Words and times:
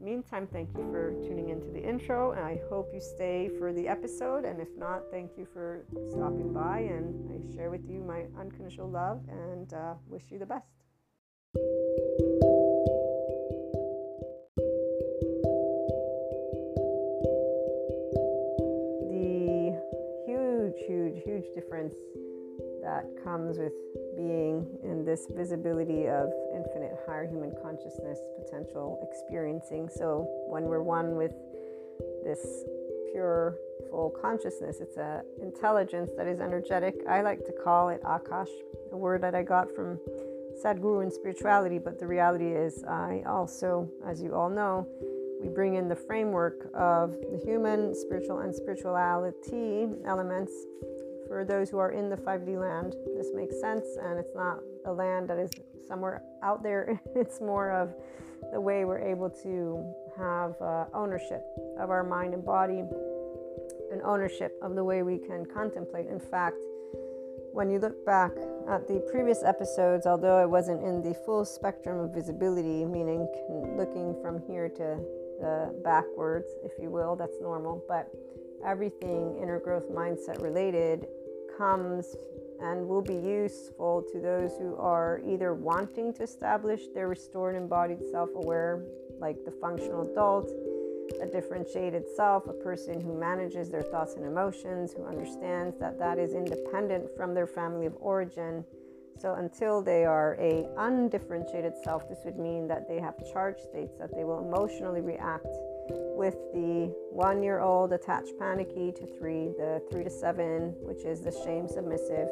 meantime, 0.00 0.46
thank 0.46 0.70
you 0.76 0.90
for 0.90 1.12
tuning 1.22 1.50
into 1.50 1.66
the 1.68 1.82
intro, 1.82 2.32
and 2.32 2.40
I 2.40 2.60
hope 2.68 2.90
you 2.92 3.00
stay 3.00 3.50
for 3.58 3.72
the 3.72 3.86
episode. 3.86 4.44
And 4.44 4.60
if 4.60 4.68
not, 4.76 5.02
thank 5.10 5.32
you 5.36 5.46
for 5.52 5.84
stopping 6.10 6.52
by, 6.52 6.80
and 6.80 7.14
I 7.30 7.54
share 7.54 7.70
with 7.70 7.88
you 7.88 8.00
my 8.02 8.24
unconditional 8.38 8.88
love 8.88 9.20
and 9.28 9.72
uh, 9.72 9.94
wish 10.08 10.24
you 10.30 10.38
the 10.38 10.46
best. 10.46 10.66
The 19.08 19.78
huge, 20.26 20.78
huge, 20.86 21.22
huge 21.24 21.54
difference 21.54 21.94
that 22.82 23.04
comes 23.22 23.58
with 23.58 23.72
being 24.16 24.78
in 24.82 25.04
this 25.04 25.26
visibility 25.30 26.06
of 26.08 26.30
infinite 26.54 26.98
higher 27.06 27.26
human 27.26 27.52
consciousness 27.62 28.18
potential 28.42 28.98
experiencing. 29.10 29.88
So 29.88 30.28
when 30.48 30.64
we're 30.64 30.82
one 30.82 31.16
with 31.16 31.32
this 32.24 32.64
pure 33.12 33.56
full 33.90 34.10
consciousness, 34.10 34.80
it's 34.80 34.96
a 34.96 35.22
intelligence 35.42 36.10
that 36.16 36.26
is 36.26 36.40
energetic. 36.40 36.94
I 37.08 37.22
like 37.22 37.44
to 37.46 37.52
call 37.52 37.88
it 37.88 38.02
Akash, 38.02 38.50
a 38.92 38.96
word 38.96 39.22
that 39.22 39.34
I 39.34 39.42
got 39.42 39.74
from 39.74 39.98
Sadhguru 40.62 41.02
and 41.02 41.12
spirituality, 41.12 41.78
but 41.78 41.98
the 41.98 42.06
reality 42.06 42.52
is 42.52 42.84
I 42.84 43.22
also, 43.26 43.88
as 44.06 44.22
you 44.22 44.34
all 44.34 44.50
know, 44.50 44.86
we 45.40 45.48
bring 45.48 45.76
in 45.76 45.88
the 45.88 45.96
framework 45.96 46.68
of 46.74 47.12
the 47.12 47.40
human, 47.42 47.94
spiritual, 47.94 48.40
and 48.40 48.54
spirituality 48.54 49.88
elements 50.04 50.52
for 51.30 51.44
those 51.44 51.70
who 51.70 51.78
are 51.78 51.92
in 51.92 52.10
the 52.10 52.16
5D 52.16 52.58
land, 52.58 52.96
this 53.16 53.28
makes 53.32 53.60
sense, 53.60 53.86
and 54.02 54.18
it's 54.18 54.34
not 54.34 54.58
a 54.84 54.92
land 54.92 55.30
that 55.30 55.38
is 55.38 55.48
somewhere 55.86 56.24
out 56.42 56.60
there. 56.64 57.00
It's 57.14 57.40
more 57.40 57.70
of 57.70 57.94
the 58.52 58.60
way 58.60 58.84
we're 58.84 58.98
able 58.98 59.30
to 59.44 59.94
have 60.18 60.60
uh, 60.60 60.86
ownership 60.92 61.42
of 61.78 61.88
our 61.88 62.02
mind 62.02 62.34
and 62.34 62.44
body, 62.44 62.82
and 63.92 64.02
ownership 64.02 64.58
of 64.60 64.74
the 64.74 64.82
way 64.82 65.04
we 65.04 65.18
can 65.18 65.46
contemplate. 65.46 66.06
In 66.08 66.18
fact, 66.18 66.56
when 67.52 67.70
you 67.70 67.78
look 67.78 68.04
back 68.04 68.32
at 68.68 68.88
the 68.88 68.98
previous 69.12 69.44
episodes, 69.44 70.06
although 70.06 70.36
I 70.36 70.46
wasn't 70.46 70.82
in 70.82 71.00
the 71.00 71.14
full 71.24 71.44
spectrum 71.44 72.00
of 72.00 72.10
visibility, 72.12 72.84
meaning 72.84 73.28
looking 73.78 74.16
from 74.20 74.42
here 74.48 74.68
to 74.68 74.98
the 75.40 75.80
backwards, 75.84 76.48
if 76.64 76.72
you 76.82 76.90
will, 76.90 77.14
that's 77.14 77.40
normal, 77.40 77.84
but 77.86 78.10
everything 78.66 79.38
inner 79.40 79.58
growth 79.58 79.88
mindset 79.90 80.42
related 80.42 81.06
comes 81.60 82.16
and 82.62 82.88
will 82.88 83.02
be 83.02 83.14
useful 83.14 84.02
to 84.10 84.18
those 84.18 84.56
who 84.58 84.74
are 84.76 85.20
either 85.26 85.52
wanting 85.52 86.12
to 86.14 86.22
establish 86.22 86.80
their 86.94 87.06
restored 87.06 87.54
embodied 87.54 88.00
self 88.10 88.30
aware, 88.34 88.82
like 89.18 89.36
the 89.44 89.50
functional 89.50 90.10
adult, 90.10 90.50
a 91.20 91.26
differentiated 91.26 92.04
self, 92.16 92.46
a 92.46 92.52
person 92.54 92.98
who 92.98 93.18
manages 93.18 93.70
their 93.70 93.82
thoughts 93.82 94.14
and 94.14 94.24
emotions, 94.24 94.94
who 94.94 95.04
understands 95.04 95.76
that 95.78 95.98
that 95.98 96.18
is 96.18 96.32
independent 96.32 97.04
from 97.14 97.34
their 97.34 97.46
family 97.46 97.84
of 97.84 97.94
origin. 98.00 98.64
So 99.18 99.34
until 99.34 99.82
they 99.82 100.06
are 100.06 100.38
a 100.40 100.66
undifferentiated 100.78 101.74
self, 101.84 102.08
this 102.08 102.20
would 102.24 102.38
mean 102.38 102.68
that 102.68 102.88
they 102.88 102.98
have 103.00 103.16
charge 103.32 103.58
states 103.58 103.98
that 103.98 104.14
they 104.14 104.24
will 104.24 104.40
emotionally 104.40 105.02
react 105.02 105.46
with 106.20 106.52
the 106.52 106.94
one 107.08 107.42
year 107.42 107.60
old 107.60 107.94
attached 107.94 108.38
panicky 108.38 108.92
to 108.92 109.06
three, 109.06 109.48
the 109.56 109.82
three 109.90 110.04
to 110.04 110.10
seven, 110.10 110.74
which 110.82 111.02
is 111.06 111.22
the 111.22 111.32
shame 111.32 111.66
submissive, 111.66 112.28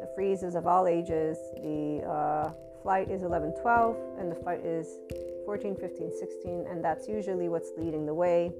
the 0.00 0.08
freezes 0.14 0.54
of 0.54 0.68
all 0.68 0.86
ages, 0.86 1.36
the 1.56 2.00
uh, 2.08 2.52
flight 2.80 3.10
is 3.10 3.24
11 3.24 3.52
12, 3.60 3.96
and 4.20 4.30
the 4.30 4.36
fight 4.36 4.64
is 4.64 4.86
14 5.46 5.74
15 5.74 6.12
16, 6.16 6.66
and 6.70 6.84
that's 6.84 7.08
usually 7.08 7.48
what's 7.48 7.70
leading 7.76 8.06
the 8.06 8.14
way. 8.14 8.52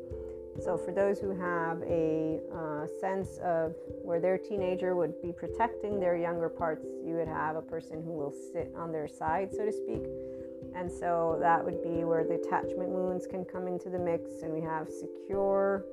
So, 0.60 0.76
for 0.76 0.90
those 0.90 1.20
who 1.20 1.30
have 1.30 1.80
a 1.82 2.40
uh, 2.52 2.86
sense 3.00 3.38
of 3.44 3.76
where 4.02 4.18
their 4.18 4.38
teenager 4.38 4.96
would 4.96 5.22
be 5.22 5.30
protecting 5.30 6.00
their 6.00 6.16
younger 6.16 6.48
parts, 6.48 6.84
you 7.04 7.14
would 7.14 7.28
have 7.28 7.54
a 7.54 7.62
person 7.62 8.02
who 8.02 8.10
will 8.10 8.34
sit 8.52 8.72
on 8.76 8.90
their 8.90 9.06
side, 9.06 9.52
so 9.52 9.64
to 9.64 9.72
speak 9.72 10.02
and 10.74 10.90
so 10.90 11.38
that 11.40 11.64
would 11.64 11.82
be 11.82 12.04
where 12.04 12.24
the 12.24 12.34
attachment 12.34 12.88
wounds 12.88 13.26
can 13.26 13.44
come 13.44 13.68
into 13.68 13.88
the 13.88 13.98
mix. 13.98 14.42
And 14.42 14.52
we 14.52 14.60
have 14.60 14.88
secure, 14.88 15.84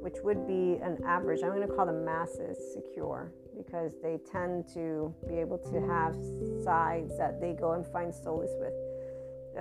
which 0.00 0.16
would 0.24 0.46
be 0.46 0.78
an 0.82 0.98
average. 1.06 1.42
I'm 1.42 1.50
going 1.50 1.66
to 1.66 1.74
call 1.74 1.86
the 1.86 1.92
masses 1.92 2.56
secure 2.72 3.32
because 3.56 3.92
they 4.02 4.18
tend 4.30 4.66
to 4.74 5.14
be 5.28 5.36
able 5.36 5.58
to 5.58 5.80
have 5.86 6.16
sides 6.64 7.18
that 7.18 7.40
they 7.40 7.52
go 7.52 7.72
and 7.72 7.86
find 7.86 8.14
solace 8.14 8.54
with. 8.58 8.72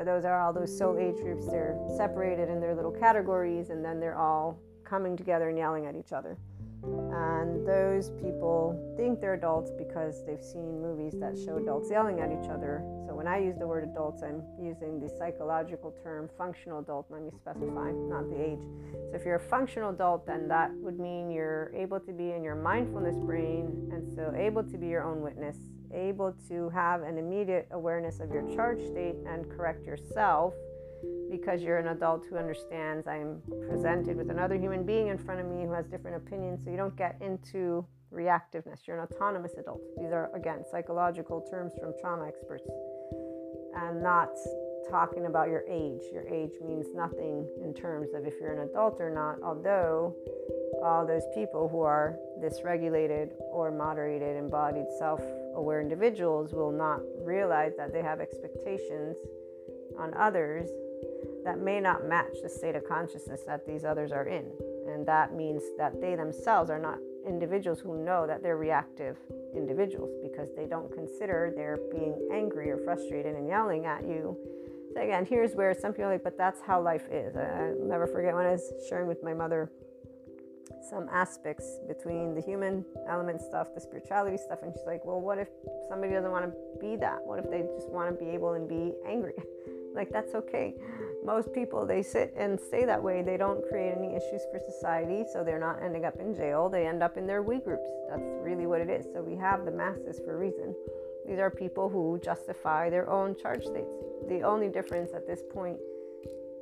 Those 0.06 0.24
are 0.24 0.40
all 0.40 0.54
those 0.54 0.76
soul 0.78 0.98
age 0.98 1.22
groups. 1.22 1.48
They're 1.48 1.78
separated 1.98 2.48
in 2.48 2.62
their 2.62 2.74
little 2.74 2.92
categories 2.92 3.70
and 3.72 3.84
then 3.84 4.00
they're 4.00 4.18
all 4.18 4.60
coming 4.86 5.18
together 5.18 5.50
and 5.50 5.58
yelling 5.58 5.88
at 5.88 5.96
each 5.96 6.14
other. 6.14 6.38
And 6.84 7.68
those 7.68 8.10
people 8.22 8.94
think 8.96 9.20
they're 9.20 9.34
adults 9.34 9.72
because 9.72 10.26
they've 10.26 10.44
seen 10.44 10.81
movies 10.81 11.14
that 11.20 11.38
show 11.38 11.58
adults 11.58 11.90
yelling 11.92 12.20
at 12.22 12.31
each 12.31 12.50
other. 12.50 12.81
So 13.06 13.14
when 13.14 13.28
I 13.28 13.40
use 13.40 13.58
the 13.58 13.68
word 13.68 13.84
adults, 13.84 14.24
I'm 14.24 14.44
using 14.62 15.00
the 15.00 15.10
psychological 15.10 15.94
term 16.04 16.30
functional 16.38 16.80
adult. 16.80 17.08
Let 17.10 17.24
me 17.24 17.31
specify, 17.36 17.92
not 17.92 18.30
the 18.30 18.42
age. 18.42 18.62
So 19.10 19.16
if 19.16 19.26
you're 19.26 19.36
a 19.36 19.50
functional 19.50 19.90
adult, 19.90 20.26
then 20.26 20.48
that 20.48 20.72
would 20.76 21.00
mean 21.00 21.31
you're 21.31 21.72
able 21.76 22.00
to 22.00 22.14
be 22.14 22.31
in 22.31 22.44
your 22.44 22.56
mindfulness 22.56 23.18
brain 23.18 23.90
and 23.92 24.08
so 24.16 24.34
able 24.36 24.64
to 24.64 24.78
be 24.78 24.88
your 24.88 25.04
own 25.04 25.22
witness, 25.22 25.58
able 25.94 26.34
to 26.48 26.70
have 26.70 27.02
an 27.02 27.18
immediate 27.18 27.68
awareness 27.72 28.20
of 28.20 28.31
your 28.31 28.48
charge 28.56 28.80
state 28.80 29.16
and 29.28 29.50
correct 29.50 29.86
yourself 29.86 30.54
because 31.30 31.62
you're 31.62 31.78
an 31.78 31.88
adult 31.88 32.26
who 32.30 32.38
understands 32.38 33.07
I'm 33.07 33.42
presented 33.68 34.18
with 34.18 34.30
another 34.30 34.56
human 34.56 34.85
being 34.85 35.07
in 35.07 35.18
front 35.18 35.40
of 35.40 35.47
me 35.47 35.64
who 35.66 35.73
has 35.73 35.85
different 35.88 36.18
opinions. 36.18 36.64
So 36.64 36.71
you 36.71 36.78
don't 36.78 36.95
get 36.95 37.18
into 37.21 37.85
reactiveness. 38.14 38.88
You're 38.88 39.00
an 39.00 39.07
autonomous 39.12 39.54
adult. 39.57 39.81
These 39.97 40.12
are, 40.12 40.33
again, 40.35 40.64
psychological 40.69 41.42
terms 41.42 41.73
from 41.80 41.94
trauma 42.02 42.28
experts 42.28 42.68
and 43.76 44.02
not 44.02 44.30
talking 44.90 45.28
about 45.28 45.50
your 45.50 45.64
age. 45.69 46.02
Your 46.12 46.28
age 46.28 46.54
means 46.66 46.88
nothing 46.95 47.47
in 47.64 47.73
terms 47.73 48.09
of 48.16 48.26
if 48.26 48.33
you're 48.42 48.54
an 48.54 48.68
adult 48.69 49.00
or 49.00 49.12
not, 49.12 49.38
although 49.44 50.16
all 50.83 51.06
those 51.06 51.23
people 51.35 51.68
who 51.69 51.81
are 51.81 52.18
dysregulated 52.42 53.31
or 53.52 53.71
moderated, 53.71 54.38
embodied, 54.38 54.85
self 54.97 55.21
aware 55.56 55.81
individuals 55.81 56.54
will 56.54 56.71
not 56.71 57.02
realize 57.21 57.73
that 57.78 57.94
they 57.94 58.02
have 58.02 58.19
expectations 58.19 59.18
on 59.97 60.14
others 60.16 60.69
that 61.44 61.60
may 61.60 61.80
not 61.80 62.08
match 62.08 62.34
the 62.44 62.50
state 62.50 62.76
of 62.76 62.88
consciousness 62.88 63.42
that 63.48 63.66
these 63.66 63.86
others 63.86 64.12
are 64.12 64.26
in. 64.26 64.46
And 64.88 65.06
that 65.06 65.34
means 65.34 65.62
that 65.78 66.02
they 66.02 66.16
themselves 66.16 66.69
are 66.69 66.80
not 66.80 66.98
individuals 67.28 67.80
who 67.80 68.04
know 68.04 68.26
that 68.28 68.42
they're 68.42 68.58
reactive 68.58 69.18
individuals 69.56 70.12
because 70.24 70.50
they 70.56 70.66
don't 70.66 70.92
consider 70.92 71.52
they're 71.56 71.80
being 71.92 72.16
angry 72.34 72.72
or 72.72 72.78
frustrated 72.78 73.36
and 73.36 73.48
yelling 73.48 73.86
at 73.86 74.04
you. 74.04 74.38
So, 74.94 75.02
again, 75.02 75.26
here's 75.26 75.54
where 75.54 75.74
some 75.74 75.92
people 75.92 76.06
are 76.06 76.14
like, 76.14 76.24
but 76.24 76.38
that's 76.38 76.62
how 76.62 76.81
life 76.81 77.06
is. 77.12 77.36
I, 77.36 77.74
will 77.78 77.88
never 77.88 78.08
forget 78.08 78.34
when 78.34 78.46
I 78.46 78.52
was 78.52 78.74
sharing 78.90 79.08
with 79.08 79.24
my 79.24 79.34
mother 79.34 79.72
some 80.90 81.08
aspects 81.12 81.80
between 81.88 82.34
the 82.34 82.42
human 82.42 82.84
element 83.08 83.42
stuff, 83.42 83.68
the 83.76 83.81
spirituality 83.81 84.38
stuff, 84.38 84.60
and 84.64 84.74
she's 84.74 84.86
like, 84.88 85.06
well, 85.06 85.19
what 85.19 85.38
if 85.38 85.50
somebody 85.90 86.14
doesn't 86.14 86.31
want 86.31 86.46
to 86.46 86.52
be 86.80 86.96
that? 86.96 87.19
What 87.24 87.38
if 87.38 87.50
they 87.52 87.62
just 87.62 87.90
want 87.90 88.10
to 88.10 88.26
be 88.26 88.31
able 88.31 88.54
and 88.54 88.68
be 88.68 88.94
angry? 89.06 89.34
like, 89.94 90.10
that's 90.10 90.34
okay 90.34 90.74
most 91.23 91.54
people 91.54 91.85
they 91.85 92.02
sit 92.02 92.33
and 92.38 92.59
stay 92.59 92.85
that 92.85 93.02
way. 93.02 93.21
They 93.21 93.38
don't 93.38 93.68
create 93.68 93.94
any 93.97 94.16
issues 94.16 94.42
for 94.52 94.59
society 94.59 95.26
so 95.31 95.44
they're 95.44 95.59
not 95.59 95.81
ending 95.83 96.06
up 96.06 96.19
in 96.19 96.35
jail. 96.35 96.69
They 96.69 96.88
end 96.88 97.04
up 97.04 97.18
in 97.18 97.28
their 97.28 97.42
we 97.42 97.59
groups. 97.59 97.90
That's 98.09 98.23
really 98.42 98.66
what 98.66 98.81
it 98.81 98.90
is. 98.90 99.06
So 99.14 99.21
we 99.21 99.35
have 99.35 99.66
the 99.66 99.71
masses 99.71 100.19
for 100.19 100.35
a 100.35 100.38
reason. 100.38 100.76
These 101.28 101.40
are 101.40 101.52
people 101.52 101.90
who 101.90 102.19
justify 102.23 102.90
their 102.90 103.09
own 103.09 103.35
charge 103.35 103.66
states. 103.66 103.94
The 104.28 104.42
only 104.42 104.69
difference 104.69 105.11
at 105.14 105.28
this 105.28 105.42
point 105.54 105.78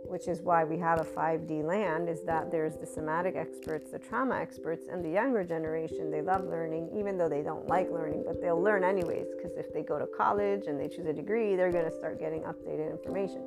which 0.07 0.27
is 0.27 0.41
why 0.41 0.63
we 0.63 0.77
have 0.77 0.99
a 0.99 1.03
5D 1.03 1.63
land, 1.63 2.09
is 2.09 2.23
that 2.23 2.49
there's 2.51 2.75
the 2.77 2.85
somatic 2.85 3.35
experts, 3.35 3.91
the 3.91 3.99
trauma 3.99 4.35
experts, 4.35 4.85
and 4.89 5.03
the 5.03 5.09
younger 5.09 5.43
generation. 5.43 6.09
They 6.09 6.21
love 6.21 6.45
learning, 6.45 6.89
even 6.97 7.17
though 7.17 7.29
they 7.29 7.41
don't 7.41 7.67
like 7.67 7.91
learning, 7.91 8.23
but 8.25 8.41
they'll 8.41 8.61
learn 8.61 8.83
anyways, 8.83 9.27
because 9.35 9.57
if 9.57 9.73
they 9.73 9.83
go 9.83 9.99
to 9.99 10.07
college 10.07 10.67
and 10.67 10.79
they 10.79 10.87
choose 10.87 11.05
a 11.07 11.13
degree, 11.13 11.55
they're 11.55 11.71
going 11.71 11.85
to 11.85 11.95
start 11.95 12.19
getting 12.19 12.41
updated 12.41 12.89
information. 12.89 13.43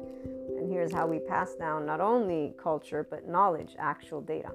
Here's 0.71 0.93
how 0.93 1.07
we 1.07 1.19
pass 1.19 1.55
down 1.55 1.85
not 1.85 2.00
only 2.00 2.55
culture, 2.57 3.07
but 3.11 3.27
knowledge, 3.27 3.75
actual 3.79 4.21
data. 4.21 4.53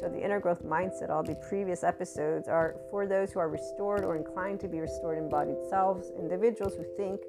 So, 0.00 0.08
the 0.08 0.22
inner 0.22 0.40
growth 0.40 0.64
mindset, 0.64 1.10
all 1.10 1.22
the 1.22 1.34
previous 1.48 1.84
episodes 1.84 2.48
are 2.48 2.76
for 2.90 3.06
those 3.06 3.32
who 3.32 3.40
are 3.40 3.48
restored 3.48 4.04
or 4.04 4.16
inclined 4.16 4.60
to 4.60 4.68
be 4.68 4.80
restored 4.80 5.18
embodied 5.18 5.58
selves, 5.68 6.10
individuals 6.18 6.74
who 6.74 6.84
think 6.96 7.20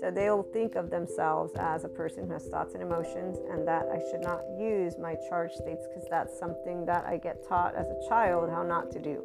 so 0.00 0.10
they'll 0.10 0.42
think 0.42 0.76
of 0.76 0.88
themselves 0.88 1.52
as 1.56 1.84
a 1.84 1.88
person 1.88 2.26
who 2.26 2.32
has 2.32 2.46
thoughts 2.46 2.72
and 2.72 2.82
emotions, 2.82 3.36
and 3.50 3.68
that 3.68 3.86
I 3.92 4.00
should 4.10 4.22
not 4.22 4.40
use 4.58 4.96
my 4.98 5.14
charge 5.28 5.52
states 5.52 5.86
because 5.86 6.08
that's 6.08 6.38
something 6.38 6.86
that 6.86 7.04
I 7.04 7.18
get 7.18 7.46
taught 7.46 7.74
as 7.74 7.86
a 7.86 8.08
child 8.08 8.48
how 8.48 8.62
not 8.62 8.90
to 8.92 8.98
do. 8.98 9.22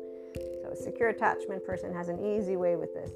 So 0.61 0.71
a 0.71 0.75
secure 0.75 1.09
attachment 1.09 1.65
person 1.65 1.93
has 1.93 2.09
an 2.09 2.19
easy 2.19 2.57
way 2.57 2.75
with 2.75 2.93
this. 2.93 3.11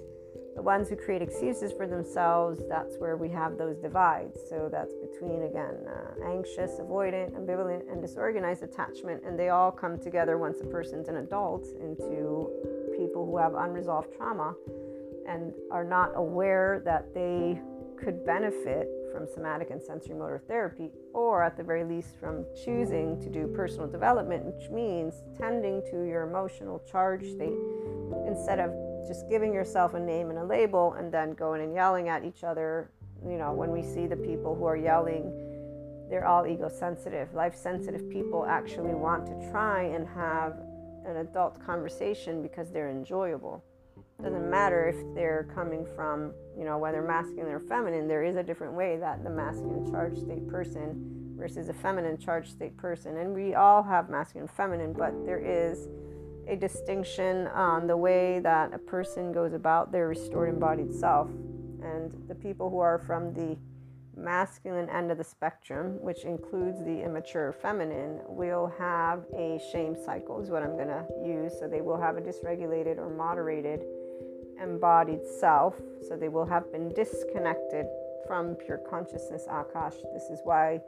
The 0.59 0.63
ones 0.63 0.89
who 0.89 0.97
create 0.97 1.21
excuses 1.21 1.71
for 1.71 1.87
themselves, 1.87 2.59
that's 2.67 2.97
where 2.97 3.15
we 3.15 3.29
have 3.29 3.57
those 3.57 3.77
divides. 3.77 4.41
So 4.49 4.67
that's 4.69 4.93
between, 4.93 5.43
again, 5.43 5.77
uh, 5.87 6.29
anxious, 6.29 6.81
avoidant, 6.81 7.31
ambivalent, 7.31 7.89
and 7.89 8.01
disorganized 8.01 8.61
attachment. 8.61 9.23
And 9.25 9.39
they 9.39 9.47
all 9.47 9.71
come 9.71 9.97
together 9.97 10.37
once 10.37 10.59
a 10.59 10.65
person's 10.65 11.07
an 11.07 11.15
adult 11.15 11.65
into 11.79 12.51
people 12.97 13.25
who 13.25 13.37
have 13.37 13.53
unresolved 13.53 14.13
trauma 14.17 14.53
and 15.25 15.53
are 15.71 15.85
not 15.85 16.11
aware 16.15 16.81
that 16.83 17.13
they 17.13 17.61
could 17.97 18.25
benefit 18.25 18.89
from 19.13 19.27
somatic 19.33 19.69
and 19.69 19.81
sensory 19.81 20.13
motor 20.13 20.41
therapy, 20.45 20.91
or 21.13 21.41
at 21.41 21.55
the 21.55 21.63
very 21.63 21.85
least 21.85 22.19
from 22.19 22.45
choosing 22.65 23.17
to 23.21 23.29
do 23.29 23.47
personal 23.47 23.87
development, 23.87 24.43
which 24.43 24.69
means 24.69 25.23
tending 25.37 25.81
to 25.83 26.03
your 26.03 26.23
emotional 26.23 26.79
charge 26.79 27.23
state 27.23 27.57
instead 28.27 28.59
of 28.59 28.88
just 29.07 29.29
giving 29.29 29.53
yourself 29.53 29.93
a 29.93 29.99
name 29.99 30.29
and 30.29 30.39
a 30.39 30.43
label 30.43 30.93
and 30.93 31.11
then 31.11 31.33
going 31.33 31.61
and 31.61 31.73
yelling 31.73 32.09
at 32.09 32.23
each 32.23 32.43
other. 32.43 32.91
You 33.25 33.37
know, 33.37 33.53
when 33.53 33.71
we 33.71 33.83
see 33.83 34.07
the 34.07 34.15
people 34.15 34.55
who 34.55 34.65
are 34.65 34.77
yelling, 34.77 35.31
they're 36.09 36.25
all 36.25 36.47
ego 36.47 36.69
sensitive. 36.69 37.33
Life 37.33 37.55
sensitive 37.55 38.09
people 38.09 38.45
actually 38.45 38.93
want 38.93 39.25
to 39.27 39.51
try 39.51 39.83
and 39.83 40.07
have 40.07 40.57
an 41.05 41.17
adult 41.17 41.63
conversation 41.65 42.41
because 42.41 42.71
they're 42.71 42.89
enjoyable 42.89 43.63
doesn't 44.21 44.49
matter 44.49 44.87
if 44.87 45.15
they're 45.15 45.47
coming 45.55 45.85
from, 45.95 46.33
you 46.57 46.65
know, 46.65 46.77
whether 46.77 47.01
masculine 47.01 47.53
or 47.53 47.59
feminine, 47.59 48.07
there 48.07 48.23
is 48.23 48.35
a 48.35 48.43
different 48.43 48.73
way 48.73 48.97
that 48.97 49.23
the 49.23 49.29
masculine 49.29 49.89
charged 49.89 50.19
state 50.19 50.47
person 50.49 51.35
versus 51.37 51.69
a 51.69 51.73
feminine 51.73 52.17
charged 52.17 52.51
state 52.51 52.75
person. 52.75 53.17
And 53.17 53.33
we 53.33 53.55
all 53.55 53.81
have 53.81 54.09
masculine 54.09 54.47
and 54.47 54.57
feminine, 54.57 54.93
but 54.93 55.13
there 55.25 55.39
is 55.39 55.87
a 56.49 56.55
distinction 56.55 57.47
on 57.47 57.87
the 57.87 57.95
way 57.95 58.39
that 58.39 58.73
a 58.73 58.77
person 58.77 59.31
goes 59.31 59.53
about 59.53 59.91
their 59.91 60.07
restored 60.07 60.49
embodied 60.49 60.93
self. 60.93 61.29
And 61.81 62.11
the 62.27 62.35
people 62.35 62.69
who 62.69 62.79
are 62.79 62.97
from 62.97 63.33
the 63.33 63.57
masculine 64.17 64.89
end 64.89 65.11
of 65.11 65.17
the 65.17 65.23
spectrum, 65.23 65.97
which 66.01 66.25
includes 66.25 66.83
the 66.83 67.03
immature 67.03 67.53
feminine, 67.53 68.19
will 68.27 68.73
have 68.77 69.23
a 69.37 69.59
shame 69.71 69.95
cycle, 69.95 70.41
is 70.41 70.49
what 70.49 70.63
I'm 70.63 70.75
going 70.75 70.87
to 70.87 71.05
use. 71.23 71.53
So 71.59 71.67
they 71.67 71.81
will 71.81 71.99
have 71.99 72.17
a 72.17 72.21
dysregulated 72.21 72.97
or 72.97 73.09
moderated 73.09 73.81
embodied 74.61 75.21
self, 75.39 75.75
so 76.07 76.17
they 76.17 76.27
will 76.27 76.45
have 76.45 76.69
been 76.71 76.89
disconnected 76.89 77.85
from 78.27 78.55
pure 78.55 78.77
consciousness, 78.89 79.47
Akash. 79.49 79.95
This 80.13 80.23
is 80.23 80.41
why 80.43 80.81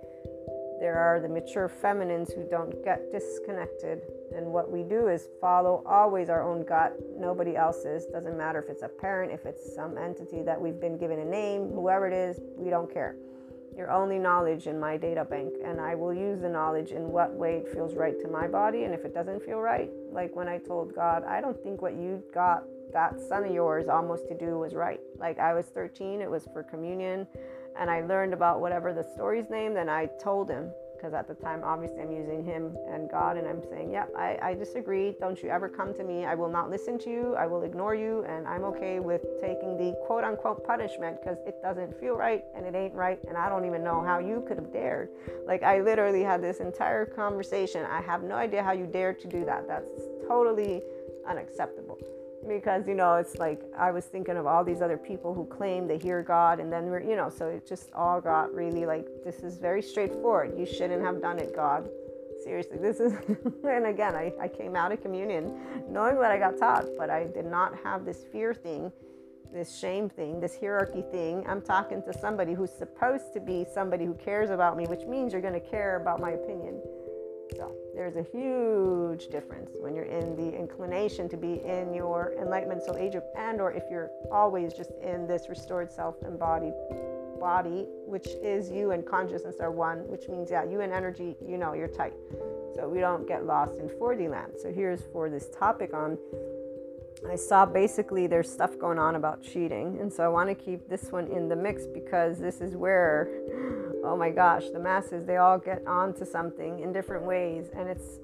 there 0.81 0.97
are 0.97 1.19
the 1.19 1.29
mature 1.29 1.69
feminines 1.69 2.33
who 2.33 2.43
don't 2.49 2.83
get 2.83 3.11
disconnected. 3.11 4.01
And 4.35 4.47
what 4.47 4.71
we 4.71 4.81
do 4.81 5.09
is 5.09 5.29
follow 5.39 5.83
always 5.85 6.27
our 6.27 6.41
own 6.41 6.65
gut, 6.65 6.97
nobody 7.15 7.55
else's. 7.55 8.07
Doesn't 8.07 8.35
matter 8.35 8.57
if 8.59 8.67
it's 8.67 8.81
a 8.81 8.87
parent, 8.87 9.31
if 9.31 9.45
it's 9.45 9.75
some 9.75 9.95
entity 9.95 10.41
that 10.41 10.59
we've 10.59 10.81
been 10.81 10.97
given 10.97 11.19
a 11.19 11.25
name, 11.25 11.69
whoever 11.69 12.07
it 12.07 12.13
is, 12.13 12.39
we 12.57 12.71
don't 12.71 12.91
care. 12.91 13.15
Your 13.77 13.91
only 13.91 14.17
knowledge 14.17 14.65
in 14.65 14.79
my 14.79 14.97
data 14.97 15.23
bank, 15.23 15.53
and 15.63 15.79
I 15.79 15.93
will 15.93 16.15
use 16.15 16.41
the 16.41 16.49
knowledge 16.49 16.91
in 16.91 17.09
what 17.09 17.31
way 17.31 17.57
it 17.57 17.71
feels 17.71 17.93
right 17.93 18.19
to 18.19 18.27
my 18.27 18.47
body. 18.47 18.83
And 18.85 18.93
if 18.93 19.05
it 19.05 19.13
doesn't 19.13 19.45
feel 19.45 19.59
right, 19.59 19.91
like 20.11 20.35
when 20.35 20.47
I 20.47 20.57
told 20.57 20.95
God, 20.95 21.23
I 21.25 21.41
don't 21.41 21.61
think 21.61 21.83
what 21.83 21.93
you 21.93 22.23
got 22.33 22.63
that 22.91 23.19
son 23.21 23.45
of 23.45 23.53
yours 23.53 23.87
almost 23.87 24.27
to 24.29 24.37
do 24.37 24.57
was 24.57 24.73
right. 24.73 24.99
Like 25.17 25.39
I 25.39 25.53
was 25.53 25.67
13, 25.67 26.21
it 26.21 26.29
was 26.29 26.47
for 26.51 26.63
communion, 26.63 27.27
and 27.79 27.89
I 27.89 28.01
learned 28.01 28.33
about 28.33 28.61
whatever 28.61 28.93
the 28.93 29.03
story's 29.03 29.49
name. 29.49 29.73
Then 29.73 29.89
I 29.89 30.07
told 30.19 30.49
him 30.49 30.71
because 31.01 31.15
at 31.15 31.27
the 31.27 31.33
time, 31.33 31.61
obviously, 31.63 31.99
I'm 31.99 32.11
using 32.11 32.43
him 32.43 32.77
and 32.87 33.09
God, 33.09 33.35
and 33.35 33.47
I'm 33.47 33.63
saying, 33.63 33.91
"Yep, 33.91 34.09
yeah, 34.13 34.19
I, 34.19 34.49
I 34.49 34.53
disagree. 34.53 35.15
Don't 35.19 35.41
you 35.41 35.49
ever 35.49 35.67
come 35.67 35.95
to 35.95 36.03
me. 36.03 36.25
I 36.25 36.35
will 36.35 36.49
not 36.49 36.69
listen 36.69 36.99
to 36.99 37.09
you. 37.09 37.35
I 37.35 37.47
will 37.47 37.63
ignore 37.63 37.95
you, 37.95 38.23
and 38.25 38.47
I'm 38.47 38.63
okay 38.65 38.99
with 38.99 39.21
taking 39.41 39.77
the 39.77 39.97
quote 40.05 40.23
unquote 40.23 40.63
punishment 40.63 41.17
because 41.19 41.39
it 41.47 41.59
doesn't 41.63 41.99
feel 41.99 42.15
right 42.15 42.43
and 42.55 42.65
it 42.67 42.75
ain't 42.75 42.93
right, 42.93 43.19
and 43.27 43.35
I 43.35 43.49
don't 43.49 43.65
even 43.65 43.83
know 43.83 44.03
how 44.03 44.19
you 44.19 44.43
could 44.47 44.57
have 44.57 44.71
dared. 44.71 45.09
Like 45.47 45.63
I 45.63 45.81
literally 45.81 46.21
had 46.21 46.41
this 46.41 46.59
entire 46.59 47.05
conversation. 47.05 47.85
I 47.85 48.01
have 48.01 48.21
no 48.21 48.35
idea 48.35 48.61
how 48.61 48.73
you 48.73 48.85
dared 48.85 49.19
to 49.21 49.27
do 49.27 49.43
that. 49.45 49.67
That's 49.67 49.89
totally 50.27 50.83
unacceptable." 51.27 51.97
Because 52.47 52.87
you 52.87 52.95
know 52.95 53.15
it's 53.15 53.37
like 53.37 53.61
i 53.77 53.91
was 53.91 54.05
thinking 54.05 54.37
of 54.37 54.45
all 54.45 54.63
these 54.63 54.81
other 54.81 54.97
people 54.97 55.33
who 55.33 55.45
claim 55.45 55.87
they 55.87 55.97
hear 55.97 56.23
god 56.23 56.59
and 56.59 56.71
then 56.71 56.85
we're 56.85 57.01
you 57.01 57.15
know 57.15 57.29
so 57.29 57.47
it 57.47 57.67
just 57.67 57.91
all 57.93 58.19
got 58.19 58.53
really 58.53 58.85
like 58.85 59.05
this 59.23 59.39
is 59.39 59.57
very 59.57 59.81
straightforward. 59.81 60.57
You 60.57 60.65
shouldn't 60.65 61.03
have 61.03 61.21
done 61.21 61.39
it 61.39 61.55
god. 61.55 61.89
Seriously 62.43 62.77
this 62.79 62.99
is 62.99 63.13
and 63.63 63.85
again 63.85 64.15
I, 64.15 64.33
I 64.41 64.47
came 64.47 64.75
out 64.75 64.91
of 64.91 65.01
communion 65.01 65.59
knowing 65.87 66.15
what 66.17 66.31
i 66.31 66.39
got 66.39 66.57
taught 66.57 66.85
but 66.97 67.09
i 67.09 67.25
did 67.25 67.45
not 67.45 67.77
have 67.83 68.03
this 68.05 68.23
fear 68.31 68.53
thing 68.53 68.91
this 69.53 69.77
shame 69.77 70.09
thing 70.09 70.39
this 70.39 70.57
hierarchy 70.59 71.03
thing. 71.11 71.45
I'm 71.47 71.61
talking 71.61 72.01
to 72.03 72.17
somebody 72.17 72.53
who's 72.53 72.71
supposed 72.71 73.33
to 73.33 73.39
be 73.39 73.65
somebody 73.71 74.05
who 74.05 74.15
cares 74.15 74.49
about 74.49 74.75
me 74.75 74.87
which 74.87 75.05
means 75.05 75.33
you're 75.33 75.41
going 75.41 75.53
to 75.53 75.59
care 75.59 75.97
about 75.97 76.19
my 76.19 76.31
opinion 76.31 76.81
so 77.55 77.71
there's 77.93 78.15
a 78.15 78.23
huge 78.23 79.27
difference 79.27 79.75
when 79.79 79.95
you're 79.95 80.05
in 80.05 80.35
the 80.35 80.57
inclination 80.57 81.27
to 81.29 81.37
be 81.37 81.61
in 81.65 81.93
your 81.93 82.33
enlightenment 82.39 82.83
soul 82.83 82.95
age 82.97 83.11
group 83.11 83.25
and 83.37 83.59
or 83.59 83.71
if 83.71 83.83
you're 83.89 84.09
always 84.31 84.73
just 84.73 84.91
in 85.01 85.27
this 85.27 85.49
restored 85.49 85.91
self-embodied 85.91 86.73
body, 87.39 87.85
which 88.05 88.27
is 88.41 88.71
you 88.71 88.91
and 88.91 89.05
consciousness 89.05 89.55
are 89.59 89.71
one, 89.71 90.07
which 90.07 90.29
means 90.29 90.51
yeah, 90.51 90.63
you 90.63 90.81
and 90.81 90.93
energy, 90.93 91.35
you 91.45 91.57
know, 91.57 91.73
you're 91.73 91.87
tight. 91.87 92.13
So 92.75 92.87
we 92.87 92.99
don't 92.99 93.27
get 93.27 93.45
lost 93.45 93.77
in 93.79 93.89
4D 93.89 94.29
land. 94.29 94.53
So 94.61 94.71
here's 94.71 95.01
for 95.11 95.29
this 95.29 95.49
topic 95.49 95.93
on 95.93 96.17
I 97.29 97.35
saw 97.35 97.65
basically 97.65 98.25
there's 98.25 98.51
stuff 98.51 98.79
going 98.79 98.97
on 98.97 99.15
about 99.15 99.43
cheating. 99.43 99.99
And 99.99 100.11
so 100.11 100.23
I 100.23 100.27
want 100.27 100.49
to 100.49 100.55
keep 100.55 100.87
this 100.89 101.11
one 101.11 101.27
in 101.27 101.49
the 101.49 101.55
mix 101.55 101.85
because 101.85 102.39
this 102.39 102.61
is 102.61 102.75
where 102.75 103.29
oh 104.03 104.15
my 104.17 104.29
gosh, 104.29 104.69
the 104.71 104.79
masses, 104.79 105.25
they 105.25 105.37
all 105.37 105.57
get 105.57 105.85
onto 105.87 106.25
something 106.25 106.79
in 106.79 106.91
different 106.91 107.25
ways. 107.25 107.69
And 107.75 107.87
it's 107.87 108.19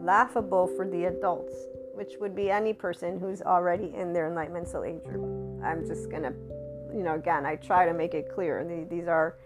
laughable 0.00 0.66
for 0.66 0.86
the 0.88 1.04
adults, 1.04 1.54
which 1.94 2.14
would 2.20 2.34
be 2.34 2.50
any 2.50 2.72
person 2.72 3.18
who's 3.18 3.42
already 3.42 3.92
in 3.94 4.12
their 4.12 4.28
enlightenment 4.28 4.68
soul 4.68 4.84
age 4.84 5.02
group. 5.04 5.62
I'm 5.64 5.86
just 5.86 6.10
going 6.10 6.22
to, 6.22 6.32
you 6.94 7.02
know, 7.02 7.14
again, 7.14 7.46
I 7.46 7.56
try 7.56 7.86
to 7.86 7.94
make 7.94 8.14
it 8.14 8.28
clear. 8.34 8.64
These 8.90 9.08
are 9.08 9.38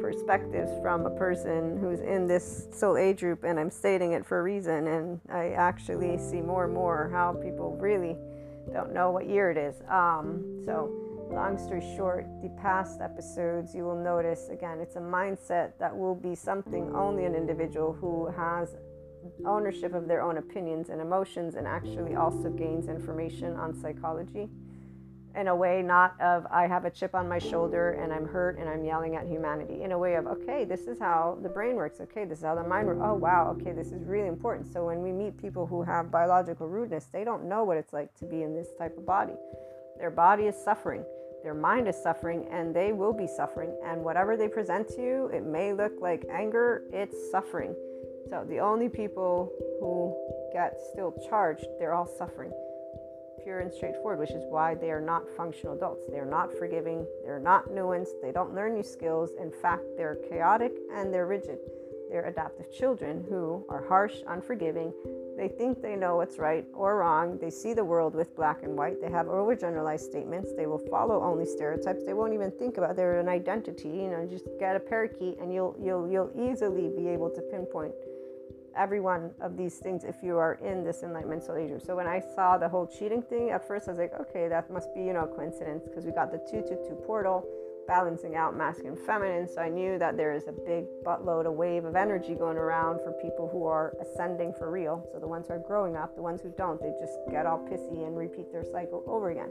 perspectives 0.00 0.70
from 0.80 1.06
a 1.06 1.10
person 1.10 1.78
who's 1.78 2.00
in 2.00 2.26
this 2.26 2.68
soul 2.72 2.96
age 2.96 3.20
group, 3.20 3.44
and 3.44 3.58
I'm 3.58 3.70
stating 3.70 4.12
it 4.12 4.24
for 4.24 4.40
a 4.40 4.42
reason. 4.42 4.86
And 4.86 5.20
I 5.30 5.50
actually 5.50 6.18
see 6.18 6.40
more 6.40 6.64
and 6.64 6.74
more 6.74 7.10
how 7.12 7.32
people 7.32 7.76
really 7.76 8.16
don't 8.72 8.92
know 8.92 9.10
what 9.10 9.28
year 9.28 9.50
it 9.50 9.56
is. 9.56 9.74
Um, 9.90 10.62
so, 10.64 10.92
long 11.32 11.58
story 11.58 11.82
short, 11.96 12.26
the 12.42 12.50
past 12.60 13.00
episodes, 13.00 13.74
you 13.74 13.84
will 13.84 13.96
notice 13.96 14.48
again, 14.50 14.80
it's 14.80 14.96
a 14.96 15.00
mindset 15.00 15.72
that 15.78 15.96
will 15.96 16.14
be 16.14 16.34
something 16.34 16.94
only 16.94 17.24
an 17.24 17.34
individual 17.34 17.92
who 17.92 18.26
has 18.36 18.76
ownership 19.46 19.94
of 19.94 20.08
their 20.08 20.22
own 20.22 20.38
opinions 20.38 20.90
and 20.90 21.00
emotions 21.00 21.54
and 21.54 21.66
actually 21.66 22.14
also 22.14 22.50
gains 22.50 22.88
information 22.88 23.54
on 23.54 23.72
psychology 23.74 24.48
in 25.34 25.48
a 25.48 25.56
way 25.56 25.82
not 25.82 26.20
of 26.20 26.46
I 26.50 26.66
have 26.66 26.84
a 26.84 26.90
chip 26.90 27.14
on 27.14 27.28
my 27.28 27.38
shoulder 27.38 27.92
and 27.92 28.12
I'm 28.12 28.26
hurt 28.26 28.58
and 28.58 28.68
I'm 28.68 28.84
yelling 28.84 29.16
at 29.16 29.26
humanity 29.26 29.82
in 29.82 29.92
a 29.92 29.98
way 29.98 30.16
of 30.16 30.26
okay 30.26 30.64
this 30.64 30.82
is 30.82 30.98
how 30.98 31.38
the 31.42 31.48
brain 31.48 31.76
works. 31.76 32.00
Okay 32.00 32.24
this 32.24 32.38
is 32.38 32.44
how 32.44 32.54
the 32.54 32.62
mind 32.62 32.86
works. 32.86 33.00
Oh 33.02 33.14
wow 33.14 33.56
okay 33.58 33.72
this 33.72 33.92
is 33.92 34.04
really 34.04 34.28
important. 34.28 34.70
So 34.70 34.84
when 34.84 35.02
we 35.02 35.12
meet 35.12 35.40
people 35.40 35.66
who 35.66 35.82
have 35.82 36.10
biological 36.10 36.68
rudeness 36.68 37.06
they 37.06 37.24
don't 37.24 37.48
know 37.48 37.64
what 37.64 37.76
it's 37.76 37.92
like 37.92 38.14
to 38.16 38.26
be 38.26 38.42
in 38.42 38.54
this 38.54 38.68
type 38.78 38.96
of 38.98 39.06
body. 39.06 39.34
Their 39.98 40.10
body 40.10 40.44
is 40.44 40.56
suffering 40.56 41.04
their 41.42 41.54
mind 41.54 41.88
is 41.88 41.96
suffering 42.02 42.46
and 42.50 42.74
they 42.74 42.92
will 42.92 43.12
be 43.12 43.26
suffering. 43.26 43.74
And 43.84 44.02
whatever 44.04 44.36
they 44.36 44.48
present 44.48 44.88
to 44.90 45.02
you, 45.02 45.26
it 45.32 45.44
may 45.44 45.72
look 45.72 45.92
like 46.00 46.24
anger, 46.30 46.84
it's 46.92 47.30
suffering. 47.30 47.74
So 48.30 48.44
the 48.48 48.60
only 48.60 48.88
people 48.88 49.52
who 49.80 50.14
get 50.52 50.78
still 50.92 51.14
charged, 51.28 51.66
they're 51.78 51.94
all 51.94 52.06
suffering. 52.06 52.52
pure 53.42 53.60
and 53.60 53.72
straightforward, 53.72 54.18
which 54.18 54.30
is 54.30 54.44
why 54.48 54.74
they 54.74 54.90
are 54.90 55.00
not 55.00 55.24
functional 55.36 55.74
adults. 55.74 56.06
They 56.08 56.18
are 56.18 56.26
not 56.26 56.52
forgiving, 56.56 57.06
they're 57.24 57.40
not 57.40 57.68
nuanced, 57.70 58.20
they 58.22 58.32
don't 58.32 58.54
learn 58.54 58.74
new 58.74 58.82
skills. 58.82 59.30
In 59.40 59.50
fact, 59.50 59.82
they're 59.96 60.18
chaotic 60.28 60.72
and 60.94 61.12
they're 61.12 61.26
rigid. 61.26 61.58
They're 62.10 62.28
adaptive 62.28 62.72
children 62.72 63.24
who 63.28 63.64
are 63.68 63.84
harsh, 63.88 64.14
unforgiving. 64.26 64.92
They 65.42 65.48
think 65.48 65.82
they 65.82 65.96
know 65.96 66.14
what's 66.14 66.38
right 66.38 66.64
or 66.72 66.98
wrong. 66.98 67.36
They 67.36 67.50
see 67.50 67.74
the 67.74 67.84
world 67.84 68.14
with 68.14 68.36
black 68.36 68.62
and 68.62 68.78
white. 68.78 69.00
They 69.00 69.10
have 69.10 69.26
overgeneralized 69.26 70.02
statements. 70.02 70.52
They 70.56 70.66
will 70.66 70.78
follow 70.88 71.20
only 71.20 71.46
stereotypes. 71.46 72.04
They 72.04 72.14
won't 72.14 72.32
even 72.32 72.52
think 72.52 72.76
about 72.76 72.94
their 72.94 73.18
an 73.18 73.28
identity. 73.28 73.88
You 73.88 74.10
know, 74.10 74.24
just 74.30 74.46
get 74.60 74.76
a 74.76 74.78
parakeet 74.78 75.38
and 75.40 75.52
you'll 75.52 75.74
you'll 75.82 76.08
you'll 76.08 76.30
easily 76.38 76.90
be 76.96 77.08
able 77.08 77.28
to 77.30 77.40
pinpoint 77.50 77.92
every 78.76 79.00
one 79.00 79.32
of 79.40 79.56
these 79.56 79.78
things 79.78 80.04
if 80.04 80.22
you 80.22 80.38
are 80.38 80.60
in 80.62 80.84
this 80.84 81.02
enlightenment 81.02 81.42
soul 81.42 81.58
So 81.84 81.96
when 81.96 82.06
I 82.06 82.22
saw 82.36 82.56
the 82.56 82.68
whole 82.68 82.86
cheating 82.86 83.20
thing, 83.20 83.50
at 83.50 83.66
first 83.66 83.88
I 83.88 83.90
was 83.90 83.98
like, 83.98 84.14
okay, 84.20 84.46
that 84.46 84.70
must 84.70 84.94
be, 84.94 85.00
you 85.00 85.12
know, 85.12 85.26
coincidence 85.26 85.82
because 85.88 86.06
we 86.06 86.12
got 86.12 86.30
the 86.30 86.38
222 86.38 87.02
portal 87.04 87.44
balancing 87.86 88.36
out 88.36 88.56
masculine 88.56 88.96
feminine. 88.96 89.48
So 89.48 89.60
I 89.60 89.68
knew 89.68 89.98
that 89.98 90.16
there 90.16 90.32
is 90.32 90.48
a 90.48 90.52
big 90.52 90.84
buttload, 91.04 91.46
a 91.46 91.52
wave 91.52 91.84
of 91.84 91.96
energy 91.96 92.34
going 92.34 92.56
around 92.56 93.00
for 93.00 93.12
people 93.12 93.48
who 93.50 93.66
are 93.66 93.94
ascending 94.00 94.52
for 94.54 94.70
real. 94.70 95.06
So 95.12 95.18
the 95.18 95.26
ones 95.26 95.48
who 95.48 95.54
are 95.54 95.58
growing 95.58 95.96
up, 95.96 96.14
the 96.14 96.22
ones 96.22 96.42
who 96.42 96.52
don't, 96.56 96.80
they 96.80 96.92
just 97.00 97.18
get 97.30 97.46
all 97.46 97.58
pissy 97.58 98.06
and 98.06 98.16
repeat 98.16 98.52
their 98.52 98.64
cycle 98.64 99.02
over 99.06 99.30
again. 99.30 99.50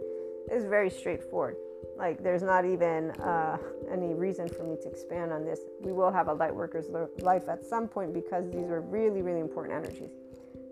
It's 0.49 0.65
very 0.65 0.89
straightforward. 0.89 1.55
Like, 1.97 2.23
there's 2.23 2.43
not 2.43 2.65
even 2.65 3.11
uh, 3.11 3.57
any 3.91 4.13
reason 4.13 4.47
for 4.47 4.63
me 4.63 4.75
to 4.83 4.89
expand 4.89 5.31
on 5.31 5.45
this. 5.45 5.59
We 5.81 5.91
will 5.91 6.11
have 6.11 6.27
a 6.27 6.33
light 6.33 6.55
worker's 6.55 6.89
life 7.19 7.47
at 7.47 7.63
some 7.63 7.87
point 7.87 8.13
because 8.13 8.49
these 8.51 8.69
are 8.69 8.81
really, 8.81 9.21
really 9.21 9.39
important 9.39 9.75
energies. 9.75 10.11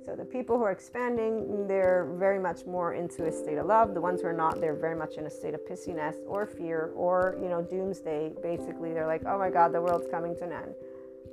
So, 0.10 0.16
the 0.16 0.26
people 0.26 0.58
who 0.58 0.64
are 0.64 0.72
expanding, 0.72 1.68
they're 1.68 2.16
very 2.18 2.40
much 2.40 2.66
more 2.66 2.96
into 2.96 3.28
a 3.28 3.32
state 3.32 3.60
of 3.60 3.68
love. 3.68 3.94
The 3.94 4.02
ones 4.02 4.22
who 4.22 4.28
are 4.28 4.34
not, 4.34 4.60
they're 4.60 4.74
very 4.74 4.96
much 4.96 5.18
in 5.18 5.28
a 5.28 5.30
state 5.30 5.54
of 5.54 5.60
pissiness 5.70 6.16
or 6.26 6.48
fear 6.48 6.92
or, 6.96 7.38
you 7.40 7.48
know, 7.48 7.62
doomsday. 7.62 8.34
Basically, 8.42 8.92
they're 8.92 9.06
like, 9.06 9.22
oh 9.28 9.38
my 9.38 9.52
God, 9.52 9.72
the 9.72 9.80
world's 9.80 10.08
coming 10.10 10.36
to 10.38 10.46
an 10.46 10.52
end. 10.52 10.74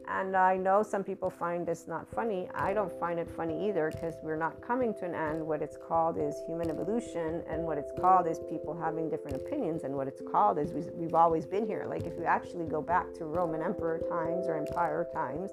And 0.08 0.36
I 0.36 0.58
know 0.58 0.82
some 0.82 1.02
people 1.02 1.30
find 1.30 1.66
this 1.66 1.88
not 1.88 2.06
funny. 2.14 2.50
I 2.54 2.74
don't 2.74 2.92
find 3.00 3.18
it 3.18 3.30
funny 3.34 3.66
either 3.66 3.90
because 3.94 4.14
we're 4.22 4.36
not 4.36 4.60
coming 4.60 4.92
to 5.00 5.06
an 5.06 5.14
end. 5.14 5.40
What 5.40 5.62
it's 5.62 5.78
called 5.78 6.18
is 6.18 6.34
human 6.46 6.68
evolution, 6.68 7.42
and 7.48 7.62
what 7.62 7.78
it's 7.78 7.92
called 7.98 8.26
is 8.26 8.40
people 8.50 8.78
having 8.78 9.08
different 9.08 9.38
opinions, 9.38 9.84
and 9.84 9.94
what 9.94 10.06
it's 10.06 10.20
called 10.20 10.58
is 10.58 10.90
we've 10.92 11.14
always 11.14 11.46
been 11.46 11.66
here. 11.66 11.86
Like 11.88 12.04
if 12.04 12.12
you 12.18 12.24
actually 12.24 12.66
go 12.66 12.82
back 12.82 13.14
to 13.14 13.24
Roman 13.24 13.62
emperor 13.62 14.00
times 14.00 14.46
or 14.48 14.58
empire 14.58 15.06
times, 15.14 15.52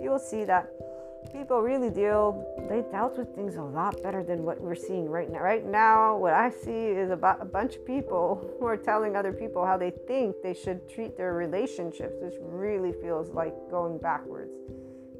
you 0.00 0.10
will 0.10 0.18
see 0.18 0.44
that 0.44 0.70
people 1.32 1.60
really 1.60 1.90
deal 1.90 2.44
they 2.68 2.82
dealt 2.90 3.18
with 3.18 3.34
things 3.34 3.56
a 3.56 3.62
lot 3.62 4.02
better 4.02 4.22
than 4.22 4.44
what 4.44 4.60
we're 4.60 4.74
seeing 4.74 5.08
right 5.08 5.30
now. 5.30 5.40
Right 5.40 5.64
now 5.64 6.16
what 6.16 6.32
i 6.32 6.50
see 6.50 6.70
is 6.70 7.10
about 7.10 7.40
a 7.40 7.44
bunch 7.44 7.76
of 7.76 7.86
people 7.86 8.50
who 8.58 8.66
are 8.66 8.76
telling 8.76 9.16
other 9.16 9.32
people 9.32 9.64
how 9.64 9.76
they 9.76 9.90
think 9.90 10.36
they 10.42 10.54
should 10.54 10.88
treat 10.88 11.16
their 11.16 11.34
relationships. 11.34 12.14
Which 12.20 12.34
really 12.40 12.92
feels 12.92 13.30
like 13.30 13.54
going 13.70 13.98
backwards 13.98 14.52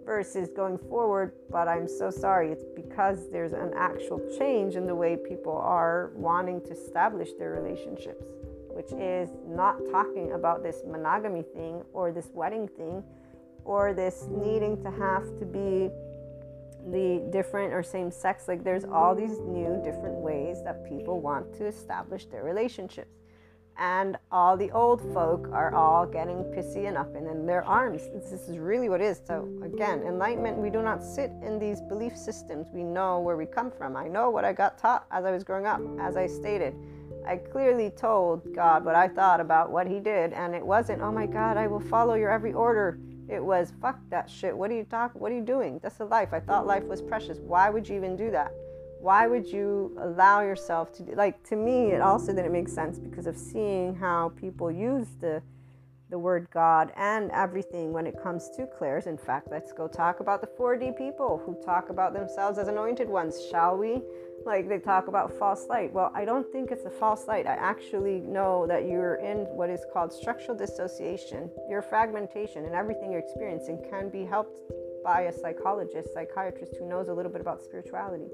versus 0.04 0.50
going 0.54 0.78
forward 0.78 1.32
but 1.50 1.68
i'm 1.68 1.88
so 1.88 2.10
sorry. 2.10 2.50
It's 2.50 2.64
because 2.74 3.30
there's 3.30 3.52
an 3.52 3.72
actual 3.76 4.20
change 4.38 4.76
in 4.76 4.86
the 4.86 4.94
way 4.94 5.16
people 5.16 5.56
are 5.56 6.12
wanting 6.14 6.60
to 6.62 6.72
establish 6.72 7.30
their 7.38 7.50
relationships 7.52 8.24
which 8.74 8.92
is 8.92 9.30
not 9.46 9.78
talking 9.92 10.32
about 10.32 10.64
this 10.64 10.82
monogamy 10.84 11.42
thing 11.54 11.82
or 11.92 12.10
this 12.10 12.28
wedding 12.34 12.66
thing 12.66 13.04
or 13.64 13.92
this 13.92 14.26
needing 14.30 14.82
to 14.82 14.90
have 14.90 15.24
to 15.38 15.44
be 15.44 15.90
the 16.90 17.26
different 17.32 17.72
or 17.72 17.82
same 17.82 18.10
sex 18.10 18.46
like 18.46 18.62
there's 18.62 18.84
all 18.84 19.14
these 19.14 19.38
new 19.40 19.80
different 19.82 20.16
ways 20.16 20.62
that 20.64 20.86
people 20.86 21.20
want 21.20 21.54
to 21.54 21.66
establish 21.66 22.26
their 22.26 22.44
relationships. 22.44 23.10
And 23.76 24.16
all 24.30 24.56
the 24.56 24.70
old 24.70 25.00
folk 25.12 25.48
are 25.50 25.74
all 25.74 26.06
getting 26.06 26.44
pissy 26.44 26.86
and 26.86 26.96
up 26.96 27.16
in 27.16 27.44
their 27.44 27.64
arms. 27.64 28.02
This 28.14 28.30
is 28.30 28.56
really 28.58 28.88
what 28.88 29.00
it 29.00 29.04
is. 29.04 29.20
So 29.26 29.48
again 29.64 30.02
enlightenment 30.02 30.58
we 30.58 30.70
do 30.70 30.82
not 30.82 31.02
sit 31.02 31.32
in 31.42 31.58
these 31.58 31.80
belief 31.80 32.16
systems. 32.16 32.68
We 32.72 32.84
know 32.84 33.20
where 33.20 33.36
we 33.36 33.46
come 33.46 33.70
from. 33.70 33.96
I 33.96 34.06
know 34.06 34.30
what 34.30 34.44
i 34.44 34.52
got 34.52 34.78
taught 34.78 35.06
as 35.10 35.24
i 35.24 35.30
was 35.30 35.42
growing 35.42 35.66
up 35.66 35.80
as 35.98 36.16
i 36.16 36.26
stated. 36.26 36.74
I 37.26 37.38
clearly 37.38 37.90
told 37.90 38.54
God 38.54 38.84
what 38.84 38.94
I 38.94 39.08
thought 39.08 39.40
about 39.40 39.70
what 39.70 39.86
He 39.86 39.98
did, 39.98 40.32
and 40.32 40.54
it 40.54 40.64
wasn't, 40.64 41.00
oh 41.00 41.10
my 41.10 41.26
God, 41.26 41.56
I 41.56 41.66
will 41.66 41.80
follow 41.80 42.14
your 42.14 42.30
every 42.30 42.52
order. 42.52 42.98
It 43.28 43.42
was 43.42 43.72
fuck 43.80 43.98
that 44.10 44.28
shit. 44.28 44.56
What 44.56 44.70
are 44.70 44.74
you 44.74 44.84
talking? 44.84 45.20
What 45.20 45.32
are 45.32 45.34
you 45.34 45.44
doing? 45.44 45.80
That's 45.82 46.00
a 46.00 46.04
life. 46.04 46.30
I 46.32 46.40
thought 46.40 46.66
life 46.66 46.84
was 46.84 47.00
precious. 47.00 47.38
Why 47.38 47.70
would 47.70 47.88
you 47.88 47.96
even 47.96 48.16
do 48.16 48.30
that? 48.30 48.52
Why 49.00 49.26
would 49.26 49.46
you 49.46 49.96
allow 50.00 50.40
yourself 50.42 50.92
to 50.94 51.02
like 51.14 51.42
to 51.48 51.56
me 51.56 51.92
it 51.92 52.00
also 52.00 52.32
didn't 52.34 52.52
make 52.52 52.68
sense 52.68 52.98
because 52.98 53.26
of 53.26 53.36
seeing 53.36 53.94
how 53.94 54.32
people 54.36 54.70
use 54.70 55.08
the 55.20 55.42
the 56.10 56.18
word 56.18 56.46
God 56.52 56.92
and 56.96 57.30
everything 57.32 57.92
when 57.92 58.06
it 58.06 58.14
comes 58.22 58.50
to 58.56 58.66
clairs. 58.66 59.06
In 59.06 59.18
fact, 59.18 59.48
let's 59.50 59.72
go 59.72 59.88
talk 59.88 60.20
about 60.20 60.40
the 60.40 60.46
4D 60.46 60.96
people 60.96 61.42
who 61.44 61.60
talk 61.64 61.88
about 61.90 62.12
themselves 62.12 62.58
as 62.58 62.68
anointed 62.68 63.08
ones, 63.08 63.44
shall 63.50 63.76
we? 63.76 64.02
Like 64.46 64.68
they 64.68 64.78
talk 64.78 65.08
about 65.08 65.32
false 65.38 65.66
light. 65.68 65.92
Well, 65.92 66.10
I 66.14 66.24
don't 66.24 66.50
think 66.52 66.70
it's 66.70 66.84
a 66.84 66.90
false 66.90 67.26
light. 67.26 67.46
I 67.46 67.54
actually 67.54 68.20
know 68.20 68.66
that 68.66 68.86
you're 68.86 69.16
in 69.16 69.38
what 69.46 69.70
is 69.70 69.84
called 69.92 70.12
structural 70.12 70.56
dissociation. 70.56 71.50
Your 71.68 71.82
fragmentation 71.82 72.64
and 72.64 72.74
everything 72.74 73.10
you're 73.10 73.20
experiencing 73.20 73.84
can 73.90 74.08
be 74.08 74.24
helped 74.24 74.60
by 75.02 75.22
a 75.22 75.32
psychologist, 75.32 76.12
psychiatrist 76.14 76.76
who 76.78 76.88
knows 76.88 77.08
a 77.08 77.14
little 77.14 77.30
bit 77.30 77.40
about 77.40 77.62
spirituality 77.62 78.26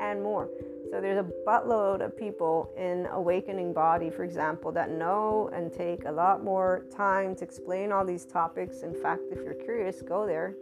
and 0.00 0.22
more. 0.22 0.48
So 0.90 1.00
there's 1.00 1.18
a 1.18 1.28
buttload 1.46 2.04
of 2.04 2.16
people 2.16 2.72
in 2.76 3.06
awakening 3.12 3.72
body, 3.72 4.10
for 4.10 4.24
example, 4.24 4.72
that 4.72 4.90
know 4.90 5.50
and 5.52 5.72
take 5.72 6.04
a 6.04 6.12
lot 6.12 6.42
more 6.42 6.86
time 6.94 7.34
to 7.36 7.44
explain 7.44 7.92
all 7.92 8.04
these 8.04 8.24
topics. 8.24 8.82
In 8.82 8.94
fact, 8.94 9.22
if 9.30 9.38
you're 9.44 9.54
curious, 9.54 10.02
go 10.02 10.26
there. 10.26 10.54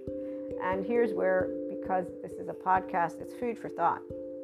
And 0.63 0.85
here's 0.85 1.13
where, 1.13 1.49
because 1.71 2.07
this 2.23 2.33
is 2.33 2.49
a 2.49 2.53
podcast, 2.53 3.21
it's 3.21 3.35
food 3.35 3.59
for 3.59 3.69
thought 3.69 4.03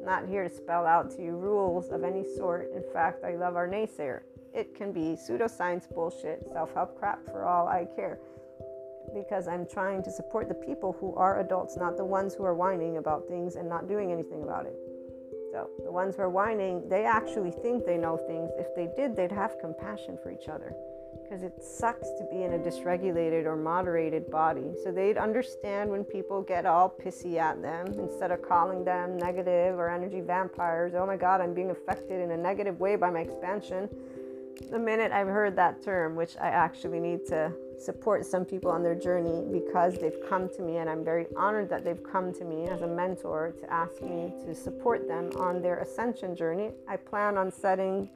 not 0.09 0.27
here 0.27 0.43
to 0.43 0.49
spell 0.49 0.87
out 0.87 1.11
to 1.11 1.21
you 1.21 1.33
rules 1.37 1.89
of 1.89 2.03
any 2.03 2.25
sort. 2.35 2.71
In 2.75 2.83
fact, 2.91 3.23
I 3.23 3.35
love 3.35 3.55
our 3.55 3.67
naysayer. 3.67 4.21
It 4.55 4.73
can 4.73 4.91
be 4.91 5.15
pseudoscience 5.15 5.87
bullshit, 5.93 6.47
self 6.51 6.73
help 6.73 6.97
crap 6.97 7.23
for 7.27 7.45
all 7.45 7.67
I 7.67 7.85
care. 7.95 8.17
Because 9.13 9.47
I'm 9.47 9.67
trying 9.67 10.01
to 10.01 10.11
support 10.11 10.47
the 10.47 10.55
people 10.55 10.97
who 10.99 11.13
are 11.13 11.39
adults, 11.41 11.77
not 11.77 11.95
the 11.95 12.05
ones 12.05 12.33
who 12.33 12.43
are 12.43 12.55
whining 12.55 12.97
about 12.97 13.27
things 13.27 13.55
and 13.55 13.69
not 13.69 13.87
doing 13.87 14.11
anything 14.11 14.41
about 14.41 14.65
it. 14.65 14.75
So, 15.51 15.69
the 15.85 15.91
ones 15.91 16.15
who 16.15 16.23
are 16.23 16.29
whining, 16.29 16.89
they 16.89 17.05
actually 17.05 17.51
think 17.51 17.85
they 17.85 17.97
know 17.97 18.17
things. 18.17 18.49
If 18.57 18.73
they 18.75 18.89
did, 18.95 19.15
they'd 19.15 19.31
have 19.31 19.59
compassion 19.59 20.17
for 20.23 20.31
each 20.31 20.47
other 20.47 20.73
because 21.29 21.43
it 21.43 21.63
sucks 21.63 22.09
to 22.17 22.25
be 22.31 22.43
in 22.43 22.53
a 22.53 22.57
dysregulated 22.57 23.45
or 23.45 23.55
moderated 23.55 24.31
body. 24.31 24.73
So 24.83 24.91
they'd 24.91 25.17
understand 25.17 25.91
when 25.91 26.03
people 26.03 26.41
get 26.41 26.65
all 26.65 26.89
pissy 26.89 27.37
at 27.37 27.61
them 27.61 27.87
instead 27.99 28.31
of 28.31 28.41
calling 28.41 28.83
them 28.83 29.15
negative 29.15 29.77
or 29.77 29.89
energy 29.89 30.21
vampires. 30.21 30.93
Oh 30.95 31.05
my 31.05 31.17
God, 31.17 31.39
I'm 31.39 31.53
being 31.53 31.69
affected 31.69 32.19
in 32.19 32.31
a 32.31 32.37
negative 32.37 32.79
way 32.79 32.95
by 32.95 33.11
my 33.11 33.19
expansion. 33.19 33.89
The 34.71 34.79
minute 34.79 35.11
I've 35.11 35.27
heard 35.27 35.55
that 35.55 35.83
term, 35.83 36.15
which 36.15 36.35
I 36.37 36.47
actually 36.47 36.99
need 36.99 37.27
to 37.27 37.53
support 37.77 38.25
some 38.25 38.43
people 38.43 38.71
on 38.71 38.81
their 38.81 38.95
journey 38.95 39.45
because 39.51 39.99
they've 39.99 40.19
come 40.27 40.49
to 40.55 40.63
me, 40.63 40.77
and 40.77 40.89
I'm 40.89 41.05
very 41.05 41.27
honored 41.37 41.69
that 41.69 41.85
they've 41.85 42.03
come 42.03 42.33
to 42.33 42.43
me 42.43 42.67
as 42.67 42.81
a 42.81 42.87
mentor 42.87 43.53
to 43.61 43.71
ask 43.71 44.01
me 44.01 44.33
to 44.45 44.55
support 44.55 45.07
them 45.07 45.29
on 45.37 45.61
their 45.61 45.77
ascension 45.77 46.35
journey. 46.35 46.71
I 46.87 46.97
plan 46.97 47.37
on 47.37 47.51
setting 47.51 48.09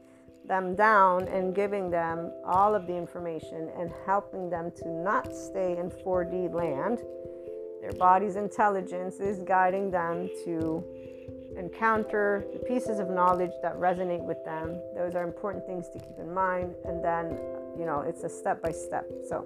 them 0.47 0.75
down 0.75 1.27
and 1.27 1.55
giving 1.55 1.89
them 1.89 2.31
all 2.45 2.75
of 2.75 2.87
the 2.87 2.95
information 2.95 3.69
and 3.77 3.91
helping 4.05 4.49
them 4.49 4.71
to 4.77 4.89
not 4.89 5.33
stay 5.33 5.77
in 5.77 5.89
4D 5.89 6.53
land. 6.53 7.01
Their 7.81 7.93
body's 7.93 8.35
intelligence 8.35 9.19
is 9.19 9.39
guiding 9.43 9.91
them 9.91 10.29
to 10.45 10.83
encounter 11.57 12.45
the 12.53 12.59
pieces 12.59 12.99
of 12.99 13.09
knowledge 13.09 13.51
that 13.61 13.75
resonate 13.77 14.23
with 14.23 14.43
them. 14.45 14.79
Those 14.95 15.15
are 15.15 15.23
important 15.23 15.65
things 15.65 15.87
to 15.89 15.99
keep 15.99 16.17
in 16.19 16.33
mind. 16.33 16.73
And 16.85 17.03
then, 17.03 17.37
you 17.77 17.85
know, 17.85 18.01
it's 18.01 18.23
a 18.23 18.29
step 18.29 18.61
by 18.61 18.71
step. 18.71 19.09
So, 19.27 19.45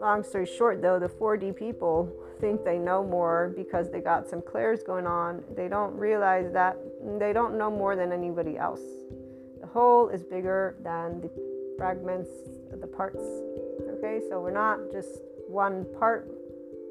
long 0.00 0.22
story 0.22 0.46
short, 0.46 0.82
though, 0.82 0.98
the 0.98 1.08
4D 1.08 1.54
people 1.56 2.12
think 2.40 2.64
they 2.64 2.78
know 2.78 3.04
more 3.04 3.52
because 3.56 3.90
they 3.90 4.00
got 4.00 4.28
some 4.28 4.42
clairs 4.42 4.82
going 4.82 5.06
on. 5.06 5.44
They 5.54 5.68
don't 5.68 5.94
realize 5.94 6.52
that 6.52 6.76
they 7.18 7.32
don't 7.32 7.56
know 7.56 7.70
more 7.70 7.96
than 7.96 8.12
anybody 8.12 8.58
else 8.58 8.80
whole 9.72 10.08
is 10.08 10.22
bigger 10.22 10.76
than 10.82 11.20
the 11.20 11.30
fragments, 11.78 12.30
the 12.80 12.86
parts. 12.86 13.24
Okay, 13.98 14.20
so 14.28 14.40
we're 14.40 14.50
not 14.50 14.78
just 14.92 15.22
one 15.48 15.86
part, 15.98 16.30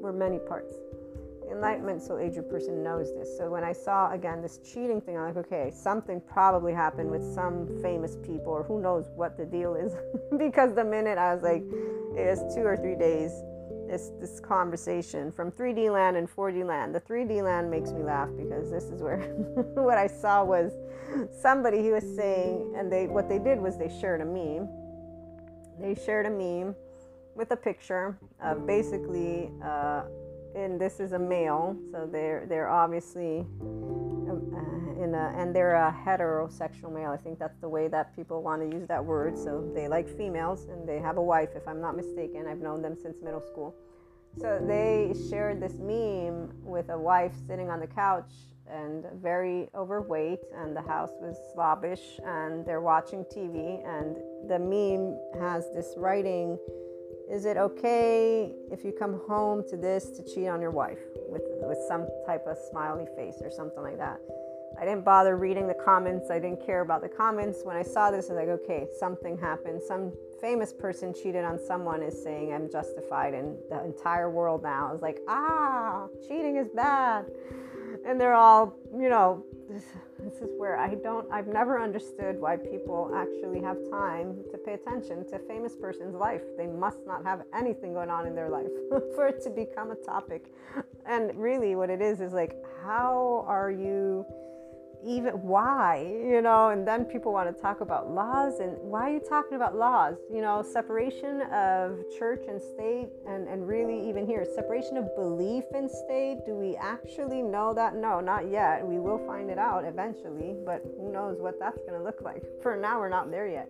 we're 0.00 0.12
many 0.12 0.38
parts. 0.38 0.74
Enlightenment 1.50 2.02
so 2.02 2.18
age 2.18 2.36
person 2.48 2.82
knows 2.82 3.12
this. 3.14 3.36
So 3.36 3.50
when 3.50 3.62
I 3.62 3.72
saw 3.72 4.10
again 4.12 4.40
this 4.40 4.58
cheating 4.58 5.00
thing, 5.00 5.18
I'm 5.18 5.34
like, 5.34 5.36
okay, 5.36 5.70
something 5.70 6.20
probably 6.20 6.72
happened 6.72 7.10
with 7.10 7.22
some 7.34 7.68
famous 7.82 8.16
people, 8.16 8.52
or 8.52 8.62
who 8.62 8.80
knows 8.80 9.10
what 9.14 9.36
the 9.36 9.44
deal 9.44 9.74
is. 9.74 9.92
because 10.38 10.74
the 10.74 10.84
minute 10.84 11.18
I 11.18 11.34
was 11.34 11.42
like, 11.42 11.62
it's 12.16 12.54
two 12.54 12.62
or 12.62 12.76
three 12.76 12.96
days 12.96 13.32
this 13.92 14.10
this 14.20 14.40
conversation 14.40 15.30
from 15.30 15.52
3D 15.52 15.92
land 15.92 16.16
and 16.16 16.26
4D 16.26 16.64
land. 16.66 16.94
The 16.94 17.00
3D 17.00 17.44
land 17.44 17.70
makes 17.70 17.92
me 17.92 18.02
laugh 18.02 18.30
because 18.36 18.70
this 18.70 18.84
is 18.84 19.02
where 19.02 19.18
what 19.74 19.98
I 19.98 20.06
saw 20.06 20.42
was 20.42 20.72
somebody 21.42 21.82
who 21.82 21.92
was 21.92 22.16
saying, 22.16 22.74
and 22.74 22.90
they 22.90 23.06
what 23.06 23.28
they 23.28 23.38
did 23.38 23.60
was 23.60 23.76
they 23.76 23.90
shared 24.00 24.22
a 24.22 24.24
meme. 24.24 24.66
They 25.78 25.94
shared 25.94 26.24
a 26.24 26.30
meme 26.30 26.74
with 27.34 27.50
a 27.50 27.56
picture 27.56 28.16
of 28.42 28.66
basically, 28.66 29.50
uh, 29.62 30.04
and 30.54 30.80
this 30.80 30.98
is 30.98 31.12
a 31.12 31.18
male, 31.18 31.76
so 31.92 32.08
they're 32.10 32.46
they're 32.48 32.70
obviously 32.70 33.46
in 33.60 34.26
a, 34.30 34.81
Uh, 35.14 35.32
and 35.36 35.54
they're 35.54 35.74
a 35.74 35.94
heterosexual 36.06 36.92
male. 36.92 37.10
I 37.10 37.16
think 37.16 37.38
that's 37.38 37.58
the 37.60 37.68
way 37.68 37.88
that 37.88 38.14
people 38.16 38.42
want 38.42 38.62
to 38.62 38.76
use 38.76 38.86
that 38.88 39.04
word. 39.04 39.36
So 39.36 39.70
they 39.74 39.88
like 39.88 40.08
females 40.08 40.66
and 40.66 40.88
they 40.88 40.98
have 40.98 41.16
a 41.16 41.22
wife, 41.22 41.50
if 41.54 41.66
I'm 41.66 41.80
not 41.80 41.96
mistaken. 41.96 42.46
I've 42.46 42.60
known 42.60 42.82
them 42.82 42.96
since 43.00 43.16
middle 43.22 43.40
school. 43.40 43.74
So 44.38 44.58
they 44.66 45.14
shared 45.28 45.60
this 45.60 45.74
meme 45.74 46.50
with 46.62 46.88
a 46.88 46.98
wife 46.98 47.32
sitting 47.46 47.68
on 47.68 47.80
the 47.80 47.86
couch 47.86 48.32
and 48.66 49.04
very 49.20 49.68
overweight, 49.74 50.40
and 50.56 50.74
the 50.74 50.80
house 50.80 51.10
was 51.20 51.36
slobbish, 51.52 52.00
and 52.24 52.64
they're 52.64 52.80
watching 52.80 53.24
TV. 53.24 53.84
And 53.86 54.16
the 54.48 54.58
meme 54.58 55.18
has 55.40 55.64
this 55.74 55.94
writing 55.96 56.58
Is 57.30 57.44
it 57.44 57.56
okay 57.56 58.52
if 58.70 58.84
you 58.84 58.92
come 58.92 59.20
home 59.28 59.64
to 59.68 59.76
this 59.76 60.10
to 60.10 60.24
cheat 60.24 60.48
on 60.48 60.60
your 60.60 60.70
wife? 60.70 61.00
With, 61.28 61.42
with 61.62 61.78
some 61.88 62.08
type 62.26 62.46
of 62.46 62.56
smiley 62.70 63.06
face 63.16 63.36
or 63.42 63.50
something 63.50 63.82
like 63.82 63.98
that. 63.98 64.18
I 64.80 64.84
didn't 64.84 65.04
bother 65.04 65.36
reading 65.36 65.66
the 65.66 65.74
comments. 65.74 66.30
I 66.30 66.38
didn't 66.38 66.64
care 66.64 66.80
about 66.80 67.02
the 67.02 67.08
comments. 67.08 67.60
When 67.62 67.76
I 67.76 67.82
saw 67.82 68.10
this, 68.10 68.30
I 68.30 68.34
was 68.34 68.46
like, 68.46 68.60
okay, 68.60 68.86
something 68.98 69.38
happened. 69.38 69.80
Some 69.82 70.12
famous 70.40 70.72
person 70.72 71.14
cheated 71.14 71.44
on 71.44 71.58
someone 71.58 72.02
is 72.02 72.20
saying 72.20 72.52
I'm 72.52 72.70
justified 72.70 73.34
in 73.34 73.56
the 73.70 73.82
entire 73.84 74.30
world 74.30 74.62
now. 74.62 74.88
I 74.88 74.92
was 74.92 75.02
like, 75.02 75.20
ah, 75.28 76.06
cheating 76.26 76.56
is 76.56 76.68
bad. 76.74 77.26
And 78.04 78.20
they're 78.20 78.34
all, 78.34 78.74
you 78.92 79.08
know, 79.08 79.44
this, 79.70 79.84
this 80.18 80.34
is 80.42 80.50
where 80.58 80.76
I 80.76 80.94
don't, 80.94 81.30
I've 81.32 81.46
never 81.46 81.80
understood 81.80 82.40
why 82.40 82.56
people 82.56 83.12
actually 83.14 83.62
have 83.62 83.76
time 83.90 84.36
to 84.50 84.58
pay 84.58 84.74
attention 84.74 85.26
to 85.28 85.36
a 85.36 85.38
famous 85.38 85.76
person's 85.76 86.14
life. 86.14 86.42
They 86.58 86.66
must 86.66 86.98
not 87.06 87.24
have 87.24 87.42
anything 87.54 87.92
going 87.92 88.10
on 88.10 88.26
in 88.26 88.34
their 88.34 88.48
life 88.48 88.66
for 89.14 89.28
it 89.28 89.42
to 89.44 89.50
become 89.50 89.90
a 89.90 89.96
topic. 89.96 90.52
And 91.06 91.34
really, 91.36 91.74
what 91.74 91.90
it 91.90 92.02
is 92.02 92.20
is 92.20 92.32
like, 92.32 92.56
how 92.84 93.44
are 93.46 93.70
you? 93.70 94.26
Even 95.04 95.34
why 95.42 96.06
you 96.08 96.40
know? 96.42 96.70
And 96.70 96.86
then 96.86 97.04
people 97.04 97.32
want 97.32 97.54
to 97.54 97.62
talk 97.62 97.80
about 97.80 98.10
laws 98.10 98.60
and 98.60 98.76
why 98.78 99.10
are 99.10 99.14
you 99.14 99.20
talking 99.20 99.56
about 99.56 99.76
laws? 99.76 100.16
You 100.32 100.42
know 100.42 100.62
separation 100.62 101.42
of 101.52 101.98
church 102.18 102.44
and 102.48 102.60
state 102.60 103.08
and 103.26 103.48
and 103.48 103.66
really 103.66 104.08
even 104.08 104.26
here 104.26 104.44
separation 104.54 104.96
of 104.96 105.14
belief 105.16 105.64
and 105.74 105.90
state 105.90 106.38
do 106.46 106.54
we 106.54 106.76
actually 106.76 107.42
know 107.42 107.74
that? 107.74 107.96
No 107.96 108.20
not 108.20 108.50
yet. 108.50 108.86
We 108.86 108.98
will 108.98 109.24
find 109.26 109.50
it 109.50 109.58
out 109.58 109.84
eventually 109.84 110.54
but 110.64 110.82
who 110.98 111.12
knows 111.12 111.40
what 111.40 111.58
that's 111.58 111.78
going 111.78 111.98
to 111.98 112.02
look 112.02 112.22
like. 112.22 112.42
For 112.62 112.76
now 112.76 112.98
we're 112.98 113.08
not 113.08 113.30
there 113.30 113.48
yet. 113.48 113.68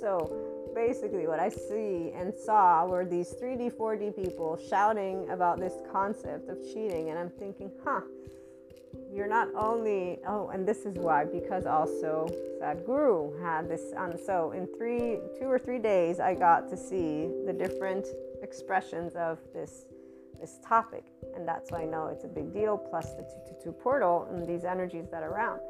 So 0.00 0.58
basically 0.74 1.26
what 1.26 1.40
i 1.40 1.48
see 1.48 2.12
and 2.14 2.32
saw 2.32 2.86
were 2.86 3.04
these 3.04 3.34
3d 3.40 3.72
4d 3.72 4.14
people 4.14 4.58
shouting 4.68 5.28
about 5.30 5.58
this 5.58 5.74
concept 5.90 6.48
of 6.48 6.56
cheating 6.62 7.10
and 7.10 7.18
i'm 7.18 7.30
thinking 7.30 7.70
huh 7.84 8.00
you're 9.12 9.28
not 9.28 9.48
only 9.54 10.18
oh 10.26 10.48
and 10.48 10.66
this 10.66 10.78
is 10.78 10.94
why 10.96 11.24
because 11.24 11.66
also 11.66 12.26
sadhguru 12.60 13.40
had 13.42 13.68
this 13.68 13.92
and 13.96 14.18
so 14.18 14.52
in 14.52 14.66
three 14.76 15.18
two 15.38 15.46
or 15.46 15.58
three 15.58 15.78
days 15.78 16.20
i 16.20 16.34
got 16.34 16.68
to 16.68 16.76
see 16.76 17.28
the 17.46 17.52
different 17.52 18.06
expressions 18.42 19.14
of 19.14 19.38
this 19.52 19.84
this 20.40 20.58
topic. 20.64 21.04
And 21.34 21.46
that's 21.46 21.70
why 21.70 21.82
i 21.82 21.84
know 21.84 22.06
it's 22.06 22.24
a 22.24 22.28
big 22.28 22.52
deal 22.52 22.76
plus 22.76 23.10
the 23.14 23.22
222 23.22 23.72
portal 23.72 24.28
and 24.30 24.46
these 24.46 24.64
energies 24.64 25.06
that 25.10 25.22
are 25.22 25.30
around. 25.30 25.60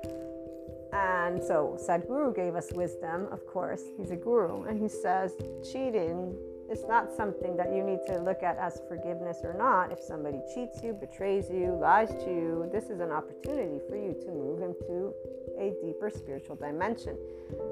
And 0.93 1.43
so 1.43 1.79
sadhguru 1.81 2.35
gave 2.35 2.55
us 2.55 2.73
wisdom 2.73 3.29
of 3.31 3.47
course. 3.47 3.83
He's 3.97 4.11
a 4.11 4.17
guru 4.17 4.65
and 4.65 4.81
he 4.81 4.89
says 4.89 5.33
cheating 5.71 6.37
it's 6.71 6.85
not 6.87 7.11
something 7.17 7.57
that 7.57 7.75
you 7.75 7.83
need 7.83 8.01
to 8.07 8.19
look 8.19 8.43
at 8.43 8.59
as 8.59 8.83
forgiveness 8.89 9.39
or 9.43 9.55
not. 9.55 9.91
If 9.91 10.01
somebody 10.01 10.41
cheats 10.55 10.83
you, 10.83 10.93
betrays 10.93 11.49
you, 11.51 11.79
lies 11.81 12.11
to 12.11 12.31
you, 12.31 12.69
this 12.71 12.85
is 12.85 13.01
an 13.01 13.11
opportunity 13.11 13.81
for 13.89 13.97
you 13.97 14.15
to 14.21 14.29
move 14.29 14.63
into 14.63 15.15
a 15.59 15.75
deeper 15.83 16.11
spiritual 16.11 16.57
dimension. 16.57 17.17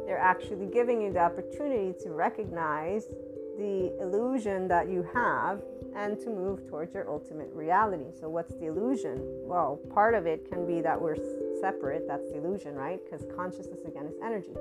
They're 0.07 0.19
actually 0.19 0.67
giving 0.67 1.03
you 1.03 1.13
the 1.13 1.21
opportunity 1.21 1.95
to 2.05 2.11
recognize 2.11 3.05
the 3.59 3.93
illusion 4.01 4.67
that 4.69 4.89
you 4.89 5.07
have 5.15 5.63
and 5.95 6.19
to 6.21 6.31
move 6.31 6.67
towards 6.69 6.95
your 6.95 7.09
ultimate 7.09 7.51
reality. 7.53 8.05
So, 8.19 8.29
what's 8.29 8.55
the 8.55 8.67
illusion? 8.67 9.21
Well, 9.45 9.81
part 9.95 10.15
of 10.15 10.27
it 10.27 10.51
can 10.51 10.67
be 10.67 10.83
that 10.83 11.01
we're 11.01 11.17
separate. 11.61 12.07
That's 12.07 12.31
the 12.31 12.37
illusion, 12.39 12.75
right? 12.75 13.01
Because 13.03 13.27
consciousness, 13.35 13.81
again, 13.87 14.07
is 14.07 14.15
energy 14.23 14.53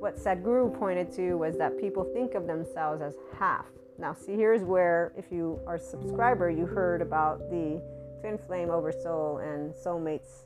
what 0.00 0.16
Sadhguru 0.16 0.76
pointed 0.78 1.12
to 1.12 1.34
was 1.34 1.58
that 1.58 1.78
people 1.78 2.04
think 2.14 2.34
of 2.34 2.46
themselves 2.46 3.02
as 3.02 3.14
half. 3.38 3.66
Now, 3.98 4.14
see, 4.14 4.32
here's 4.32 4.62
where, 4.62 5.12
if 5.16 5.30
you 5.30 5.60
are 5.66 5.74
a 5.74 5.78
subscriber, 5.78 6.50
you 6.50 6.64
heard 6.64 7.02
about 7.02 7.50
the 7.50 7.82
twin 8.20 8.38
flame 8.38 8.70
over 8.70 8.92
soul 8.92 9.38
and 9.38 9.74
soulmates 9.74 10.42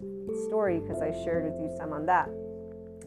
story 0.48 0.80
because 0.80 1.00
I 1.00 1.12
shared 1.24 1.44
with 1.44 1.54
you 1.60 1.70
some 1.78 1.92
on 1.92 2.04
that. 2.06 2.28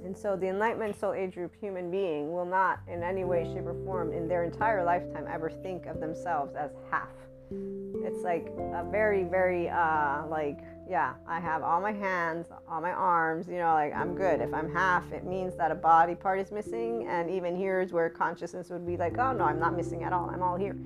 And 0.05 0.17
so, 0.17 0.37
the 0.37 0.47
Enlightenment 0.47 0.97
Soul 0.97 1.13
Age 1.13 1.33
Group 1.33 1.53
human 1.59 1.91
being 1.91 2.31
will 2.31 2.45
not, 2.45 2.79
in 2.87 3.03
any 3.03 3.25
way, 3.25 3.43
shape, 3.53 3.65
or 3.65 3.75
form, 3.83 4.13
in 4.13 4.29
their 4.29 4.45
entire 4.45 4.85
lifetime, 4.85 5.25
ever 5.29 5.49
think 5.49 5.85
of 5.85 5.99
themselves 5.99 6.55
as 6.55 6.71
half. 6.89 7.09
It's 7.51 8.23
like 8.23 8.47
a 8.73 8.87
very, 8.89 9.25
very, 9.25 9.67
uh, 9.67 10.25
like, 10.27 10.59
yeah, 10.89 11.13
I 11.27 11.39
have 11.39 11.63
all 11.63 11.81
my 11.81 11.91
hands, 11.91 12.47
all 12.69 12.81
my 12.81 12.91
arms, 12.91 13.47
you 13.47 13.57
know, 13.57 13.73
like 13.73 13.93
I'm 13.93 14.15
good. 14.15 14.41
If 14.41 14.53
I'm 14.53 14.71
half, 14.71 15.11
it 15.11 15.25
means 15.25 15.55
that 15.57 15.71
a 15.71 15.75
body 15.75 16.15
part 16.15 16.39
is 16.39 16.51
missing. 16.51 17.07
And 17.07 17.29
even 17.29 17.55
here 17.55 17.81
is 17.81 17.91
where 17.91 18.09
consciousness 18.09 18.69
would 18.69 18.85
be 18.85 18.95
like, 18.97 19.17
oh 19.17 19.33
no, 19.33 19.43
I'm 19.43 19.59
not 19.59 19.75
missing 19.75 20.03
at 20.03 20.13
all. 20.13 20.29
I'm 20.29 20.41
all 20.41 20.55
here. 20.55 20.77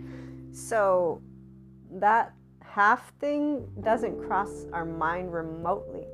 So 0.51 1.21
that 1.91 2.33
half 2.61 3.13
thing 3.19 3.67
doesn't 3.83 4.25
cross 4.27 4.65
our 4.73 4.85
mind 4.85 5.33
remotely. 5.33 6.05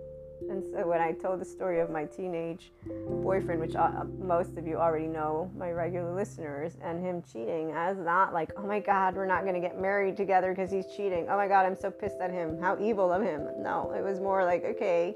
And 0.50 0.64
so 0.64 0.88
when 0.88 1.02
I 1.02 1.12
told 1.12 1.42
the 1.42 1.46
story 1.46 1.80
of 1.80 1.90
my 1.90 2.06
teenage 2.06 2.72
boyfriend, 3.08 3.60
which 3.60 3.76
uh, 3.76 4.04
most 4.20 4.58
of 4.58 4.68
you 4.68 4.78
already 4.78 5.08
know, 5.08 5.52
my 5.58 5.72
regular 5.72 6.14
listeners, 6.14 6.78
and 6.82 7.04
him 7.04 7.24
cheating, 7.32 7.74
I 7.74 7.92
was 7.92 8.00
not 8.00 8.34
like, 8.34 8.52
oh 8.58 8.66
my 8.66 8.80
God, 8.80 9.16
we're 9.16 9.26
not 9.26 9.44
going 9.44 9.56
to 9.56 9.62
get 9.62 9.80
married 9.80 10.18
together 10.18 10.54
because 10.54 10.72
he's 10.72 10.86
cheating. 10.96 11.28
Oh 11.30 11.38
my 11.38 11.48
God, 11.48 11.66
I'm 11.66 11.76
so 11.76 11.92
pissed 11.92 12.20
at 12.22 12.32
him. 12.32 12.60
How 12.60 12.78
evil 12.80 13.12
of 13.12 13.22
him. 13.22 13.48
No, 13.58 13.94
it 13.98 14.04
was 14.04 14.20
more 14.20 14.46
like, 14.46 14.64
okay, 14.64 15.16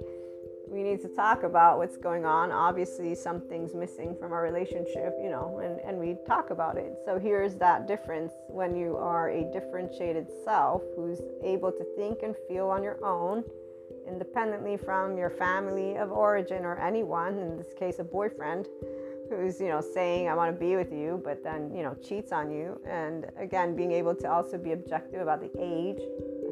we 0.71 0.83
need 0.83 1.01
to 1.01 1.09
talk 1.09 1.43
about 1.43 1.77
what's 1.77 1.97
going 1.97 2.25
on. 2.25 2.49
Obviously, 2.49 3.13
something's 3.13 3.75
missing 3.75 4.15
from 4.17 4.31
our 4.31 4.41
relationship, 4.41 5.13
you 5.21 5.29
know, 5.29 5.59
and, 5.61 5.81
and 5.81 5.99
we 5.99 6.15
talk 6.25 6.49
about 6.49 6.77
it. 6.77 6.97
So 7.05 7.19
here's 7.19 7.55
that 7.55 7.87
difference 7.87 8.31
when 8.47 8.73
you 8.75 8.95
are 8.95 9.29
a 9.29 9.43
differentiated 9.51 10.27
self 10.45 10.81
who's 10.95 11.19
able 11.43 11.73
to 11.73 11.83
think 11.97 12.19
and 12.23 12.33
feel 12.47 12.69
on 12.69 12.83
your 12.83 13.03
own 13.03 13.43
independently 14.11 14.77
from 14.77 15.17
your 15.17 15.29
family 15.29 15.95
of 15.95 16.11
origin 16.11 16.65
or 16.65 16.77
anyone, 16.79 17.39
in 17.39 17.57
this 17.57 17.73
case, 17.73 17.99
a 17.99 18.03
boyfriend 18.03 18.67
who's 19.31 19.61
you 19.61 19.69
know 19.69 19.79
saying 19.79 20.27
i 20.27 20.35
want 20.35 20.53
to 20.53 20.59
be 20.59 20.75
with 20.75 20.91
you 20.91 21.21
but 21.23 21.41
then 21.41 21.73
you 21.73 21.83
know 21.83 21.95
cheats 22.03 22.31
on 22.31 22.51
you. 22.51 22.79
And 22.85 23.27
again 23.37 23.75
being 23.75 23.91
able 23.93 24.15
to 24.15 24.29
also 24.29 24.57
be 24.57 24.73
objective 24.73 25.21
about 25.21 25.39
the 25.39 25.51
age. 25.57 26.01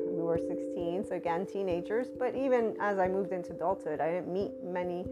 We 0.08 0.22
were 0.22 0.38
16 0.38 1.06
so 1.08 1.16
again 1.16 1.46
teenagers. 1.46 2.08
But 2.18 2.36
even 2.36 2.76
as 2.80 2.98
i 2.98 3.08
moved 3.08 3.32
into 3.34 3.52
adulthood 3.52 4.00
i 4.00 4.10
didn't 4.10 4.32
meet 4.32 4.52
many 4.64 5.06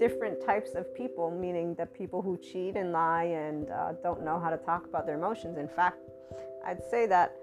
different 0.00 0.44
types 0.44 0.74
of 0.74 0.92
people 0.94 1.30
meaning 1.30 1.74
the 1.74 1.86
people 1.86 2.22
who 2.22 2.38
cheat 2.38 2.76
and 2.76 2.92
lie 2.92 3.24
and 3.24 3.70
uh, 3.70 3.92
don't 4.02 4.24
know 4.24 4.40
how 4.40 4.50
to 4.50 4.56
talk 4.56 4.86
about 4.86 5.06
their 5.06 5.16
emotions. 5.16 5.58
In 5.58 5.68
fact 5.68 5.98
i'd 6.64 6.82
say 6.90 7.06
that 7.06 7.36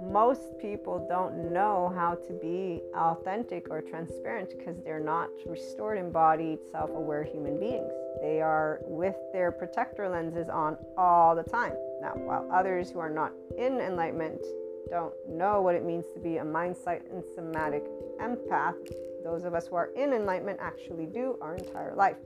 most 0.00 0.58
people 0.58 1.04
don't 1.08 1.52
know 1.52 1.92
how 1.94 2.14
to 2.14 2.32
be 2.32 2.82
authentic 2.94 3.68
or 3.70 3.80
transparent 3.80 4.56
because 4.56 4.76
they're 4.84 5.00
not 5.00 5.28
restored, 5.46 5.98
embodied, 5.98 6.58
self 6.70 6.90
aware 6.90 7.24
human 7.24 7.58
beings. 7.58 7.92
They 8.20 8.40
are 8.40 8.80
with 8.82 9.16
their 9.32 9.52
protector 9.52 10.08
lenses 10.08 10.48
on 10.48 10.76
all 10.96 11.34
the 11.34 11.42
time. 11.42 11.74
Now, 12.00 12.12
while 12.14 12.48
others 12.52 12.90
who 12.90 13.00
are 13.00 13.10
not 13.10 13.32
in 13.56 13.80
enlightenment 13.80 14.42
don't 14.90 15.14
know 15.28 15.60
what 15.60 15.74
it 15.74 15.84
means 15.84 16.06
to 16.14 16.20
be 16.20 16.38
a 16.38 16.44
mind, 16.44 16.76
sight, 16.76 17.02
and 17.12 17.22
somatic 17.34 17.84
empath, 18.20 18.74
those 19.22 19.44
of 19.44 19.54
us 19.54 19.66
who 19.66 19.76
are 19.76 19.90
in 19.96 20.12
enlightenment 20.12 20.58
actually 20.60 21.06
do 21.06 21.36
our 21.40 21.56
entire 21.56 21.94
life. 21.94 22.16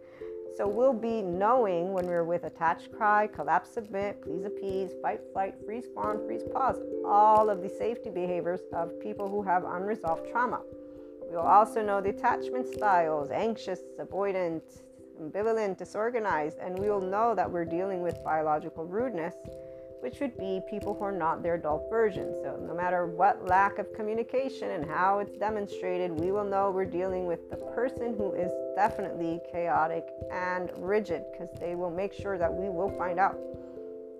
So 0.56 0.68
we'll 0.68 0.92
be 0.92 1.22
knowing 1.22 1.92
when 1.92 2.06
we're 2.06 2.24
with 2.24 2.44
attached 2.44 2.92
cry, 2.92 3.26
collapse, 3.26 3.70
submit, 3.70 4.22
please 4.22 4.44
appease, 4.44 4.90
fight, 5.00 5.20
flight, 5.32 5.54
freeze, 5.64 5.86
fawn, 5.94 6.18
freeze, 6.26 6.42
pause, 6.52 6.78
all 7.06 7.48
of 7.48 7.62
the 7.62 7.68
safety 7.68 8.10
behaviors 8.10 8.60
of 8.72 9.00
people 9.00 9.28
who 9.28 9.42
have 9.42 9.64
unresolved 9.64 10.30
trauma. 10.30 10.60
We'll 11.30 11.40
also 11.40 11.82
know 11.82 12.02
the 12.02 12.10
attachment 12.10 12.66
styles, 12.66 13.30
anxious, 13.30 13.80
avoidant, 13.98 14.62
ambivalent, 15.18 15.78
disorganized, 15.78 16.58
and 16.58 16.78
we 16.78 16.90
will 16.90 17.00
know 17.00 17.34
that 17.34 17.50
we're 17.50 17.64
dealing 17.64 18.02
with 18.02 18.22
biological 18.22 18.84
rudeness 18.84 19.34
which 20.02 20.18
would 20.18 20.36
be 20.36 20.60
people 20.68 20.94
who 20.94 21.04
are 21.04 21.12
not 21.12 21.44
their 21.44 21.54
adult 21.54 21.88
version. 21.88 22.34
So, 22.42 22.58
no 22.66 22.74
matter 22.74 23.06
what 23.06 23.46
lack 23.46 23.78
of 23.78 23.92
communication 23.94 24.70
and 24.70 24.84
how 24.84 25.20
it's 25.20 25.36
demonstrated, 25.36 26.10
we 26.10 26.32
will 26.32 26.44
know 26.44 26.72
we're 26.72 26.84
dealing 26.84 27.26
with 27.26 27.48
the 27.50 27.56
person 27.56 28.14
who 28.16 28.32
is 28.32 28.50
definitely 28.74 29.38
chaotic 29.52 30.04
and 30.32 30.72
rigid 30.76 31.22
because 31.30 31.48
they 31.60 31.76
will 31.76 31.90
make 31.90 32.12
sure 32.12 32.36
that 32.36 32.52
we 32.52 32.68
will 32.68 32.90
find 32.90 33.20
out. 33.20 33.38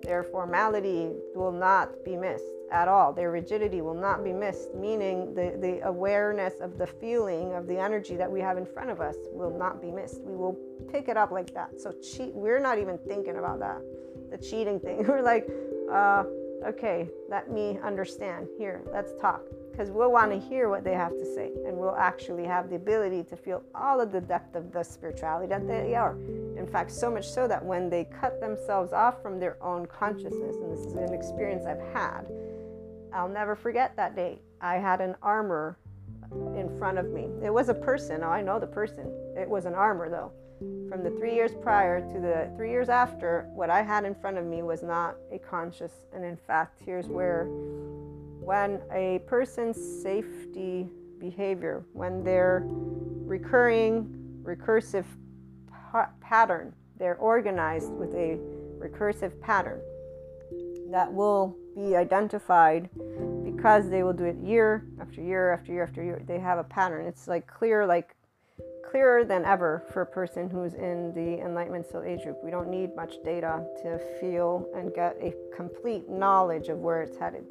Their 0.03 0.23
formality 0.23 1.11
will 1.35 1.51
not 1.51 2.03
be 2.05 2.15
missed 2.15 2.45
at 2.71 2.87
all. 2.87 3.11
Their 3.11 3.31
rigidity 3.31 3.81
will 3.81 3.93
not 3.93 4.23
be 4.23 4.31
missed, 4.31 4.73
meaning 4.73 5.33
the, 5.33 5.57
the 5.59 5.85
awareness 5.87 6.59
of 6.61 6.77
the 6.77 6.87
feeling 6.87 7.53
of 7.53 7.67
the 7.67 7.77
energy 7.77 8.15
that 8.15 8.29
we 8.29 8.39
have 8.39 8.57
in 8.57 8.65
front 8.65 8.89
of 8.89 9.01
us 9.01 9.15
will 9.31 9.55
not 9.57 9.81
be 9.81 9.91
missed. 9.91 10.21
We 10.21 10.35
will 10.35 10.57
pick 10.91 11.07
it 11.09 11.17
up 11.17 11.31
like 11.31 11.53
that. 11.53 11.79
So 11.79 11.91
cheat 11.91 12.33
we're 12.33 12.59
not 12.59 12.79
even 12.79 12.97
thinking 12.97 13.37
about 13.37 13.59
that. 13.59 13.81
The 14.31 14.37
cheating 14.37 14.79
thing. 14.79 15.05
We're 15.07 15.21
like, 15.21 15.47
uh, 15.93 16.23
okay, 16.65 17.09
let 17.29 17.51
me 17.51 17.77
understand. 17.83 18.47
Here, 18.57 18.81
let's 18.91 19.13
talk. 19.21 19.41
Because 19.71 19.89
we'll 19.89 20.11
want 20.11 20.31
to 20.31 20.39
hear 20.39 20.69
what 20.69 20.83
they 20.83 20.93
have 20.93 21.17
to 21.17 21.25
say, 21.25 21.51
and 21.65 21.77
we'll 21.77 21.95
actually 21.95 22.45
have 22.45 22.69
the 22.69 22.75
ability 22.75 23.23
to 23.23 23.35
feel 23.35 23.63
all 23.73 23.99
of 23.99 24.11
the 24.11 24.21
depth 24.21 24.55
of 24.55 24.71
the 24.71 24.83
spirituality 24.83 25.47
that 25.47 25.67
they 25.67 25.95
are. 25.95 26.15
In 26.57 26.67
fact, 26.71 26.91
so 26.91 27.09
much 27.09 27.27
so 27.27 27.47
that 27.47 27.63
when 27.63 27.89
they 27.89 28.05
cut 28.05 28.39
themselves 28.39 28.93
off 28.93 29.21
from 29.21 29.39
their 29.39 29.57
own 29.63 29.87
consciousness, 29.87 30.55
and 30.57 30.71
this 30.71 30.85
is 30.85 30.93
an 30.95 31.13
experience 31.13 31.65
I've 31.65 31.81
had, 31.93 32.27
I'll 33.13 33.29
never 33.29 33.55
forget 33.55 33.95
that 33.95 34.15
day. 34.15 34.39
I 34.61 34.75
had 34.75 35.01
an 35.01 35.15
armor 35.21 35.77
in 36.55 36.75
front 36.77 36.97
of 36.97 37.09
me. 37.09 37.29
It 37.43 37.53
was 37.53 37.69
a 37.69 37.73
person. 37.73 38.21
Oh, 38.23 38.29
I 38.29 38.41
know 38.41 38.59
the 38.59 38.67
person. 38.67 39.05
It 39.37 39.47
was 39.47 39.65
an 39.65 39.73
armor, 39.73 40.09
though 40.09 40.31
from 40.89 41.03
the 41.03 41.09
three 41.17 41.33
years 41.33 41.51
prior 41.61 42.01
to 42.01 42.19
the 42.19 42.51
three 42.55 42.69
years 42.69 42.89
after, 42.89 43.47
what 43.53 43.69
I 43.69 43.81
had 43.81 44.05
in 44.05 44.13
front 44.13 44.37
of 44.37 44.45
me 44.45 44.61
was 44.61 44.83
not 44.83 45.15
a 45.31 45.39
conscious. 45.39 45.91
And 46.13 46.23
in 46.23 46.37
fact, 46.37 46.79
here's 46.85 47.07
where 47.07 47.45
when 47.45 48.81
a 48.91 49.19
person's 49.25 49.77
safety 50.03 50.87
behavior, 51.19 51.83
when 51.93 52.23
their 52.23 52.63
recurring 52.65 54.41
recursive 54.43 55.05
pa- 55.91 56.09
pattern, 56.21 56.73
they're 56.99 57.17
organized 57.17 57.91
with 57.93 58.13
a 58.13 58.37
recursive 58.77 59.39
pattern 59.41 59.79
that 60.91 61.11
will 61.11 61.57
be 61.75 61.95
identified 61.95 62.89
because 63.43 63.89
they 63.89 64.03
will 64.03 64.13
do 64.13 64.25
it 64.25 64.37
year 64.37 64.85
after 65.01 65.21
year 65.21 65.53
after 65.53 65.71
year 65.71 65.83
after 65.83 66.03
year. 66.03 66.21
They 66.27 66.39
have 66.39 66.59
a 66.59 66.63
pattern. 66.63 67.07
It's 67.07 67.27
like 67.27 67.47
clear, 67.47 67.85
like 67.85 68.15
clearer 68.93 69.25
than 69.25 69.43
ever 69.43 69.83
for 69.91 70.03
a 70.03 70.05
person 70.05 70.47
who's 70.47 70.75
in 70.75 71.11
the 71.15 71.43
Enlightenment 71.43 71.83
Soul 71.91 72.03
Age 72.03 72.21
group. 72.21 72.37
We 72.43 72.51
don't 72.51 72.69
need 72.69 72.95
much 72.95 73.15
data 73.25 73.65
to 73.81 73.99
feel 74.19 74.69
and 74.75 74.93
get 74.93 75.17
a 75.19 75.33
complete 75.55 76.07
knowledge 76.07 76.67
of 76.67 76.77
where 76.77 77.01
it's 77.01 77.17
headed. 77.17 77.43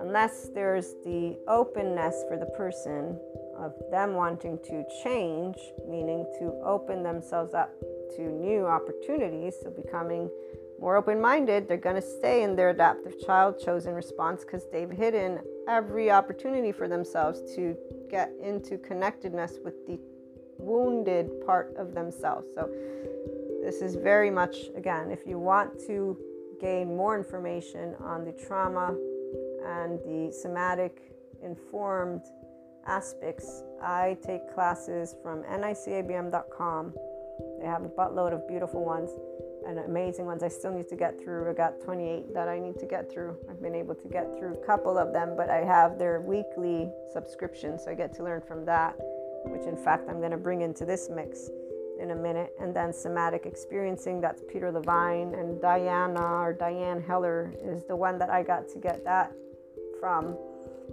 Unless 0.00 0.48
there's 0.48 0.94
the 1.04 1.38
openness 1.46 2.24
for 2.28 2.36
the 2.36 2.50
person 2.56 3.16
of 3.56 3.72
them 3.92 4.14
wanting 4.14 4.58
to 4.64 4.84
change, 5.04 5.56
meaning 5.88 6.26
to 6.40 6.52
open 6.64 7.04
themselves 7.04 7.54
up 7.54 7.70
to 8.16 8.22
new 8.22 8.66
opportunities, 8.66 9.54
so 9.62 9.70
becoming 9.70 10.28
more 10.80 10.96
open 10.96 11.20
minded, 11.20 11.68
they're 11.68 11.76
going 11.76 11.94
to 11.94 12.02
stay 12.02 12.42
in 12.42 12.56
their 12.56 12.70
adaptive 12.70 13.14
child 13.24 13.60
chosen 13.64 13.94
response 13.94 14.42
because 14.42 14.64
they've 14.72 14.90
hidden 14.90 15.38
every 15.68 16.10
opportunity 16.10 16.72
for 16.72 16.88
themselves 16.88 17.54
to 17.54 17.76
get 18.10 18.32
into 18.42 18.76
connectedness 18.78 19.58
with 19.64 19.86
the 19.86 20.00
wounded 20.58 21.44
part 21.46 21.74
of 21.76 21.94
themselves. 21.94 22.46
So, 22.54 22.68
this 23.64 23.80
is 23.80 23.94
very 23.94 24.30
much, 24.30 24.56
again, 24.76 25.10
if 25.10 25.26
you 25.26 25.38
want 25.38 25.80
to 25.86 26.18
gain 26.60 26.94
more 26.94 27.16
information 27.16 27.94
on 27.98 28.22
the 28.22 28.32
trauma 28.32 28.94
and 29.64 29.98
the 30.00 30.30
somatic 30.38 31.14
informed 31.42 32.20
aspects, 32.86 33.62
I 33.82 34.18
take 34.22 34.52
classes 34.52 35.16
from 35.22 35.44
nicabm.com. 35.44 36.94
They 37.58 37.66
have 37.66 37.84
a 37.84 37.88
buttload 37.88 38.34
of 38.34 38.46
beautiful 38.46 38.84
ones 38.84 39.10
and 39.66 39.78
amazing 39.78 40.26
ones 40.26 40.42
I 40.42 40.48
still 40.48 40.72
need 40.72 40.88
to 40.88 40.96
get 40.96 41.18
through. 41.18 41.48
I 41.48 41.54
got 41.54 41.80
28 41.80 42.34
that 42.34 42.48
I 42.48 42.58
need 42.58 42.78
to 42.80 42.86
get 42.86 43.10
through. 43.10 43.34
I've 43.48 43.62
been 43.62 43.74
able 43.74 43.94
to 43.94 44.08
get 44.08 44.36
through 44.38 44.54
a 44.62 44.66
couple 44.66 44.98
of 44.98 45.14
them, 45.14 45.36
but 45.38 45.48
I 45.48 45.64
have 45.64 45.98
their 45.98 46.20
weekly 46.20 46.90
subscription, 47.14 47.78
so 47.78 47.90
I 47.90 47.94
get 47.94 48.12
to 48.16 48.24
learn 48.24 48.42
from 48.42 48.66
that 48.66 48.94
which 49.46 49.66
in 49.66 49.76
fact 49.76 50.08
I'm 50.08 50.18
going 50.18 50.30
to 50.30 50.36
bring 50.36 50.62
into 50.62 50.84
this 50.84 51.08
mix 51.08 51.50
in 52.00 52.10
a 52.10 52.14
minute. 52.14 52.52
And 52.60 52.74
then 52.74 52.92
somatic 52.92 53.46
experiencing, 53.46 54.20
that's 54.20 54.42
Peter 54.50 54.70
Levine 54.70 55.34
and 55.34 55.60
Diana 55.60 56.20
or 56.20 56.52
Diane 56.52 57.00
Heller 57.00 57.52
is 57.62 57.84
the 57.84 57.96
one 57.96 58.18
that 58.18 58.30
I 58.30 58.42
got 58.42 58.68
to 58.70 58.78
get 58.78 59.04
that 59.04 59.32
from. 60.00 60.36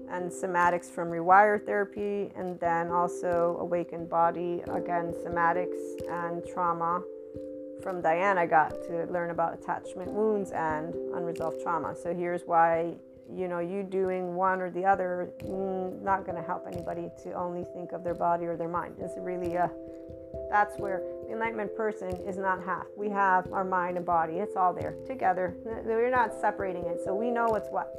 And 0.09 0.31
somatics 0.31 0.85
from 0.85 1.09
Rewire 1.09 1.63
Therapy, 1.65 2.31
and 2.35 2.59
then 2.59 2.89
also 2.91 3.57
Awakened 3.59 4.09
Body, 4.09 4.61
again, 4.67 5.13
somatics 5.25 5.79
and 6.09 6.45
trauma 6.45 7.01
from 7.81 8.01
Diana, 8.01 8.47
got 8.47 8.71
to 8.87 9.05
learn 9.11 9.31
about 9.31 9.53
attachment 9.53 10.11
wounds 10.11 10.51
and 10.51 10.95
unresolved 11.13 11.61
trauma. 11.61 11.95
So 11.95 12.13
here's 12.13 12.43
why 12.43 12.95
you 13.36 13.48
know, 13.48 13.60
you 13.60 13.84
doing 13.84 14.36
one 14.36 14.62
or 14.62 14.70
the 14.70 14.86
other, 14.86 15.32
mm, 15.44 16.02
not 16.02 16.26
going 16.26 16.36
to 16.36 16.44
help 16.44 16.65
anybody 16.67 17.10
to 17.24 17.34
only 17.34 17.63
think 17.74 17.91
of 17.91 18.04
their 18.04 18.13
body 18.13 18.46
or 18.46 18.58
their 18.58 18.67
mind. 18.67 18.96
It's 19.00 19.17
really 19.17 19.56
a, 19.56 19.72
that's 20.50 20.78
where 20.78 21.02
the 21.26 21.34
enlightenment 21.34 21.76
person 21.76 22.10
is 22.28 22.38
not 22.38 22.63
half. 22.63 22.86
We 22.98 23.10
have 23.10 23.52
our 23.54 23.63
mind 23.63 23.98
and 23.98 24.06
body, 24.06 24.36
it's 24.36 24.56
all 24.56 24.74
there 24.74 24.96
together. 25.08 25.56
We're 25.63 26.12
not 26.12 26.34
separating 26.39 26.86
it, 26.86 27.00
so 27.04 27.15
we 27.15 27.32
know 27.32 27.48
what's 27.48 27.70
what. 27.70 27.94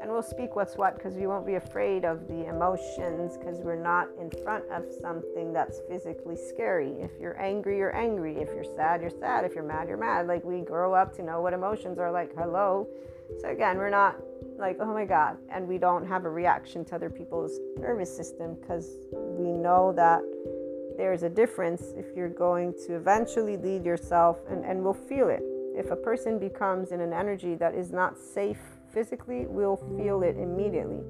And 0.00 0.12
we'll 0.12 0.22
speak 0.22 0.54
what's 0.54 0.76
what 0.76 0.94
because 0.94 1.14
we 1.14 1.26
won't 1.26 1.44
be 1.44 1.54
afraid 1.54 2.04
of 2.04 2.28
the 2.28 2.46
emotions 2.46 3.36
because 3.36 3.58
we're 3.58 3.82
not 3.82 4.08
in 4.20 4.30
front 4.44 4.64
of 4.70 4.84
something 5.00 5.52
that's 5.52 5.80
physically 5.88 6.36
scary. 6.36 6.92
If 7.00 7.10
you're 7.20 7.40
angry, 7.40 7.78
you're 7.78 7.96
angry. 7.96 8.36
If 8.36 8.48
you're 8.54 8.76
sad, 8.76 9.00
you're 9.00 9.10
sad. 9.10 9.44
If 9.44 9.54
you're 9.54 9.64
mad, 9.64 9.88
you're 9.88 9.96
mad. 9.96 10.28
Like 10.28 10.44
we 10.44 10.60
grow 10.60 10.94
up 10.94 11.16
to 11.16 11.22
know 11.22 11.40
what 11.40 11.52
emotions 11.52 11.98
are 11.98 12.12
like. 12.12 12.32
Hello. 12.36 12.86
So 13.40 13.50
again, 13.50 13.76
we're 13.76 13.90
not 13.90 14.16
like, 14.58 14.78
oh 14.80 14.92
my 14.92 15.04
God, 15.04 15.36
and 15.50 15.68
we 15.68 15.78
don't 15.78 16.06
have 16.06 16.24
a 16.24 16.30
reaction 16.30 16.84
to 16.86 16.96
other 16.96 17.10
people's 17.10 17.58
nervous 17.78 18.14
system 18.14 18.56
because 18.60 18.98
we 19.12 19.52
know 19.52 19.92
that 19.94 20.20
there's 20.96 21.22
a 21.22 21.28
difference 21.28 21.94
if 21.96 22.06
you're 22.16 22.28
going 22.28 22.74
to 22.86 22.96
eventually 22.96 23.56
lead 23.56 23.84
yourself 23.84 24.38
and, 24.50 24.64
and 24.64 24.82
we'll 24.82 24.92
feel 24.92 25.28
it. 25.28 25.42
If 25.76 25.92
a 25.92 25.96
person 25.96 26.40
becomes 26.40 26.90
in 26.90 27.00
an 27.00 27.12
energy 27.12 27.54
that 27.54 27.74
is 27.74 27.92
not 27.92 28.18
safe 28.18 28.58
physically, 28.92 29.46
we'll 29.46 29.76
feel 29.96 30.22
it 30.22 30.36
immediately. 30.36 31.02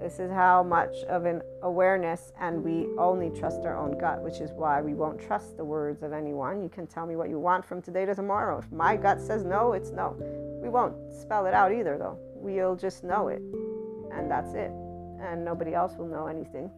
This 0.00 0.18
is 0.18 0.30
how 0.30 0.62
much 0.62 0.94
of 1.08 1.24
an 1.24 1.42
awareness, 1.62 2.32
and 2.40 2.62
we 2.62 2.86
only 2.98 3.30
trust 3.30 3.60
our 3.62 3.76
own 3.76 3.98
gut, 3.98 4.22
which 4.22 4.40
is 4.40 4.52
why 4.52 4.80
we 4.80 4.94
won't 4.94 5.20
trust 5.20 5.56
the 5.56 5.64
words 5.64 6.02
of 6.02 6.12
anyone. 6.12 6.62
You 6.62 6.68
can 6.68 6.86
tell 6.86 7.06
me 7.06 7.16
what 7.16 7.28
you 7.28 7.38
want 7.38 7.64
from 7.64 7.82
today 7.82 8.06
to 8.06 8.14
tomorrow. 8.14 8.58
If 8.58 8.70
my 8.70 8.96
gut 8.96 9.20
says 9.20 9.44
no, 9.44 9.72
it's 9.72 9.90
no. 9.90 10.16
We 10.62 10.68
won't 10.68 10.94
spell 11.12 11.46
it 11.46 11.54
out 11.54 11.72
either, 11.72 11.98
though 11.98 12.18
we'll 12.40 12.76
just 12.76 13.04
know 13.04 13.28
it 13.28 13.42
and 14.12 14.30
that's 14.30 14.54
it 14.54 14.70
and 15.20 15.44
nobody 15.44 15.74
else 15.74 15.96
will 15.96 16.06
know 16.06 16.26
anything 16.26 16.70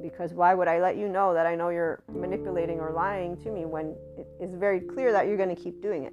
because 0.00 0.32
why 0.32 0.54
would 0.54 0.68
i 0.68 0.80
let 0.80 0.96
you 0.96 1.08
know 1.08 1.34
that 1.34 1.46
i 1.46 1.54
know 1.54 1.68
you're 1.68 2.02
manipulating 2.12 2.78
or 2.78 2.92
lying 2.92 3.36
to 3.36 3.50
me 3.50 3.64
when 3.64 3.96
it 4.16 4.26
is 4.40 4.54
very 4.54 4.80
clear 4.80 5.12
that 5.12 5.26
you're 5.26 5.36
going 5.36 5.54
to 5.54 5.60
keep 5.60 5.82
doing 5.82 6.04
it 6.04 6.12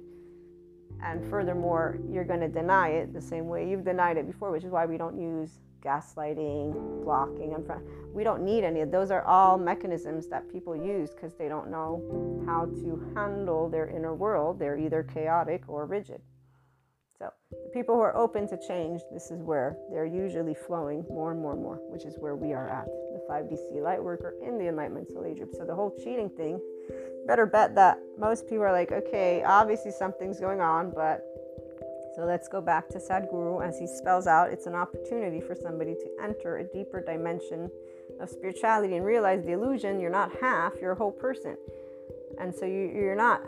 and 1.02 1.28
furthermore 1.30 1.98
you're 2.10 2.24
going 2.24 2.40
to 2.40 2.48
deny 2.48 2.88
it 2.88 3.12
the 3.12 3.20
same 3.20 3.46
way 3.46 3.68
you've 3.68 3.84
denied 3.84 4.16
it 4.16 4.26
before 4.26 4.50
which 4.50 4.64
is 4.64 4.70
why 4.70 4.84
we 4.84 4.96
don't 4.96 5.20
use 5.20 5.60
gaslighting 5.82 7.04
blocking 7.04 7.54
and 7.54 7.64
we 8.14 8.24
don't 8.24 8.44
need 8.44 8.64
any 8.64 8.80
of 8.80 8.90
those 8.90 9.10
are 9.10 9.24
all 9.24 9.58
mechanisms 9.58 10.28
that 10.28 10.50
people 10.50 10.76
use 10.76 11.10
because 11.10 11.34
they 11.34 11.48
don't 11.48 11.70
know 11.70 12.42
how 12.46 12.64
to 12.66 13.12
handle 13.14 13.68
their 13.68 13.88
inner 13.88 14.14
world 14.14 14.58
they're 14.58 14.78
either 14.78 15.02
chaotic 15.02 15.62
or 15.68 15.86
rigid 15.86 16.20
so, 17.22 17.30
the 17.52 17.70
people 17.72 17.94
who 17.94 18.00
are 18.00 18.16
open 18.16 18.48
to 18.48 18.58
change, 18.66 19.00
this 19.12 19.30
is 19.30 19.42
where 19.42 19.76
they're 19.92 20.04
usually 20.04 20.54
flowing 20.54 21.04
more 21.08 21.30
and 21.30 21.40
more 21.40 21.52
and 21.52 21.62
more, 21.62 21.78
which 21.88 22.04
is 22.04 22.16
where 22.18 22.34
we 22.34 22.52
are 22.52 22.68
at. 22.68 22.86
The 22.86 23.22
5DC 23.30 23.80
light 23.80 24.02
worker 24.02 24.34
in 24.44 24.58
the 24.58 24.66
Enlightenment 24.66 25.08
Soul 25.08 25.32
group. 25.32 25.54
So, 25.54 25.64
the 25.64 25.74
whole 25.74 25.96
cheating 26.02 26.28
thing, 26.30 26.60
better 27.28 27.46
bet 27.46 27.76
that 27.76 27.98
most 28.18 28.48
people 28.48 28.64
are 28.64 28.72
like, 28.72 28.90
okay, 28.90 29.44
obviously 29.44 29.92
something's 29.92 30.40
going 30.40 30.60
on, 30.60 30.90
but 30.90 31.22
so 32.14 32.24
let's 32.24 32.48
go 32.48 32.60
back 32.60 32.88
to 32.90 32.98
Sadhguru 32.98 33.66
as 33.66 33.78
he 33.78 33.86
spells 33.86 34.26
out 34.26 34.50
it's 34.50 34.66
an 34.66 34.74
opportunity 34.74 35.40
for 35.40 35.54
somebody 35.54 35.94
to 35.94 36.10
enter 36.22 36.58
a 36.58 36.64
deeper 36.64 37.00
dimension 37.00 37.70
of 38.20 38.28
spirituality 38.28 38.96
and 38.96 39.04
realize 39.04 39.44
the 39.44 39.52
illusion 39.52 40.00
you're 40.00 40.10
not 40.10 40.30
half, 40.40 40.72
you're 40.80 40.92
a 40.92 40.96
whole 40.96 41.12
person. 41.12 41.56
And 42.38 42.54
so 42.54 42.66
you, 42.66 42.90
you're 42.94 43.16
not 43.16 43.42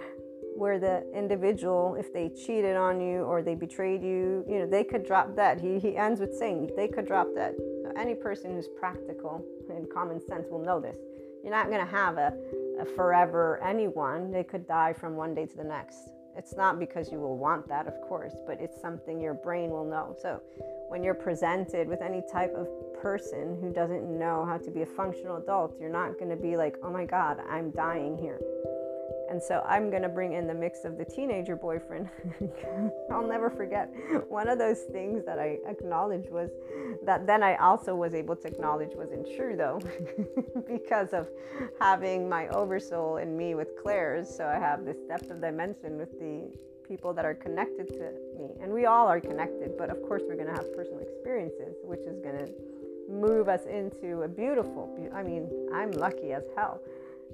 where 0.57 0.79
the 0.79 1.05
individual, 1.15 1.97
if 1.99 2.13
they 2.13 2.29
cheated 2.29 2.77
on 2.77 3.01
you 3.01 3.23
or 3.23 3.43
they 3.43 3.55
betrayed 3.55 4.03
you, 4.03 4.45
you 4.49 4.61
know, 4.61 4.67
they 4.67 4.85
could 4.85 5.05
drop 5.05 5.35
dead. 5.35 5.61
He, 5.61 5.79
he 5.79 5.97
ends 5.97 6.21
with 6.21 6.35
saying 6.35 6.71
they 6.77 6.89
could 6.89 7.07
drop 7.07 7.29
dead. 7.35 7.55
So 7.83 7.93
any 7.99 8.15
person 8.15 8.53
who's 8.53 8.69
practical 8.69 9.45
and 9.69 9.91
common 9.93 10.21
sense 10.27 10.47
will 10.51 10.63
know 10.63 10.81
this. 10.81 10.97
You're 11.43 11.53
not 11.53 11.69
going 11.69 11.85
to 11.85 11.91
have 11.91 12.17
a, 12.17 12.33
a 12.81 12.85
forever 12.85 13.63
anyone. 13.63 14.31
They 14.31 14.45
could 14.45 14.67
die 14.67 14.93
from 14.93 15.17
one 15.17 15.35
day 15.35 15.47
to 15.47 15.57
the 15.57 15.65
next. 15.65 15.99
It's 16.37 16.57
not 16.57 16.79
because 16.79 17.13
you 17.13 17.19
will 17.19 17.39
want 17.39 17.69
that, 17.69 17.87
of 17.87 18.01
course, 18.01 18.35
but 18.47 18.61
it's 18.61 18.81
something 18.81 19.21
your 19.21 19.35
brain 19.35 19.71
will 19.71 19.85
know. 19.85 20.17
So 20.21 20.41
when 20.89 21.03
you're 21.03 21.15
presented 21.15 21.89
with 21.89 22.03
any 22.03 22.23
type 22.31 22.55
of 22.55 22.69
person 23.01 23.57
who 23.61 23.73
doesn't 23.73 24.05
know 24.19 24.45
how 24.45 24.59
to 24.59 24.71
be 24.71 24.83
a 24.83 24.87
functional 24.87 25.37
adult, 25.37 25.77
you're 25.81 25.89
not 25.89 26.19
going 26.19 26.31
to 26.31 26.37
be 26.37 26.57
like, 26.57 26.77
oh 26.83 26.91
my 26.91 27.05
God, 27.05 27.39
I'm 27.49 27.71
dying 27.71 28.17
here. 28.17 28.41
And 29.35 29.43
so 29.43 29.65
I'm 29.67 29.91
going 29.91 30.03
to 30.03 30.09
bring 30.09 30.35
in 30.35 30.47
the 30.47 30.55
mix 30.55 30.85
of 30.85 30.97
the 30.97 31.05
teenager 31.05 31.57
boyfriend. 31.57 32.09
I'll 33.11 33.27
never 33.27 33.51
forget. 33.51 33.93
One 34.29 34.49
of 34.49 34.61
those 34.61 34.83
things 34.93 35.25
that 35.27 35.41
I 35.41 35.59
acknowledged 35.67 36.31
was 36.31 36.51
that 37.05 37.27
then 37.27 37.43
I 37.43 37.57
also 37.57 37.97
was 37.97 38.15
able 38.15 38.37
to 38.37 38.47
acknowledge 38.47 38.91
wasn't 38.95 39.27
true 39.35 39.57
though, 39.57 39.81
because 40.69 41.13
of 41.13 41.27
having 41.81 42.29
my 42.29 42.47
oversoul 42.51 43.17
in 43.17 43.37
me 43.37 43.57
with 43.57 43.77
clairs. 43.83 44.33
So 44.33 44.47
I 44.47 44.61
have 44.61 44.85
this 44.85 44.99
depth 45.09 45.29
of 45.33 45.41
dimension 45.41 45.99
with 45.99 46.13
the 46.21 46.57
people 46.87 47.13
that 47.13 47.25
are 47.25 47.35
connected 47.35 47.89
to 47.89 48.13
me. 48.39 48.51
And 48.63 48.73
we 48.73 48.87
all 48.87 49.09
are 49.09 49.21
connected, 49.21 49.77
but 49.77 49.91
of 49.91 50.01
course, 50.03 50.23
we're 50.29 50.37
going 50.37 50.47
to 50.47 50.55
have 50.55 50.73
personal 50.77 51.01
experiences, 51.01 51.75
which 51.83 52.07
is 52.07 52.21
going 52.21 52.39
to 52.39 52.53
move 53.11 53.49
us 53.49 53.67
into 53.67 54.23
a 54.23 54.29
beautiful, 54.29 54.97
I 55.13 55.25
mean, 55.25 55.51
I'm 55.75 55.91
lucky 55.91 56.33
as 56.33 56.45
hell. 56.55 56.81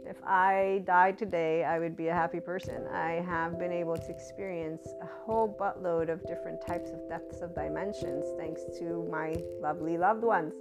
If 0.06 0.16
I 0.24 0.82
died 0.86 1.18
today, 1.18 1.64
I 1.64 1.78
would 1.78 1.96
be 1.96 2.08
a 2.08 2.14
happy 2.14 2.40
person. 2.40 2.86
I 2.92 3.22
have 3.26 3.58
been 3.58 3.72
able 3.72 3.96
to 3.96 4.10
experience 4.10 4.88
a 5.02 5.06
whole 5.06 5.48
buttload 5.48 6.10
of 6.10 6.26
different 6.26 6.64
types 6.66 6.90
of 6.90 7.08
depths 7.08 7.40
of 7.40 7.54
dimensions 7.54 8.24
thanks 8.36 8.62
to 8.78 9.06
my 9.10 9.36
lovely 9.60 9.96
loved 9.96 10.22
ones 10.22 10.54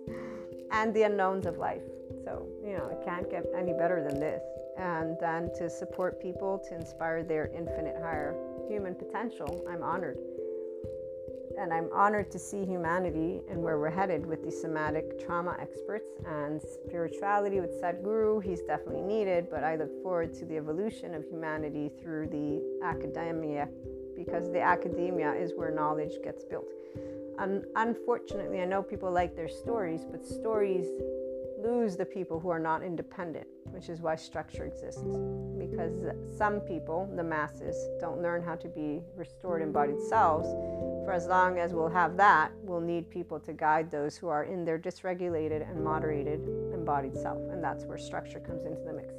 and 0.71 0.93
the 0.93 1.03
unknowns 1.03 1.45
of 1.45 1.57
life. 1.57 1.81
So, 2.23 2.47
you 2.63 2.77
know, 2.77 2.87
it 2.89 3.03
can't 3.03 3.29
get 3.29 3.45
any 3.55 3.73
better 3.73 4.03
than 4.07 4.19
this. 4.19 4.43
And 4.77 5.17
then 5.19 5.51
to 5.55 5.69
support 5.69 6.21
people 6.21 6.59
to 6.69 6.75
inspire 6.75 7.23
their 7.23 7.47
infinite 7.47 7.97
higher 8.01 8.35
human 8.67 8.95
potential, 8.95 9.65
I'm 9.69 9.83
honored. 9.83 10.17
And 11.59 11.73
I'm 11.73 11.89
honored 11.93 12.31
to 12.31 12.39
see 12.39 12.63
humanity 12.63 13.41
and 13.49 13.61
where 13.61 13.77
we're 13.77 13.89
headed 13.89 14.25
with 14.25 14.45
the 14.45 14.51
somatic 14.51 15.25
trauma 15.25 15.57
experts 15.59 16.09
and 16.25 16.61
spirituality 16.61 17.59
with 17.59 17.81
Sadhguru. 17.81 18.41
He's 18.41 18.61
definitely 18.61 19.01
needed, 19.01 19.49
but 19.49 19.65
I 19.65 19.75
look 19.75 20.01
forward 20.01 20.33
to 20.35 20.45
the 20.45 20.55
evolution 20.55 21.13
of 21.13 21.25
humanity 21.25 21.91
through 22.01 22.27
the 22.27 22.61
academia 22.81 23.67
because 24.15 24.49
the 24.51 24.61
academia 24.61 25.33
is 25.33 25.51
where 25.53 25.69
knowledge 25.69 26.13
gets 26.23 26.45
built. 26.45 26.67
And 27.39 27.65
unfortunately, 27.75 28.61
I 28.61 28.65
know 28.65 28.81
people 28.81 29.11
like 29.11 29.35
their 29.35 29.49
stories, 29.49 30.05
but 30.09 30.25
stories 30.25 30.87
lose 31.61 31.97
the 31.97 32.05
people 32.05 32.39
who 32.39 32.49
are 32.49 32.59
not 32.59 32.83
independent, 32.83 33.47
which 33.71 33.89
is 33.89 34.01
why 34.01 34.15
structure 34.15 34.65
exists. 34.65 35.03
Because 35.57 36.05
some 36.37 36.61
people, 36.61 37.09
the 37.15 37.23
masses, 37.23 37.75
don't 37.99 38.21
learn 38.21 38.41
how 38.43 38.55
to 38.55 38.67
be 38.69 39.01
restored 39.15 39.61
embodied 39.61 40.01
selves. 40.01 40.47
For 41.09 41.13
as 41.13 41.25
long 41.25 41.57
as 41.57 41.73
we'll 41.73 41.89
have 41.89 42.17
that, 42.17 42.51
we'll 42.61 42.81
need 42.81 43.09
people 43.09 43.39
to 43.39 43.51
guide 43.51 43.89
those 43.89 44.15
who 44.15 44.27
are 44.27 44.43
in 44.43 44.63
their 44.63 44.77
dysregulated 44.77 45.67
and 45.67 45.83
moderated 45.83 46.39
embodied 46.71 47.17
self. 47.17 47.39
And 47.49 47.63
that's 47.63 47.83
where 47.85 47.97
structure 47.97 48.39
comes 48.39 48.63
into 48.63 48.79
the 48.81 48.93
mix. 48.93 49.15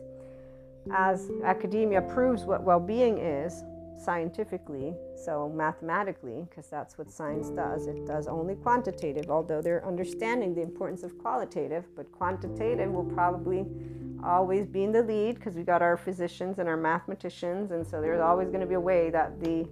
As 0.94 1.28
academia 1.42 2.00
proves 2.00 2.44
what 2.44 2.62
well 2.62 2.78
being 2.78 3.18
is, 3.18 3.64
scientifically, 4.00 4.94
so 5.16 5.48
mathematically, 5.52 6.46
because 6.48 6.68
that's 6.68 6.96
what 6.96 7.10
science 7.10 7.50
does. 7.50 7.88
It 7.88 8.06
does 8.06 8.28
only 8.28 8.54
quantitative, 8.54 9.28
although 9.28 9.60
they're 9.60 9.84
understanding 9.84 10.54
the 10.54 10.62
importance 10.62 11.02
of 11.02 11.18
qualitative, 11.18 11.86
but 11.96 12.12
quantitative 12.12 12.88
will 12.92 13.02
probably 13.02 13.66
always 14.22 14.64
be 14.64 14.84
in 14.84 14.92
the 14.92 15.02
lead 15.02 15.34
because 15.34 15.56
we 15.56 15.64
got 15.64 15.82
our 15.82 15.96
physicians 15.96 16.60
and 16.60 16.68
our 16.68 16.76
mathematicians, 16.76 17.72
and 17.72 17.84
so 17.84 18.00
there's 18.00 18.20
always 18.20 18.46
going 18.46 18.60
to 18.60 18.66
be 18.66 18.74
a 18.74 18.80
way 18.80 19.10
that 19.10 19.40
the 19.40 19.68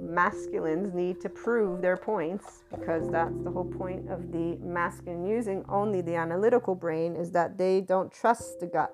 masculines 0.00 0.92
need 0.94 1.20
to 1.20 1.28
prove 1.28 1.80
their 1.80 1.96
points 1.96 2.62
because 2.70 3.08
that's 3.10 3.38
the 3.42 3.50
whole 3.50 3.64
point 3.64 4.08
of 4.10 4.30
the 4.32 4.56
masculine 4.62 5.26
using 5.26 5.64
only 5.68 6.00
the 6.00 6.14
analytical 6.14 6.74
brain 6.74 7.16
is 7.16 7.30
that 7.30 7.56
they 7.56 7.80
don't 7.80 8.12
trust 8.12 8.60
the 8.60 8.66
gut 8.66 8.92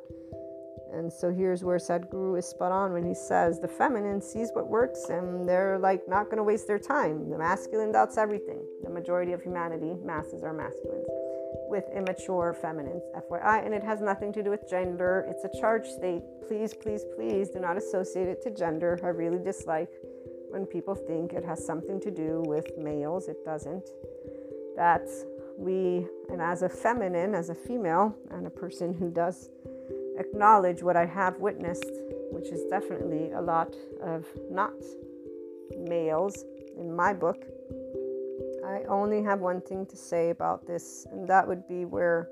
and 0.93 1.11
so 1.11 1.33
here's 1.33 1.65
where 1.65 1.79
Sadhguru 1.79 2.39
is 2.39 2.47
spot 2.47 2.71
on 2.71 2.93
when 2.93 3.05
he 3.05 3.15
says 3.15 3.59
the 3.61 3.69
feminine 3.69 4.21
sees 4.21 4.51
what 4.53 4.69
works 4.69 5.07
and 5.09 5.49
they're 5.49 5.79
like 5.79 6.03
not 6.07 6.27
going 6.27 6.37
to 6.37 6.43
waste 6.43 6.67
their 6.67 6.79
time. 6.79 7.31
The 7.31 7.39
masculine 7.39 7.93
doubts 7.93 8.19
everything. 8.19 8.61
The 8.85 8.91
majority 8.91 9.33
of 9.33 9.43
humanity, 9.43 9.95
masses, 10.05 10.43
are 10.43 10.53
masculines 10.53 11.09
with 11.69 11.85
immature 11.97 12.55
feminines, 12.61 13.03
FYI. 13.17 13.65
And 13.65 13.73
it 13.73 13.83
has 13.83 14.03
nothing 14.03 14.33
to 14.35 14.43
do 14.43 14.51
with 14.51 14.69
gender. 14.69 15.27
It's 15.31 15.45
a 15.45 15.61
charge 15.61 15.87
state. 15.87 16.23
Please, 16.47 16.75
please, 16.75 17.07
please 17.17 17.49
do 17.49 17.61
not 17.61 17.79
associate 17.79 18.29
it 18.29 18.43
to 18.43 18.51
gender. 18.51 19.01
I 19.03 19.09
really 19.09 19.43
dislike 19.43 19.89
when 20.53 20.67
people 20.67 20.95
think 20.95 21.33
it 21.33 21.45
has 21.45 21.65
something 21.65 22.01
to 22.01 22.11
do 22.11 22.43
with 22.47 22.67
males. 22.79 23.29
It 23.29 23.45
doesn't. 23.45 23.89
That 24.77 25.09
we, 25.57 26.07
and 26.31 26.41
as 26.41 26.63
a 26.63 26.69
feminine, 26.69 27.35
as 27.35 27.51
a 27.51 27.55
female, 27.55 28.15
and 28.31 28.47
a 28.47 28.51
person 28.51 28.93
who 28.93 29.11
does 29.11 29.51
acknowledge 30.19 30.83
what 30.83 30.97
I 30.97 31.07
have 31.07 31.39
witnessed, 31.39 31.91
which 32.31 32.49
is 32.49 32.65
definitely 32.71 33.33
a 33.33 33.41
lot 33.41 33.75
of 34.03 34.27
not 34.51 34.75
males 35.79 36.45
in 36.77 36.95
my 36.95 37.13
book. 37.13 37.45
I 38.65 38.83
only 38.89 39.23
have 39.23 39.41
one 39.41 39.61
thing 39.61 39.87
to 39.87 39.97
say 39.97 40.31
about 40.31 40.67
this, 40.67 41.07
and 41.11 41.27
that 41.29 41.47
would 41.47 41.67
be 41.67 41.85
where 41.85 42.29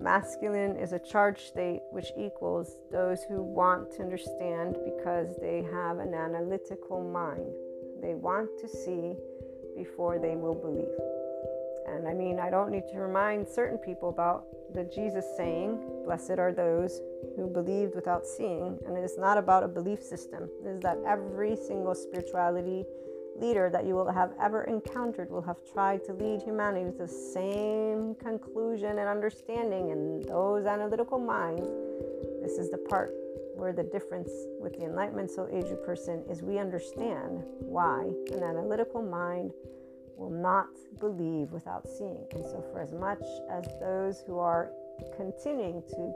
masculine 0.00 0.76
is 0.76 0.92
a 0.92 0.98
charge 0.98 1.46
state 1.46 1.80
which 1.90 2.12
equals 2.18 2.78
those 2.90 3.22
who 3.24 3.42
want 3.42 3.90
to 3.92 4.02
understand 4.02 4.76
because 4.84 5.36
they 5.40 5.64
have 5.72 5.98
an 5.98 6.14
analytical 6.14 7.02
mind. 7.02 7.52
They 8.02 8.14
want 8.14 8.50
to 8.60 8.68
see 8.68 9.14
before 9.76 10.18
they 10.18 10.36
will 10.36 10.54
believe. 10.54 10.94
And 11.86 12.08
I 12.08 12.14
mean, 12.14 12.38
I 12.40 12.50
don't 12.50 12.70
need 12.70 12.88
to 12.92 12.98
remind 12.98 13.48
certain 13.48 13.78
people 13.78 14.08
about 14.08 14.46
the 14.72 14.84
Jesus 14.84 15.24
saying, 15.36 15.78
Blessed 16.04 16.38
are 16.38 16.52
those 16.52 17.00
who 17.36 17.48
believed 17.48 17.94
without 17.94 18.26
seeing. 18.26 18.78
And 18.86 18.96
it 18.96 19.04
is 19.04 19.16
not 19.18 19.38
about 19.38 19.62
a 19.62 19.68
belief 19.68 20.02
system, 20.02 20.48
it 20.64 20.68
is 20.68 20.80
that 20.80 20.98
every 21.06 21.56
single 21.56 21.94
spirituality 21.94 22.84
leader 23.36 23.68
that 23.70 23.86
you 23.86 23.94
will 23.94 24.10
have 24.10 24.32
ever 24.40 24.64
encountered 24.64 25.30
will 25.30 25.42
have 25.42 25.56
tried 25.72 26.04
to 26.04 26.12
lead 26.12 26.42
humanity 26.42 26.90
to 26.90 26.98
the 26.98 27.08
same 27.08 28.14
conclusion 28.16 28.98
and 28.98 29.08
understanding. 29.08 29.90
And 29.90 30.24
those 30.24 30.66
analytical 30.66 31.18
minds, 31.18 31.68
this 32.42 32.58
is 32.58 32.70
the 32.70 32.78
part 32.78 33.12
where 33.56 33.72
the 33.72 33.84
difference 33.84 34.30
with 34.60 34.78
the 34.78 34.84
Enlightenment 34.84 35.30
Soul 35.30 35.48
Age 35.52 35.66
person 35.84 36.24
is 36.28 36.42
we 36.42 36.58
understand 36.58 37.42
why 37.60 38.10
an 38.32 38.42
analytical 38.42 39.02
mind 39.02 39.52
will 40.16 40.30
not 40.30 40.68
believe 41.00 41.50
without 41.50 41.86
seeing. 41.88 42.26
And 42.32 42.44
so, 42.44 42.64
for 42.72 42.80
as 42.80 42.92
much 42.92 43.22
as 43.50 43.64
those 43.80 44.22
who 44.26 44.38
are 44.38 44.70
continuing 45.16 45.82
to 45.90 46.12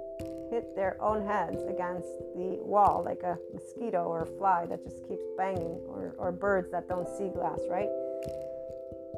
hit 0.50 0.74
their 0.74 1.00
own 1.02 1.26
heads 1.26 1.62
against 1.68 2.08
the 2.34 2.58
wall, 2.60 3.02
like 3.04 3.22
a 3.22 3.38
mosquito 3.52 4.04
or 4.04 4.22
a 4.22 4.26
fly 4.26 4.66
that 4.66 4.82
just 4.82 5.06
keeps 5.08 5.24
banging, 5.36 5.80
or, 5.88 6.14
or 6.18 6.32
birds 6.32 6.70
that 6.70 6.88
don't 6.88 7.08
see 7.08 7.28
glass, 7.28 7.60
right? 7.70 7.88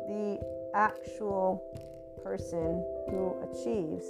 The 0.08 0.40
actual 0.74 1.62
person 2.22 2.84
who 3.08 3.34
achieves 3.42 4.04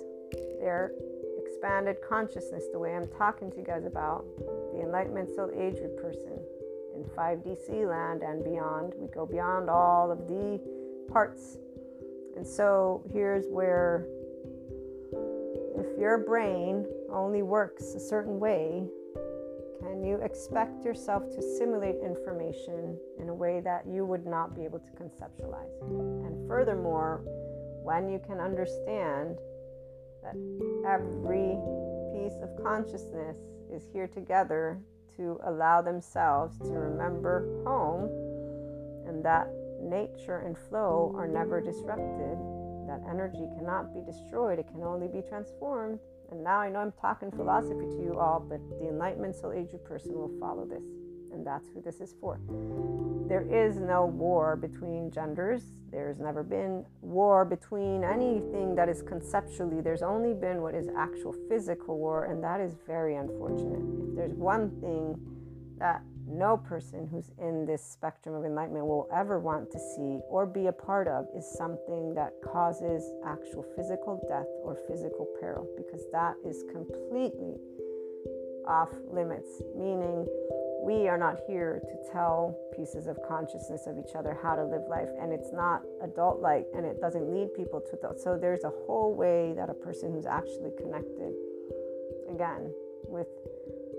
their 0.60 0.92
expanded 1.38 1.96
consciousness, 2.06 2.64
the 2.72 2.78
way 2.78 2.94
I'm 2.94 3.08
talking 3.08 3.50
to 3.50 3.56
you 3.58 3.64
guys 3.64 3.84
about, 3.84 4.24
the 4.72 4.80
enlightenment 4.80 5.28
soul 5.34 5.50
aged 5.54 5.96
person, 5.96 6.38
in 6.94 7.04
5DC 7.16 7.88
land 7.88 8.22
and 8.22 8.44
beyond. 8.44 8.94
We 8.96 9.08
go 9.08 9.26
beyond 9.26 9.70
all 9.70 10.10
of 10.10 10.26
the 10.28 10.60
parts. 11.08 11.58
And 12.36 12.46
so 12.46 13.02
here's 13.12 13.46
where 13.48 14.06
your 16.00 16.18
brain 16.18 16.86
only 17.12 17.42
works 17.42 17.94
a 17.94 18.00
certain 18.00 18.40
way, 18.40 18.88
can 19.80 20.02
you 20.02 20.16
expect 20.22 20.82
yourself 20.82 21.28
to 21.30 21.42
simulate 21.58 21.96
information 22.02 22.98
in 23.18 23.28
a 23.28 23.34
way 23.34 23.60
that 23.60 23.84
you 23.86 24.06
would 24.06 24.26
not 24.26 24.56
be 24.56 24.64
able 24.64 24.78
to 24.78 24.90
conceptualize? 24.92 25.80
And 26.26 26.48
furthermore, 26.48 27.22
when 27.82 28.08
you 28.08 28.18
can 28.26 28.40
understand 28.40 29.36
that 30.22 30.36
every 30.86 31.58
piece 32.12 32.40
of 32.42 32.50
consciousness 32.62 33.36
is 33.70 33.86
here 33.92 34.06
together 34.06 34.80
to 35.16 35.38
allow 35.44 35.82
themselves 35.82 36.58
to 36.58 36.72
remember 36.72 37.62
home 37.64 38.08
and 39.06 39.24
that 39.24 39.48
nature 39.82 40.38
and 40.46 40.56
flow 40.56 41.12
are 41.16 41.28
never 41.28 41.60
disrupted. 41.60 42.38
That 42.90 43.02
energy 43.08 43.46
cannot 43.56 43.94
be 43.94 44.00
destroyed, 44.00 44.58
it 44.58 44.66
can 44.66 44.82
only 44.82 45.06
be 45.06 45.22
transformed. 45.22 46.00
And 46.32 46.42
now 46.42 46.58
I 46.58 46.68
know 46.70 46.80
I'm 46.80 46.92
talking 47.00 47.30
philosophy 47.30 47.86
to 47.86 48.02
you 48.02 48.18
all, 48.18 48.40
but 48.40 48.58
the 48.80 48.88
enlightenment 48.88 49.36
soul 49.36 49.52
aged 49.52 49.84
person 49.84 50.12
will 50.12 50.32
follow 50.40 50.66
this. 50.66 50.82
And 51.32 51.46
that's 51.46 51.68
who 51.68 51.80
this 51.80 52.00
is 52.00 52.16
for. 52.20 52.40
There 53.28 53.46
is 53.48 53.78
no 53.78 54.06
war 54.06 54.56
between 54.56 55.12
genders. 55.12 55.62
There's 55.92 56.18
never 56.18 56.42
been 56.42 56.84
war 57.00 57.44
between 57.44 58.02
anything 58.02 58.74
that 58.74 58.88
is 58.88 59.02
conceptually. 59.02 59.80
There's 59.80 60.02
only 60.02 60.34
been 60.34 60.60
what 60.60 60.74
is 60.74 60.88
actual 60.96 61.36
physical 61.48 61.96
war, 61.96 62.24
and 62.24 62.42
that 62.42 62.60
is 62.60 62.74
very 62.88 63.14
unfortunate. 63.14 64.08
If 64.08 64.16
there's 64.16 64.34
one 64.34 64.68
thing 64.80 65.16
that 65.78 66.02
no 66.30 66.56
person 66.56 67.08
who's 67.10 67.30
in 67.38 67.66
this 67.66 67.84
spectrum 67.84 68.34
of 68.34 68.44
enlightenment 68.44 68.86
will 68.86 69.08
ever 69.12 69.38
want 69.38 69.70
to 69.70 69.78
see 69.78 70.20
or 70.28 70.46
be 70.46 70.66
a 70.66 70.72
part 70.72 71.08
of 71.08 71.26
is 71.36 71.46
something 71.56 72.14
that 72.14 72.32
causes 72.44 73.04
actual 73.26 73.64
physical 73.76 74.20
death 74.28 74.46
or 74.62 74.76
physical 74.88 75.26
peril 75.40 75.66
because 75.76 76.04
that 76.12 76.34
is 76.44 76.64
completely 76.72 77.56
off 78.66 78.90
limits, 79.10 79.62
meaning 79.76 80.26
we 80.82 81.08
are 81.08 81.18
not 81.18 81.36
here 81.46 81.80
to 81.84 82.12
tell 82.12 82.56
pieces 82.74 83.06
of 83.06 83.18
consciousness 83.28 83.86
of 83.86 83.98
each 83.98 84.14
other 84.14 84.38
how 84.42 84.54
to 84.54 84.64
live 84.64 84.82
life 84.88 85.08
and 85.20 85.32
it's 85.32 85.52
not 85.52 85.82
adult 86.02 86.40
like 86.40 86.66
and 86.74 86.86
it 86.86 87.00
doesn't 87.00 87.32
lead 87.32 87.52
people 87.54 87.80
to 87.80 87.98
adult. 87.98 88.20
So 88.20 88.38
there's 88.38 88.64
a 88.64 88.72
whole 88.86 89.14
way 89.14 89.52
that 89.56 89.68
a 89.68 89.74
person 89.74 90.12
who's 90.12 90.26
actually 90.26 90.70
connected 90.78 91.34
again 92.32 92.72
with 93.08 93.26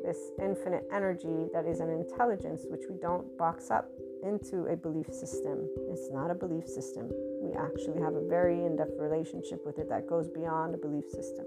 this 0.03 0.17
infinite 0.41 0.87
energy 0.91 1.47
that 1.53 1.65
is 1.65 1.79
an 1.79 1.89
intelligence 1.89 2.65
which 2.69 2.83
we 2.89 2.97
don't 3.01 3.25
box 3.37 3.71
up 3.71 3.89
into 4.23 4.65
a 4.65 4.75
belief 4.75 5.07
system 5.13 5.67
it's 5.89 6.09
not 6.11 6.29
a 6.29 6.35
belief 6.35 6.67
system 6.67 7.09
we 7.41 7.53
actually 7.53 7.99
have 7.99 8.13
a 8.13 8.27
very 8.27 8.65
in-depth 8.65 8.93
relationship 8.97 9.65
with 9.65 9.79
it 9.79 9.89
that 9.89 10.07
goes 10.07 10.29
beyond 10.29 10.75
a 10.75 10.77
belief 10.77 11.05
system 11.09 11.45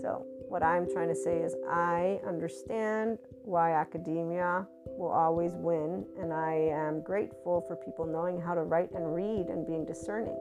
so 0.00 0.24
what 0.50 0.64
I'm 0.64 0.90
trying 0.90 1.08
to 1.08 1.14
say 1.14 1.38
is, 1.38 1.54
I 1.70 2.20
understand 2.26 3.18
why 3.44 3.72
academia 3.72 4.66
will 4.98 5.12
always 5.12 5.52
win, 5.54 6.04
and 6.20 6.32
I 6.32 6.54
am 6.72 7.02
grateful 7.02 7.64
for 7.68 7.76
people 7.76 8.04
knowing 8.04 8.40
how 8.40 8.54
to 8.54 8.62
write 8.62 8.90
and 8.90 9.14
read 9.14 9.46
and 9.46 9.64
being 9.64 9.84
discerning 9.84 10.36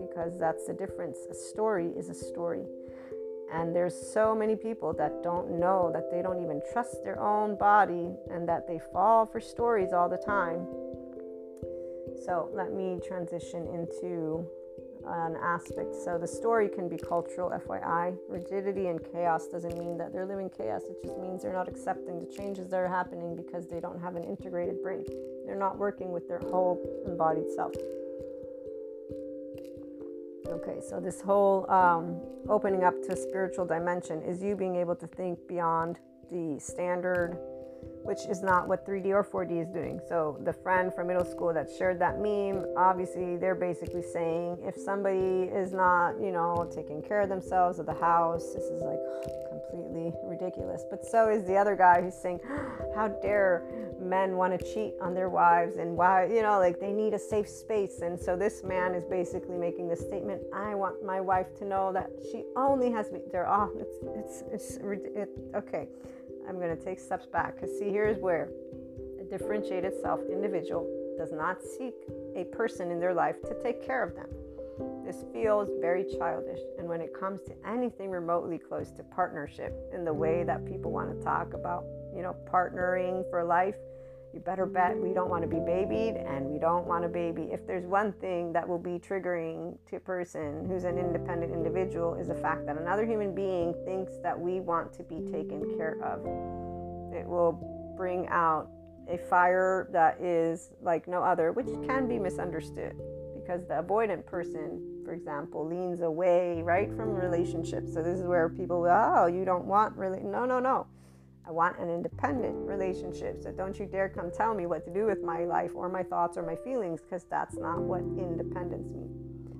because 0.00 0.38
that's 0.38 0.66
the 0.66 0.72
difference. 0.72 1.18
A 1.30 1.34
story 1.34 1.88
is 1.96 2.10
a 2.10 2.14
story. 2.14 2.62
And 3.54 3.74
there's 3.74 3.94
so 3.94 4.34
many 4.34 4.56
people 4.56 4.92
that 4.94 5.22
don't 5.22 5.60
know 5.60 5.90
that 5.92 6.10
they 6.10 6.22
don't 6.22 6.42
even 6.42 6.60
trust 6.72 7.04
their 7.04 7.20
own 7.20 7.56
body 7.56 8.10
and 8.28 8.48
that 8.48 8.66
they 8.66 8.80
fall 8.92 9.26
for 9.26 9.40
stories 9.40 9.92
all 9.92 10.08
the 10.08 10.18
time. 10.18 10.66
So 12.26 12.50
let 12.52 12.72
me 12.72 12.98
transition 13.06 13.68
into 13.68 14.44
an 15.06 15.36
aspect. 15.40 15.94
So 15.94 16.18
the 16.18 16.26
story 16.26 16.68
can 16.68 16.88
be 16.88 16.96
cultural, 16.96 17.50
FYI. 17.50 18.16
Rigidity 18.28 18.88
and 18.88 19.00
chaos 19.12 19.46
doesn't 19.46 19.78
mean 19.78 19.98
that 19.98 20.12
they're 20.12 20.26
living 20.26 20.50
chaos, 20.50 20.82
it 20.88 20.96
just 21.04 21.18
means 21.18 21.42
they're 21.42 21.52
not 21.52 21.68
accepting 21.68 22.18
the 22.18 22.34
changes 22.34 22.68
that 22.70 22.76
are 22.76 22.88
happening 22.88 23.36
because 23.36 23.68
they 23.68 23.78
don't 23.78 24.00
have 24.00 24.16
an 24.16 24.24
integrated 24.24 24.82
brain. 24.82 25.04
They're 25.46 25.54
not 25.54 25.78
working 25.78 26.10
with 26.10 26.26
their 26.26 26.40
whole 26.40 26.80
embodied 27.06 27.50
self. 27.54 27.74
Okay, 30.48 30.80
so 30.88 31.00
this 31.00 31.20
whole 31.20 31.70
um, 31.70 32.20
opening 32.48 32.84
up 32.84 32.94
to 33.02 33.12
a 33.12 33.16
spiritual 33.16 33.64
dimension 33.64 34.22
is 34.22 34.42
you 34.42 34.54
being 34.54 34.76
able 34.76 34.94
to 34.96 35.06
think 35.06 35.38
beyond 35.48 35.98
the 36.30 36.58
standard 36.60 37.38
which 38.04 38.26
is 38.28 38.42
not 38.42 38.68
what 38.68 38.86
3D 38.86 39.06
or 39.06 39.24
4D 39.24 39.62
is 39.62 39.68
doing. 39.68 40.00
So, 40.08 40.38
the 40.44 40.52
friend 40.52 40.92
from 40.94 41.06
middle 41.06 41.24
school 41.24 41.52
that 41.54 41.68
shared 41.78 41.98
that 42.00 42.20
meme, 42.20 42.64
obviously, 42.76 43.36
they're 43.36 43.54
basically 43.54 44.02
saying 44.02 44.58
if 44.62 44.76
somebody 44.76 45.48
is 45.48 45.72
not, 45.72 46.20
you 46.20 46.30
know, 46.30 46.70
taking 46.74 47.02
care 47.02 47.22
of 47.22 47.28
themselves 47.30 47.80
or 47.80 47.84
the 47.84 47.94
house, 47.94 48.52
this 48.54 48.64
is 48.64 48.82
like 48.82 49.00
ridiculous. 50.24 50.84
But 50.90 51.04
so 51.04 51.28
is 51.28 51.44
the 51.44 51.56
other 51.56 51.76
guy 51.76 52.00
who's 52.02 52.14
saying, 52.14 52.40
how 52.94 53.08
dare 53.08 53.64
men 54.00 54.36
want 54.36 54.58
to 54.58 54.74
cheat 54.74 54.94
on 55.00 55.14
their 55.14 55.28
wives 55.28 55.76
and 55.76 55.96
why, 55.96 56.26
you 56.26 56.42
know, 56.42 56.58
like 56.58 56.80
they 56.80 56.92
need 56.92 57.14
a 57.14 57.18
safe 57.18 57.48
space. 57.48 58.00
And 58.00 58.18
so, 58.18 58.36
this 58.36 58.62
man 58.62 58.94
is 58.94 59.04
basically 59.04 59.56
making 59.56 59.88
the 59.88 59.96
statement 59.96 60.42
I 60.54 60.74
want 60.74 61.04
my 61.04 61.20
wife 61.20 61.54
to 61.58 61.64
know 61.64 61.92
that 61.92 62.10
she 62.30 62.44
only 62.56 62.90
has 62.92 63.10
me. 63.12 63.20
They're 63.30 63.46
all, 63.46 63.70
it's, 63.78 63.96
it's, 64.16 64.42
it's, 64.52 64.76
it, 65.14 65.28
okay. 65.54 65.88
I'm 66.48 66.58
going 66.58 66.76
to 66.76 66.82
take 66.82 67.00
steps 67.00 67.26
back 67.26 67.54
because, 67.54 67.78
see, 67.78 67.90
here's 67.90 68.18
where 68.18 68.50
a 69.20 69.24
differentiated 69.24 69.92
self 70.00 70.20
individual 70.30 70.86
does 71.16 71.32
not 71.32 71.62
seek 71.62 71.94
a 72.36 72.44
person 72.44 72.90
in 72.90 73.00
their 73.00 73.14
life 73.14 73.40
to 73.42 73.62
take 73.62 73.84
care 73.84 74.02
of 74.02 74.14
them. 74.14 74.28
This 75.04 75.24
feels 75.32 75.68
very 75.80 76.04
childish. 76.04 76.60
And 76.78 76.88
when 76.88 77.00
it 77.00 77.12
comes 77.18 77.40
to 77.42 77.52
anything 77.66 78.10
remotely 78.10 78.58
close 78.58 78.90
to 78.92 79.02
partnership 79.02 79.74
in 79.92 80.04
the 80.04 80.12
way 80.12 80.44
that 80.44 80.64
people 80.64 80.90
want 80.90 81.16
to 81.16 81.24
talk 81.24 81.54
about, 81.54 81.84
you 82.14 82.22
know, 82.22 82.34
partnering 82.50 83.28
for 83.30 83.44
life, 83.44 83.76
you 84.32 84.40
better 84.40 84.66
bet 84.66 84.96
we 84.98 85.12
don't 85.12 85.30
want 85.30 85.42
to 85.42 85.48
be 85.48 85.60
babied 85.60 86.16
and 86.16 86.46
we 86.46 86.58
don't 86.58 86.86
want 86.86 87.04
a 87.04 87.08
baby. 87.08 87.50
If 87.52 87.66
there's 87.68 87.86
one 87.86 88.12
thing 88.12 88.52
that 88.52 88.68
will 88.68 88.78
be 88.78 88.98
triggering 88.98 89.78
to 89.90 89.96
a 89.96 90.00
person 90.00 90.66
who's 90.68 90.82
an 90.82 90.98
independent 90.98 91.52
individual 91.52 92.14
is 92.14 92.26
the 92.28 92.34
fact 92.34 92.66
that 92.66 92.76
another 92.76 93.06
human 93.06 93.32
being 93.32 93.74
thinks 93.84 94.14
that 94.24 94.38
we 94.38 94.58
want 94.58 94.92
to 94.94 95.04
be 95.04 95.20
taken 95.30 95.76
care 95.76 96.02
of. 96.02 96.20
It 97.14 97.26
will 97.26 97.94
bring 97.96 98.26
out 98.26 98.68
a 99.08 99.18
fire 99.18 99.88
that 99.92 100.20
is 100.20 100.70
like 100.82 101.06
no 101.06 101.22
other, 101.22 101.52
which 101.52 101.68
can 101.86 102.08
be 102.08 102.18
misunderstood 102.18 102.96
because 103.44 103.66
the 103.66 103.74
avoidant 103.74 104.24
person, 104.24 105.02
for 105.04 105.12
example, 105.12 105.66
leans 105.66 106.00
away 106.00 106.62
right 106.62 106.88
from 106.88 107.10
relationships. 107.10 107.92
So 107.92 108.02
this 108.02 108.18
is 108.18 108.26
where 108.26 108.48
people, 108.48 108.86
oh, 108.88 109.26
you 109.26 109.44
don't 109.44 109.66
want 109.66 109.94
really, 109.96 110.20
no, 110.20 110.44
no, 110.44 110.58
no. 110.58 110.86
I 111.46 111.50
want 111.50 111.78
an 111.78 111.90
independent 111.90 112.56
relationship. 112.66 113.42
So 113.42 113.52
don't 113.52 113.78
you 113.78 113.84
dare 113.84 114.08
come 114.08 114.30
tell 114.30 114.54
me 114.54 114.64
what 114.64 114.84
to 114.86 114.92
do 114.92 115.04
with 115.04 115.22
my 115.22 115.44
life 115.44 115.72
or 115.74 115.90
my 115.90 116.02
thoughts 116.02 116.38
or 116.38 116.42
my 116.42 116.56
feelings 116.56 117.02
because 117.02 117.24
that's 117.24 117.56
not 117.56 117.80
what 117.80 118.00
independence 118.00 118.88
means. 118.90 119.50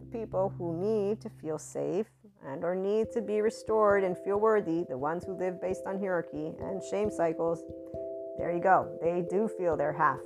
The 0.00 0.18
people 0.18 0.52
who 0.58 0.76
need 0.76 1.22
to 1.22 1.30
feel 1.30 1.58
safe 1.58 2.10
and 2.46 2.64
or 2.64 2.74
need 2.74 3.10
to 3.12 3.22
be 3.22 3.40
restored 3.40 4.04
and 4.04 4.18
feel 4.18 4.38
worthy, 4.38 4.84
the 4.90 4.98
ones 4.98 5.24
who 5.24 5.32
live 5.32 5.58
based 5.58 5.82
on 5.86 5.98
hierarchy 5.98 6.52
and 6.60 6.82
shame 6.82 7.10
cycles, 7.10 7.62
there 8.36 8.52
you 8.52 8.60
go. 8.60 8.98
They 9.00 9.24
do 9.30 9.48
feel 9.48 9.74
their 9.74 9.92
half. 9.92 10.18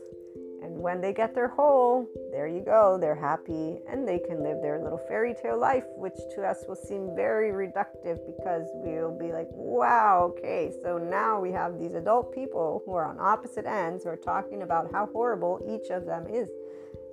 When 0.76 1.00
they 1.00 1.14
get 1.14 1.34
their 1.34 1.48
whole, 1.48 2.06
there 2.30 2.46
you 2.46 2.60
go, 2.60 2.98
they're 3.00 3.14
happy 3.14 3.78
and 3.90 4.06
they 4.06 4.18
can 4.18 4.42
live 4.42 4.60
their 4.60 4.78
little 4.78 5.00
fairy 5.08 5.34
tale 5.34 5.58
life, 5.58 5.84
which 5.96 6.14
to 6.34 6.42
us 6.42 6.64
will 6.68 6.76
seem 6.76 7.16
very 7.16 7.50
reductive 7.50 8.18
because 8.26 8.66
we'll 8.74 9.18
be 9.18 9.32
like, 9.32 9.48
wow, 9.52 10.34
okay, 10.36 10.70
so 10.82 10.98
now 10.98 11.40
we 11.40 11.50
have 11.50 11.78
these 11.78 11.94
adult 11.94 12.32
people 12.34 12.82
who 12.84 12.92
are 12.92 13.06
on 13.06 13.18
opposite 13.18 13.64
ends 13.64 14.04
who 14.04 14.10
are 14.10 14.18
talking 14.18 14.62
about 14.62 14.92
how 14.92 15.06
horrible 15.06 15.64
each 15.66 15.90
of 15.90 16.04
them 16.04 16.26
is. 16.28 16.50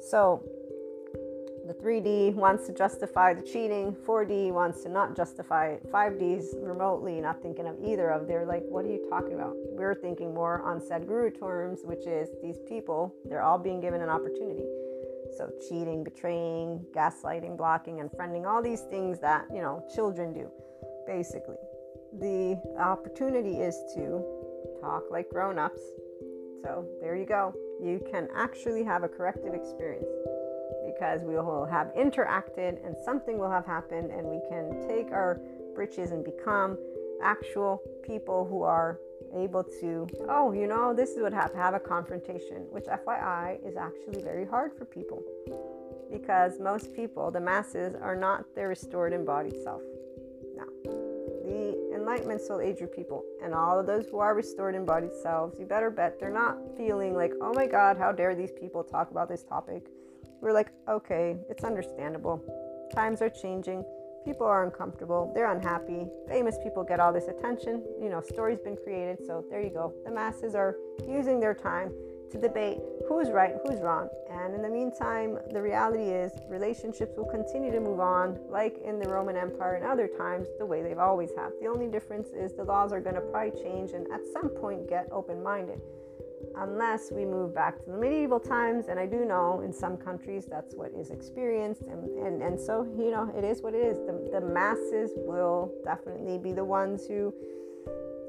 So 0.02 0.44
the 1.66 1.74
3D 1.74 2.36
wants 2.36 2.68
to 2.68 2.74
justify 2.74 3.34
the 3.34 3.42
cheating, 3.42 3.96
4D 4.06 4.52
wants 4.52 4.84
to 4.84 4.90
not 4.90 5.16
justify 5.16 5.68
it, 5.68 5.92
5D's 5.92 6.56
remotely 6.60 7.22
not 7.22 7.42
thinking 7.42 7.68
of 7.68 7.78
either 7.82 8.10
of. 8.10 8.28
They're 8.28 8.46
like, 8.46 8.64
what 8.68 8.84
are 8.84 8.90
you 8.90 9.06
talking 9.10 9.34
about? 9.34 9.54
We're 9.56 9.96
thinking 9.96 10.34
more 10.34 10.62
on 10.62 10.82
Sadhguru 10.82 11.40
terms, 11.40 11.80
which 11.84 12.06
is 12.06 12.30
these 12.42 12.60
people, 12.68 13.16
they're 13.26 13.42
all 13.42 13.58
being 13.58 13.80
given 13.80 14.02
an 14.02 14.10
opportunity. 14.10 14.66
So 15.38 15.50
cheating, 15.70 16.04
betraying, 16.04 16.86
gaslighting, 16.94 17.58
blocking, 17.58 18.02
and 18.02 18.12
friending, 18.12 18.46
all 18.46 18.62
these 18.62 18.82
things 18.82 19.20
that, 19.22 19.46
you 19.54 19.62
know, 19.62 19.84
children 19.96 20.34
do, 20.34 20.52
basically. 21.08 21.58
The 22.20 22.62
opportunity 22.78 23.62
is 23.62 23.76
to 23.96 24.22
talk 24.82 25.04
like 25.10 25.30
grown-ups. 25.30 25.82
So 26.62 26.86
there 27.02 27.16
you 27.16 27.26
go. 27.26 27.54
You 27.82 28.02
can 28.12 28.28
actually 28.36 28.84
have 28.84 29.04
a 29.04 29.08
corrective 29.08 29.54
experience 29.54 30.06
because 30.94 31.22
we 31.24 31.36
will 31.36 31.66
have 31.66 31.88
interacted 31.96 32.86
and 32.86 32.96
something 33.04 33.38
will 33.38 33.50
have 33.50 33.66
happened, 33.66 34.12
and 34.12 34.28
we 34.28 34.40
can 34.50 34.88
take 34.88 35.12
our 35.12 35.40
britches 35.76 36.12
and 36.12 36.24
become 36.24 36.78
actual 37.22 37.82
people 38.04 38.46
who 38.46 38.64
are 38.64 39.00
able 39.36 39.64
to, 39.64 40.08
oh, 40.30 40.52
you 40.52 40.68
know, 40.68 40.94
this 40.94 41.12
is 41.12 41.22
what 41.22 41.34
happened, 41.34 41.60
have 41.60 41.74
a 41.74 41.80
confrontation, 41.80 42.66
which 42.70 42.86
FYI 42.86 43.66
is 43.68 43.76
actually 43.76 44.22
very 44.22 44.46
hard 44.46 44.72
for 44.78 44.86
people 44.86 45.24
because 46.12 46.60
most 46.60 46.94
people, 46.94 47.32
the 47.32 47.40
masses, 47.40 47.96
are 48.00 48.16
not 48.16 48.46
their 48.56 48.68
restored 48.68 49.14
embodied 49.14 49.60
self. 49.64 49.82
Now, 50.56 50.68
the 50.84 51.92
Enlightenment 51.96 52.42
Soul 52.42 52.62
Age 52.62 52.78
group 52.78 52.96
people 52.96 53.24
and 53.44 53.54
all 53.56 53.80
of 53.80 53.88
those 53.88 54.06
who 54.08 54.20
are 54.20 54.36
restored 54.36 54.76
embodied 54.76 55.14
selves, 55.24 55.60
you 55.60 55.66
better 55.66 55.90
bet 55.90 56.20
they're 56.20 56.30
not 56.30 56.58
feeling 56.78 57.16
like, 57.16 57.34
oh 57.42 57.54
my 57.54 57.66
God, 57.66 57.98
how 57.98 58.12
dare 58.12 58.36
these 58.36 58.52
people 58.52 58.84
talk 58.84 59.10
about 59.10 59.28
this 59.28 59.44
topic 59.44 59.88
we're 60.44 60.52
like, 60.52 60.74
okay, 60.90 61.38
it's 61.50 61.64
understandable. 61.64 62.44
Times 62.94 63.22
are 63.22 63.30
changing. 63.30 63.86
People 64.26 64.46
are 64.46 64.66
uncomfortable. 64.66 65.32
They're 65.34 65.52
unhappy. 65.52 66.08
Famous 66.28 66.58
people 66.62 66.84
get 66.84 67.00
all 67.00 67.14
this 67.14 67.30
attention. 67.30 67.82
You 68.02 68.10
know, 68.10 68.22
stories 68.22 68.60
been 68.60 68.76
created. 68.76 69.26
So 69.26 69.46
there 69.50 69.62
you 69.62 69.70
go. 69.70 69.94
The 70.06 70.12
masses 70.12 70.54
are 70.54 70.76
using 71.08 71.40
their 71.40 71.54
time 71.54 71.94
to 72.32 72.40
debate 72.40 72.80
who's 73.08 73.30
right, 73.30 73.54
who's 73.64 73.80
wrong. 73.80 74.10
And 74.30 74.54
in 74.54 74.62
the 74.62 74.70
meantime, 74.70 75.38
the 75.52 75.62
reality 75.62 76.10
is 76.12 76.34
relationships 76.50 77.14
will 77.16 77.30
continue 77.30 77.72
to 77.72 77.80
move 77.80 78.02
on, 78.02 78.38
like 78.50 78.78
in 78.84 79.00
the 79.00 79.08
Roman 79.08 79.38
Empire 79.38 79.76
and 79.76 79.86
other 79.86 80.10
times, 80.10 80.48
the 80.60 80.66
way 80.66 80.82
they've 80.82 81.00
always 81.00 81.30
have. 81.38 81.52
The 81.62 81.68
only 81.68 81.88
difference 81.88 82.30
is 82.30 82.52
the 82.54 82.64
laws 82.66 82.92
are 82.92 83.00
going 83.00 83.16
to 83.16 83.22
probably 83.22 83.62
change 83.62 83.92
and 83.92 84.12
at 84.12 84.22
some 84.34 84.50
point 84.50 84.90
get 84.90 85.08
open 85.12 85.42
minded 85.42 85.80
unless 86.56 87.12
we 87.12 87.26
move 87.26 87.54
back 87.54 87.80
to 87.84 87.92
the 87.92 87.98
medieval 87.98 88.40
times. 88.40 88.86
And 88.88 89.00
I 89.00 89.06
do 89.06 89.26
know 89.26 89.62
in 89.62 89.74
some 89.74 89.98
countries 89.98 90.46
that's 90.50 90.76
what 90.76 90.92
is 90.98 91.10
experienced. 91.12 91.82
And, 91.84 92.10
and, 92.26 92.42
and 92.42 92.60
so, 92.60 92.84
you 92.98 93.12
know, 93.12 93.32
it 93.38 93.44
is 93.44 93.62
what 93.62 93.74
it 93.74 93.84
is. 93.84 93.98
The, 94.00 94.40
the 94.40 94.42
masses 94.42 95.12
will 95.16 95.72
definitely 95.84 96.38
be 96.38 96.52
the 96.52 96.66
ones 96.66 97.08
who 97.08 97.34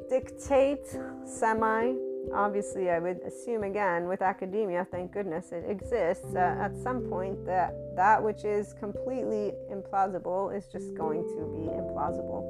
dictate 0.08 0.86
semi 1.24 1.94
obviously, 2.32 2.90
I 2.90 2.98
would 2.98 3.20
assume 3.26 3.64
again 3.64 4.08
with 4.08 4.22
academia, 4.22 4.86
thank 4.90 5.12
goodness 5.12 5.52
it 5.52 5.64
exists. 5.68 6.34
Uh, 6.34 6.56
at 6.60 6.76
some 6.76 7.02
point, 7.02 7.44
that 7.46 7.74
that 7.96 8.22
which 8.22 8.44
is 8.44 8.72
completely 8.74 9.52
implausible 9.70 10.56
is 10.56 10.66
just 10.66 10.94
going 10.94 11.22
to 11.22 11.44
be 11.52 11.68
implausible. 11.68 12.42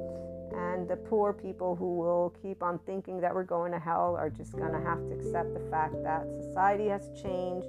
And 0.55 0.87
the 0.87 0.95
poor 0.95 1.33
people 1.33 1.75
who 1.75 1.95
will 1.95 2.33
keep 2.41 2.63
on 2.63 2.79
thinking 2.85 3.19
that 3.21 3.33
we're 3.33 3.43
going 3.43 3.71
to 3.71 3.79
hell 3.79 4.15
are 4.15 4.29
just 4.29 4.53
going 4.53 4.71
to 4.71 4.79
have 4.79 4.99
to 4.99 5.13
accept 5.13 5.53
the 5.53 5.67
fact 5.69 5.95
that 6.03 6.25
society 6.41 6.87
has 6.87 7.09
changed 7.21 7.67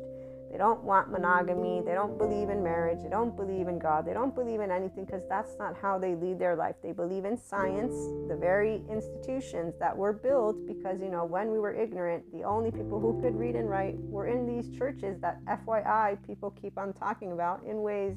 they 0.57 0.59
don't 0.59 0.83
want 0.85 1.11
monogamy. 1.11 1.83
They 1.85 1.93
don't 1.93 2.17
believe 2.17 2.49
in 2.49 2.63
marriage. 2.63 3.03
They 3.03 3.11
don't 3.11 3.37
believe 3.37 3.69
in 3.69 3.79
God. 3.79 4.07
They 4.07 4.15
don't 4.15 4.35
believe 4.35 4.61
in 4.61 4.71
anything 4.71 5.05
because 5.05 5.23
that's 5.29 5.59
not 5.59 5.77
how 5.77 5.99
they 5.99 6.15
lead 6.15 6.39
their 6.39 6.57
life. 6.57 6.77
They 6.83 6.93
believe 6.93 7.25
in 7.25 7.37
science, 7.37 7.93
the 8.29 8.37
very 8.37 8.83
institutions 8.91 9.75
that 9.81 9.95
were 9.95 10.13
built 10.13 10.67
because, 10.67 11.01
you 11.01 11.11
know, 11.11 11.25
when 11.25 11.51
we 11.51 11.59
were 11.59 11.75
ignorant, 11.75 12.25
the 12.33 12.45
only 12.45 12.71
people 12.71 13.01
who 13.01 13.21
could 13.21 13.39
read 13.39 13.57
and 13.57 13.69
write 13.69 13.97
were 13.99 14.29
in 14.29 14.47
these 14.47 14.75
churches 14.77 15.21
that, 15.21 15.45
FYI, 15.45 16.17
people 16.27 16.51
keep 16.53 16.79
on 16.79 16.93
talking 16.93 17.33
about 17.33 17.63
in 17.65 17.83
ways. 17.83 18.17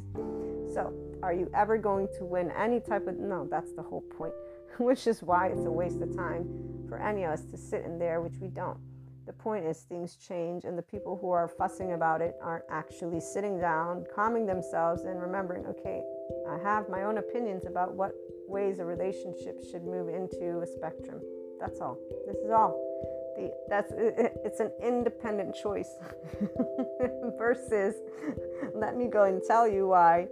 So, 0.73 0.93
are 1.23 1.33
you 1.33 1.49
ever 1.53 1.77
going 1.77 2.07
to 2.19 2.25
win 2.25 2.51
any 2.51 2.79
type 2.79 3.07
of. 3.07 3.17
No, 3.17 3.47
that's 3.49 3.73
the 3.73 3.81
whole 3.81 4.01
point, 4.17 4.33
which 4.77 5.07
is 5.07 5.21
why 5.21 5.47
it's 5.47 5.65
a 5.65 5.71
waste 5.71 6.01
of 6.01 6.15
time 6.15 6.47
for 6.87 6.97
any 6.97 7.23
of 7.23 7.31
us 7.31 7.43
to 7.45 7.57
sit 7.57 7.85
in 7.85 7.99
there, 7.99 8.21
which 8.21 8.37
we 8.39 8.47
don't. 8.47 8.77
The 9.25 9.33
point 9.33 9.65
is, 9.65 9.81
things 9.81 10.15
change, 10.15 10.65
and 10.65 10.75
the 10.75 10.81
people 10.81 11.17
who 11.21 11.29
are 11.29 11.47
fussing 11.47 11.93
about 11.93 12.19
it 12.19 12.35
aren't 12.41 12.65
actually 12.71 13.19
sitting 13.19 13.59
down, 13.59 14.05
calming 14.13 14.47
themselves, 14.47 15.03
and 15.03 15.21
remembering, 15.21 15.67
okay, 15.67 16.01
I 16.49 16.57
have 16.63 16.89
my 16.89 17.03
own 17.03 17.19
opinions 17.19 17.65
about 17.67 17.93
what 17.93 18.13
ways 18.47 18.79
a 18.79 18.85
relationship 18.85 19.63
should 19.69 19.83
move 19.83 20.09
into 20.09 20.61
a 20.61 20.65
spectrum. 20.65 21.21
That's 21.59 21.79
all. 21.79 21.97
This 22.25 22.37
is 22.37 22.49
all. 22.49 22.83
The, 23.37 23.53
that's 23.69 23.91
it, 23.91 24.33
it's 24.43 24.59
an 24.59 24.71
independent 24.81 25.55
choice 25.55 25.91
versus 27.37 27.95
let 28.73 28.97
me 28.97 29.07
go 29.07 29.25
and 29.25 29.41
tell 29.45 29.67
you 29.67 29.89
why 29.89 30.27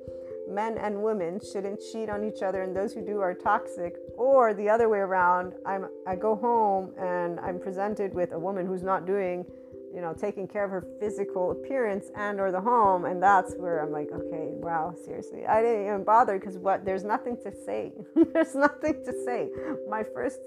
men 0.48 0.78
and 0.78 1.02
women 1.02 1.40
shouldn't 1.40 1.80
cheat 1.92 2.10
on 2.10 2.24
each 2.24 2.42
other 2.42 2.64
and 2.64 2.76
those 2.76 2.94
who 2.94 3.06
do 3.06 3.20
are 3.20 3.34
toxic. 3.34 3.96
Or 4.18 4.54
the 4.54 4.70
other 4.70 4.90
way 4.90 5.00
around 5.00 5.54
i'm 5.66 5.88
i 6.06 6.16
go 6.16 6.36
home 6.36 6.92
and 6.98 7.40
i'm 7.40 7.60
presented 7.60 8.14
with 8.14 8.32
a 8.32 8.40
woman 8.40 8.66
who's 8.66 8.84
not 8.84 9.06
doing 9.06 9.46
you 9.94 10.02
know 10.02 10.14
taking 10.14 10.48
care 10.48 10.66
of 10.66 10.72
her 10.72 10.84
physical 11.00 11.52
appearance 11.52 12.08
and 12.16 12.40
or 12.40 12.52
the 12.52 12.60
home 12.60 13.06
and 13.06 13.22
that's 13.22 13.56
where 13.56 13.80
i'm 13.80 13.92
like 13.92 14.10
okay 14.12 14.50
wow 14.54 14.94
seriously. 15.06 15.46
I 15.46 15.62
didn't 15.62 15.86
even 15.86 16.04
bother 16.04 16.40
because 16.40 16.58
what 16.58 16.84
there's 16.84 17.04
nothing 17.04 17.38
to 17.44 17.52
say. 17.66 17.94
There's 18.34 18.56
nothing 18.56 19.04
to 19.06 19.14
say. 19.26 19.50
My 19.90 20.04
first 20.04 20.40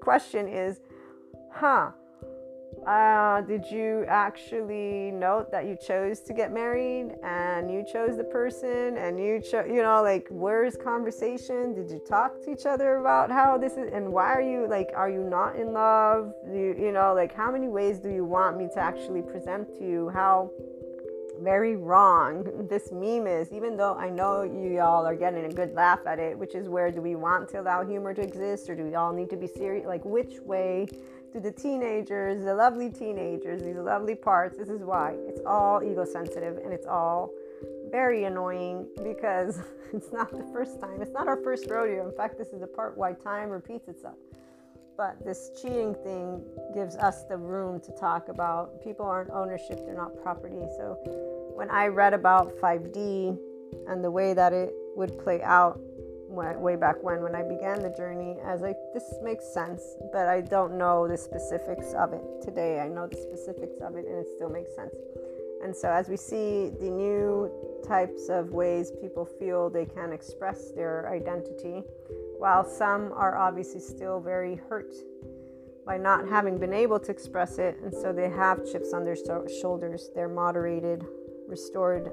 question 0.00 0.48
is 0.48 0.80
huh 1.52 1.90
uh, 2.86 3.42
did 3.42 3.66
you 3.70 4.04
actually 4.08 5.10
note 5.10 5.50
that 5.50 5.66
you 5.66 5.76
chose 5.76 6.20
to 6.20 6.32
get 6.32 6.52
married 6.52 7.14
and 7.22 7.70
you 7.70 7.84
chose 7.84 8.16
the 8.16 8.24
person 8.24 8.96
and 8.96 9.18
you 9.20 9.40
chose, 9.40 9.66
you 9.68 9.82
know, 9.82 10.02
like, 10.02 10.26
where's 10.30 10.76
conversation? 10.76 11.74
Did 11.74 11.90
you 11.90 11.98
talk 11.98 12.42
to 12.44 12.50
each 12.50 12.64
other 12.64 12.96
about 12.96 13.30
how 13.30 13.58
this 13.58 13.72
is 13.72 13.90
and 13.92 14.10
why 14.10 14.32
are 14.32 14.40
you 14.40 14.66
like, 14.68 14.90
are 14.94 15.10
you 15.10 15.22
not 15.22 15.56
in 15.56 15.72
love? 15.72 16.32
You, 16.46 16.74
you 16.78 16.92
know, 16.92 17.12
like, 17.14 17.34
how 17.34 17.52
many 17.52 17.68
ways 17.68 17.98
do 17.98 18.08
you 18.08 18.24
want 18.24 18.56
me 18.56 18.68
to 18.74 18.80
actually 18.80 19.22
present 19.22 19.76
to 19.78 19.84
you 19.84 20.08
how 20.08 20.50
very 21.42 21.76
wrong 21.76 22.66
this 22.68 22.90
meme 22.92 23.26
is, 23.26 23.52
even 23.52 23.76
though 23.76 23.94
I 23.94 24.10
know 24.10 24.42
you 24.42 24.80
all 24.80 25.06
are 25.06 25.14
getting 25.14 25.44
a 25.44 25.52
good 25.52 25.74
laugh 25.74 26.00
at 26.06 26.18
it, 26.18 26.38
which 26.38 26.54
is 26.54 26.68
where 26.68 26.90
do 26.90 27.00
we 27.00 27.14
want 27.14 27.48
to 27.50 27.60
allow 27.60 27.84
humor 27.84 28.14
to 28.14 28.20
exist 28.20 28.68
or 28.68 28.74
do 28.74 28.84
we 28.84 28.94
all 28.94 29.12
need 29.12 29.30
to 29.30 29.36
be 29.36 29.46
serious? 29.46 29.86
Like, 29.86 30.04
which 30.04 30.40
way 30.40 30.86
do 31.32 31.40
the 31.40 31.52
teenagers, 31.52 32.44
the 32.44 32.54
lovely 32.54 32.90
teenagers, 32.90 33.62
these 33.62 33.76
lovely 33.76 34.14
parts. 34.14 34.56
This 34.56 34.68
is 34.68 34.82
why 34.82 35.14
it's 35.26 35.40
all 35.46 35.82
ego 35.82 36.04
sensitive 36.04 36.58
and 36.58 36.72
it's 36.72 36.86
all 36.86 37.30
very 37.90 38.24
annoying 38.24 38.86
because 39.02 39.60
it's 39.92 40.12
not 40.12 40.30
the 40.30 40.46
first 40.52 40.80
time. 40.80 41.02
It's 41.02 41.12
not 41.12 41.28
our 41.28 41.36
first 41.36 41.68
rodeo. 41.68 42.08
In 42.08 42.16
fact, 42.16 42.38
this 42.38 42.48
is 42.48 42.60
the 42.60 42.66
part 42.66 42.96
why 42.96 43.12
time 43.12 43.50
repeats 43.50 43.88
itself. 43.88 44.16
But 44.96 45.24
this 45.24 45.50
cheating 45.60 45.94
thing 45.94 46.42
gives 46.74 46.96
us 46.96 47.24
the 47.24 47.36
room 47.36 47.80
to 47.80 47.92
talk 47.92 48.28
about 48.28 48.82
people 48.82 49.06
aren't 49.06 49.30
ownership, 49.30 49.84
they're 49.84 49.94
not 49.94 50.20
property. 50.22 50.66
So 50.76 50.98
when 51.54 51.70
I 51.70 51.86
read 51.86 52.14
about 52.14 52.56
5D 52.56 53.38
and 53.86 54.02
the 54.02 54.10
way 54.10 54.34
that 54.34 54.52
it 54.52 54.74
would 54.96 55.16
play 55.18 55.40
out 55.42 55.80
way 56.28 56.76
back 56.76 57.02
when 57.02 57.22
when 57.22 57.34
I 57.34 57.42
began 57.42 57.82
the 57.82 57.90
journey 57.90 58.36
as 58.44 58.60
like 58.60 58.76
this 58.92 59.04
makes 59.22 59.44
sense 59.52 59.96
but 60.12 60.28
I 60.28 60.40
don't 60.40 60.76
know 60.76 61.08
the 61.08 61.16
specifics 61.16 61.94
of 61.94 62.12
it 62.12 62.22
today. 62.42 62.80
I 62.80 62.88
know 62.88 63.06
the 63.06 63.16
specifics 63.16 63.80
of 63.80 63.96
it 63.96 64.06
and 64.06 64.18
it 64.18 64.26
still 64.36 64.50
makes 64.50 64.74
sense. 64.74 64.94
And 65.62 65.74
so 65.74 65.90
as 65.90 66.08
we 66.08 66.16
see 66.16 66.70
the 66.80 66.90
new 66.90 67.50
types 67.86 68.28
of 68.28 68.50
ways 68.50 68.92
people 69.00 69.24
feel 69.24 69.70
they 69.70 69.86
can 69.86 70.12
express 70.12 70.70
their 70.72 71.08
identity 71.08 71.82
while 72.38 72.64
some 72.64 73.12
are 73.12 73.36
obviously 73.36 73.80
still 73.80 74.20
very 74.20 74.56
hurt 74.68 74.94
by 75.84 75.96
not 75.96 76.28
having 76.28 76.58
been 76.58 76.74
able 76.74 77.00
to 77.00 77.10
express 77.10 77.58
it 77.58 77.78
and 77.82 77.92
so 77.92 78.12
they 78.12 78.28
have 78.28 78.70
chips 78.70 78.92
on 78.92 79.04
their 79.04 79.16
shoulders. 79.16 80.10
They're 80.14 80.28
moderated 80.28 81.04
restored 81.48 82.12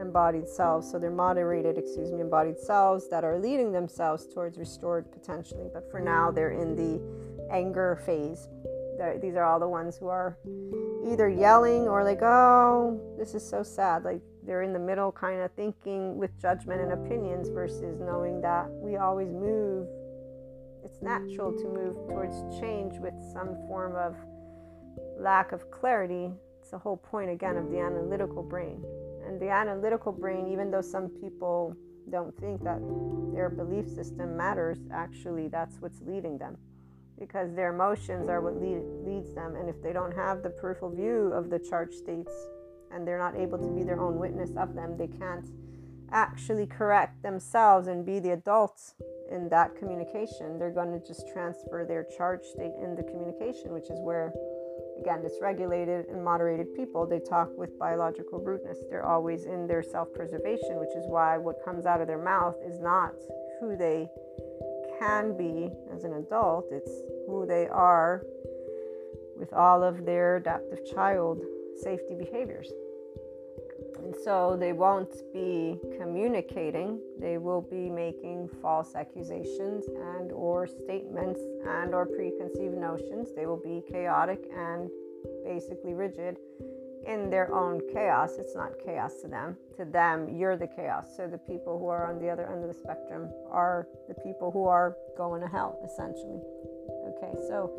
embodied 0.00 0.48
selves. 0.48 0.90
So 0.90 0.98
they're 0.98 1.10
moderated, 1.10 1.78
excuse 1.78 2.10
me, 2.10 2.20
embodied 2.20 2.58
selves 2.58 3.08
that 3.10 3.24
are 3.24 3.38
leading 3.38 3.72
themselves 3.72 4.26
towards 4.32 4.58
restored 4.58 5.10
potentially. 5.12 5.68
But 5.72 5.90
for 5.90 6.00
now, 6.00 6.30
they're 6.30 6.52
in 6.52 6.76
the 6.76 7.00
anger 7.52 8.00
phase. 8.06 8.48
They're, 8.98 9.18
these 9.18 9.36
are 9.36 9.44
all 9.44 9.60
the 9.60 9.68
ones 9.68 9.96
who 9.96 10.08
are 10.08 10.36
either 11.06 11.28
yelling 11.28 11.88
or 11.88 12.04
like, 12.04 12.22
oh, 12.22 13.00
this 13.18 13.34
is 13.34 13.48
so 13.48 13.62
sad. 13.62 14.04
Like 14.04 14.20
they're 14.44 14.62
in 14.62 14.72
the 14.72 14.78
middle, 14.78 15.12
kind 15.12 15.40
of 15.40 15.50
thinking 15.52 16.16
with 16.16 16.30
judgment 16.40 16.80
and 16.80 16.92
opinions 16.92 17.48
versus 17.48 18.00
knowing 18.00 18.40
that 18.40 18.68
we 18.70 18.96
always 18.96 19.28
move. 19.28 19.86
It's 20.84 21.02
natural 21.02 21.52
to 21.52 21.64
move 21.68 21.96
towards 22.08 22.60
change 22.60 22.98
with 22.98 23.14
some 23.32 23.54
form 23.68 23.94
of 23.96 24.16
lack 25.18 25.52
of 25.52 25.70
clarity. 25.70 26.30
It's 26.60 26.70
the 26.70 26.78
whole 26.78 26.96
point 26.96 27.30
again 27.30 27.56
of 27.56 27.70
the 27.70 27.78
analytical 27.78 28.42
brain. 28.42 28.82
And 29.30 29.40
the 29.40 29.48
analytical 29.48 30.10
brain, 30.10 30.48
even 30.48 30.72
though 30.72 30.80
some 30.80 31.08
people 31.08 31.76
don't 32.10 32.36
think 32.40 32.64
that 32.64 32.80
their 33.32 33.48
belief 33.48 33.88
system 33.88 34.36
matters, 34.36 34.78
actually, 34.92 35.46
that's 35.46 35.76
what's 35.80 36.00
leading 36.04 36.36
them. 36.36 36.56
Because 37.16 37.54
their 37.54 37.72
emotions 37.72 38.28
are 38.28 38.40
what 38.40 38.60
lead, 38.60 38.82
leads 39.06 39.32
them. 39.32 39.54
And 39.54 39.68
if 39.68 39.80
they 39.84 39.92
don't 39.92 40.12
have 40.16 40.42
the 40.42 40.50
peripheral 40.50 40.90
view 40.90 41.30
of 41.32 41.48
the 41.48 41.60
charged 41.60 41.94
states 41.94 42.32
and 42.90 43.06
they're 43.06 43.20
not 43.20 43.36
able 43.36 43.56
to 43.58 43.68
be 43.68 43.84
their 43.84 44.00
own 44.00 44.18
witness 44.18 44.50
of 44.56 44.74
them, 44.74 44.96
they 44.98 45.06
can't 45.06 45.46
actually 46.10 46.66
correct 46.66 47.22
themselves 47.22 47.86
and 47.86 48.04
be 48.04 48.18
the 48.18 48.32
adults 48.32 48.94
in 49.30 49.48
that 49.50 49.76
communication. 49.76 50.58
They're 50.58 50.72
going 50.72 50.90
to 50.90 51.06
just 51.06 51.28
transfer 51.32 51.84
their 51.84 52.02
charged 52.16 52.46
state 52.46 52.72
in 52.82 52.96
the 52.96 53.04
communication, 53.04 53.72
which 53.72 53.90
is 53.90 54.00
where 54.00 54.32
again, 55.00 55.22
dysregulated 55.22 56.10
and 56.10 56.22
moderated 56.22 56.74
people, 56.74 57.06
they 57.06 57.20
talk 57.20 57.48
with 57.56 57.78
biological 57.78 58.38
rudeness. 58.38 58.78
They're 58.90 59.06
always 59.06 59.46
in 59.46 59.66
their 59.66 59.82
self 59.82 60.12
preservation, 60.12 60.78
which 60.78 60.94
is 60.96 61.04
why 61.06 61.38
what 61.38 61.64
comes 61.64 61.86
out 61.86 62.00
of 62.00 62.06
their 62.06 62.22
mouth 62.22 62.56
is 62.66 62.80
not 62.80 63.14
who 63.60 63.76
they 63.76 64.08
can 64.98 65.36
be 65.36 65.70
as 65.94 66.04
an 66.04 66.14
adult, 66.14 66.66
it's 66.70 66.90
who 67.26 67.46
they 67.46 67.66
are 67.68 68.22
with 69.36 69.52
all 69.54 69.82
of 69.82 70.04
their 70.04 70.36
adaptive 70.36 70.84
child 70.94 71.40
safety 71.82 72.14
behaviors. 72.14 72.70
And 74.10 74.18
so 74.24 74.56
they 74.58 74.72
won't 74.72 75.14
be 75.32 75.78
communicating, 75.96 76.98
they 77.20 77.38
will 77.38 77.60
be 77.60 77.88
making 77.88 78.48
false 78.60 78.96
accusations 78.96 79.84
and 79.86 80.32
or 80.32 80.66
statements 80.66 81.38
and 81.64 81.94
or 81.94 82.06
preconceived 82.06 82.74
notions. 82.76 83.28
They 83.36 83.46
will 83.46 83.62
be 83.62 83.84
chaotic 83.88 84.40
and 84.52 84.90
basically 85.44 85.94
rigid 85.94 86.38
in 87.06 87.30
their 87.30 87.54
own 87.54 87.82
chaos. 87.92 88.32
It's 88.36 88.56
not 88.56 88.72
chaos 88.84 89.12
to 89.22 89.28
them. 89.28 89.56
To 89.76 89.84
them, 89.84 90.28
you're 90.36 90.56
the 90.56 90.66
chaos. 90.66 91.06
So 91.16 91.28
the 91.28 91.38
people 91.38 91.78
who 91.78 91.86
are 91.86 92.10
on 92.10 92.18
the 92.18 92.30
other 92.30 92.50
end 92.50 92.64
of 92.64 92.68
the 92.68 92.80
spectrum 92.82 93.28
are 93.48 93.86
the 94.08 94.14
people 94.14 94.50
who 94.50 94.64
are 94.64 94.96
going 95.16 95.40
to 95.40 95.46
hell, 95.46 95.78
essentially. 95.84 96.40
Okay, 97.14 97.38
so 97.46 97.70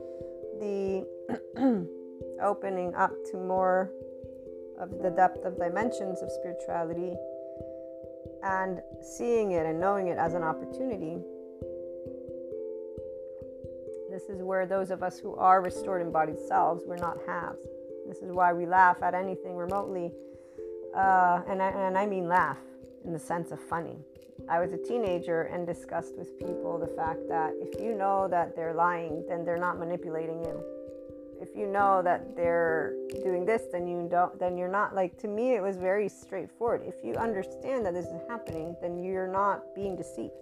the 0.61 1.87
opening 2.41 2.95
up 2.95 3.11
to 3.31 3.37
more 3.37 3.91
of 4.81 4.89
the 5.01 5.11
depth 5.11 5.45
of 5.45 5.57
dimensions 5.57 6.21
of 6.21 6.31
spirituality 6.31 7.15
and 8.43 8.81
seeing 9.01 9.51
it 9.51 9.65
and 9.65 9.79
knowing 9.79 10.07
it 10.07 10.17
as 10.17 10.33
an 10.33 10.41
opportunity. 10.41 11.21
This 14.09 14.23
is 14.23 14.41
where 14.41 14.65
those 14.65 14.91
of 14.91 15.03
us 15.03 15.19
who 15.19 15.35
are 15.35 15.61
restored 15.61 16.01
embodied 16.01 16.39
selves, 16.39 16.83
we're 16.85 16.97
not 16.97 17.17
halves. 17.27 17.65
This 18.07 18.17
is 18.17 18.31
why 18.31 18.51
we 18.51 18.65
laugh 18.65 19.01
at 19.03 19.13
anything 19.13 19.55
remotely. 19.55 20.11
Uh, 20.95 21.41
and, 21.47 21.61
I, 21.61 21.69
and 21.69 21.97
I 21.97 22.05
mean 22.05 22.27
laugh 22.27 22.57
in 23.05 23.13
the 23.13 23.19
sense 23.19 23.51
of 23.51 23.59
funny. 23.59 23.97
I 24.49 24.59
was 24.59 24.73
a 24.73 24.77
teenager 24.77 25.43
and 25.43 25.65
discussed 25.67 26.17
with 26.17 26.37
people 26.37 26.79
the 26.79 26.87
fact 26.87 27.19
that 27.29 27.53
if 27.61 27.79
you 27.79 27.93
know 27.93 28.27
that 28.29 28.55
they're 28.55 28.73
lying, 28.73 29.23
then 29.29 29.45
they're 29.45 29.57
not 29.57 29.77
manipulating 29.77 30.43
you 30.43 30.80
if 31.41 31.55
you 31.55 31.65
know 31.67 32.01
that 32.03 32.35
they're 32.35 32.93
doing 33.23 33.45
this 33.45 33.63
then 33.71 33.87
you 33.87 34.07
don't 34.09 34.37
then 34.39 34.57
you're 34.57 34.71
not 34.71 34.93
like 34.95 35.17
to 35.17 35.27
me 35.27 35.55
it 35.55 35.61
was 35.61 35.77
very 35.77 36.07
straightforward. 36.07 36.81
If 36.85 37.03
you 37.03 37.15
understand 37.15 37.85
that 37.85 37.93
this 37.93 38.05
is 38.05 38.21
happening 38.29 38.75
then 38.81 39.03
you're 39.03 39.27
not 39.27 39.73
being 39.75 39.95
deceived. 39.95 40.33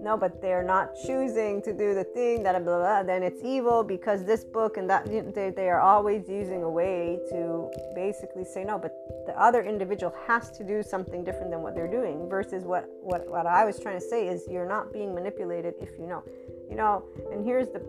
No 0.00 0.16
but 0.16 0.40
they're 0.42 0.64
not 0.64 0.90
choosing 1.06 1.62
to 1.62 1.72
do 1.72 1.94
the 1.94 2.02
thing 2.02 2.42
that 2.42 2.52
blah, 2.64 2.78
blah, 2.78 3.02
then 3.04 3.22
it's 3.22 3.40
evil 3.44 3.84
because 3.84 4.24
this 4.24 4.42
book 4.42 4.76
and 4.76 4.90
that 4.90 5.06
they, 5.34 5.50
they 5.50 5.68
are 5.68 5.80
always 5.80 6.28
using 6.28 6.64
a 6.64 6.70
way 6.70 7.20
to 7.30 7.70
basically 7.94 8.44
say 8.44 8.64
no 8.64 8.78
but 8.78 8.92
the 9.26 9.40
other 9.40 9.62
individual 9.62 10.12
has 10.26 10.50
to 10.58 10.64
do 10.64 10.82
something 10.82 11.22
different 11.22 11.50
than 11.50 11.62
what 11.62 11.74
they're 11.76 11.90
doing 11.90 12.28
versus 12.28 12.64
what 12.64 12.88
what, 13.00 13.28
what 13.28 13.46
i 13.46 13.64
was 13.64 13.78
trying 13.78 13.98
to 13.98 14.04
say 14.04 14.26
is 14.26 14.42
you're 14.50 14.68
not 14.68 14.92
being 14.92 15.14
manipulated 15.14 15.74
if 15.80 15.90
you 15.98 16.06
know. 16.06 16.24
You 16.68 16.76
know 16.76 17.04
and 17.30 17.44
here's 17.44 17.68
the 17.68 17.80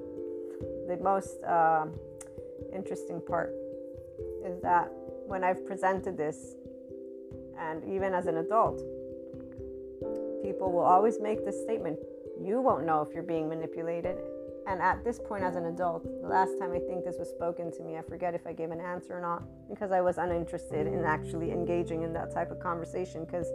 the 0.87 0.97
most 0.97 1.41
uh, 1.43 1.85
interesting 2.73 3.21
part 3.27 3.53
is 4.45 4.61
that 4.61 4.89
when 5.25 5.43
I've 5.43 5.65
presented 5.65 6.17
this, 6.17 6.55
and 7.57 7.83
even 7.85 8.13
as 8.13 8.27
an 8.27 8.37
adult, 8.37 8.77
people 10.43 10.71
will 10.71 10.83
always 10.83 11.19
make 11.19 11.45
this 11.45 11.61
statement 11.61 11.97
you 12.41 12.61
won't 12.61 12.85
know 12.85 13.01
if 13.01 13.13
you're 13.13 13.23
being 13.23 13.47
manipulated. 13.47 14.17
And 14.65 14.81
at 14.81 15.03
this 15.03 15.19
point, 15.19 15.43
as 15.43 15.55
an 15.55 15.65
adult, 15.65 16.03
the 16.21 16.27
last 16.27 16.57
time 16.57 16.71
I 16.71 16.79
think 16.79 17.03
this 17.03 17.17
was 17.19 17.29
spoken 17.29 17.71
to 17.71 17.83
me, 17.83 17.97
I 17.97 18.01
forget 18.01 18.33
if 18.33 18.47
I 18.47 18.53
gave 18.53 18.71
an 18.71 18.79
answer 18.79 19.17
or 19.17 19.21
not, 19.21 19.43
because 19.69 19.91
I 19.91 20.01
was 20.01 20.17
uninterested 20.17 20.87
in 20.87 21.03
actually 21.03 21.51
engaging 21.51 22.03
in 22.03 22.13
that 22.13 22.33
type 22.33 22.49
of 22.49 22.59
conversation. 22.59 23.25
Because 23.25 23.47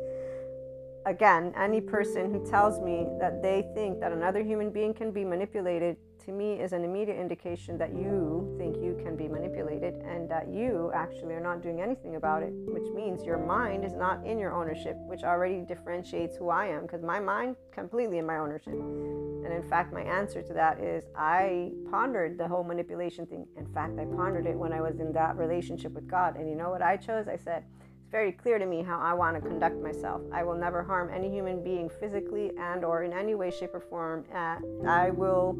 again, 1.07 1.55
any 1.57 1.81
person 1.81 2.31
who 2.33 2.45
tells 2.49 2.81
me 2.81 3.07
that 3.21 3.43
they 3.43 3.67
think 3.75 4.01
that 4.01 4.13
another 4.13 4.43
human 4.43 4.71
being 4.71 4.93
can 4.93 5.11
be 5.11 5.25
manipulated 5.25 5.97
to 6.25 6.33
me 6.33 6.55
is 6.55 6.73
an 6.73 6.85
immediate 6.85 7.19
indication 7.19 7.79
that 7.79 7.95
you 7.95 8.55
think 8.59 8.77
you 8.77 8.99
can 9.03 9.17
be 9.17 9.29
manipulated 9.29 9.95
and 10.05 10.29
that 10.29 10.49
you 10.49 10.91
actually 10.95 11.35
are 11.35 11.41
not 11.41 11.63
doing 11.63 11.81
anything 11.81 12.17
about 12.17 12.43
it, 12.43 12.53
which 12.53 12.91
means 12.95 13.25
your 13.25 13.39
mind 13.39 13.85
is 13.85 13.95
not 13.95 14.25
in 14.27 14.39
your 14.39 14.53
ownership, 14.53 14.97
which 15.07 15.23
already 15.23 15.61
differentiates 15.61 16.37
who 16.37 16.49
I 16.49 16.67
am 16.67 16.83
because 16.83 17.03
my 17.03 17.21
mind 17.21 17.57
completely 17.73 18.19
in 18.19 18.27
my 18.27 18.39
ownership. 18.39 18.75
And 18.75 19.53
in 19.53 19.63
fact, 19.63 19.93
my 19.93 20.03
answer 20.03 20.43
to 20.43 20.53
that 20.53 20.81
is 20.81 21.05
I 21.17 21.73
pondered 21.91 22.37
the 22.37 22.47
whole 22.47 22.65
manipulation 22.65 23.27
thing. 23.27 23.47
In 23.57 23.67
fact, 23.67 23.99
I 23.99 24.05
pondered 24.05 24.47
it 24.47 24.57
when 24.57 24.73
I 24.73 24.81
was 24.81 25.01
in 25.01 25.13
that 25.13 25.37
relationship 25.37 25.93
with 25.93 26.09
God. 26.09 26.37
And 26.37 26.49
you 26.49 26.55
know 26.55 26.71
what 26.71 26.83
I 26.83 26.97
chose? 26.97 27.29
I 27.29 27.37
said, 27.37 27.65
it's 28.09 28.11
very 28.11 28.33
clear 28.33 28.59
to 28.59 28.65
me 28.67 28.83
how 28.83 28.99
I 28.99 29.13
want 29.13 29.37
to 29.37 29.41
conduct 29.47 29.83
myself. 29.83 30.23
I 30.33 30.43
will 30.43 30.55
never 30.55 30.83
harm 30.83 31.11
any 31.13 31.31
human 31.31 31.63
being 31.63 31.91
physically 31.91 32.53
and 32.59 32.85
or 32.85 33.03
in 33.03 33.13
any 33.13 33.35
way 33.35 33.51
shape 33.51 33.75
or 33.75 33.81
form. 33.81 34.25
Uh, 34.35 34.57
I 34.87 35.11
will 35.11 35.59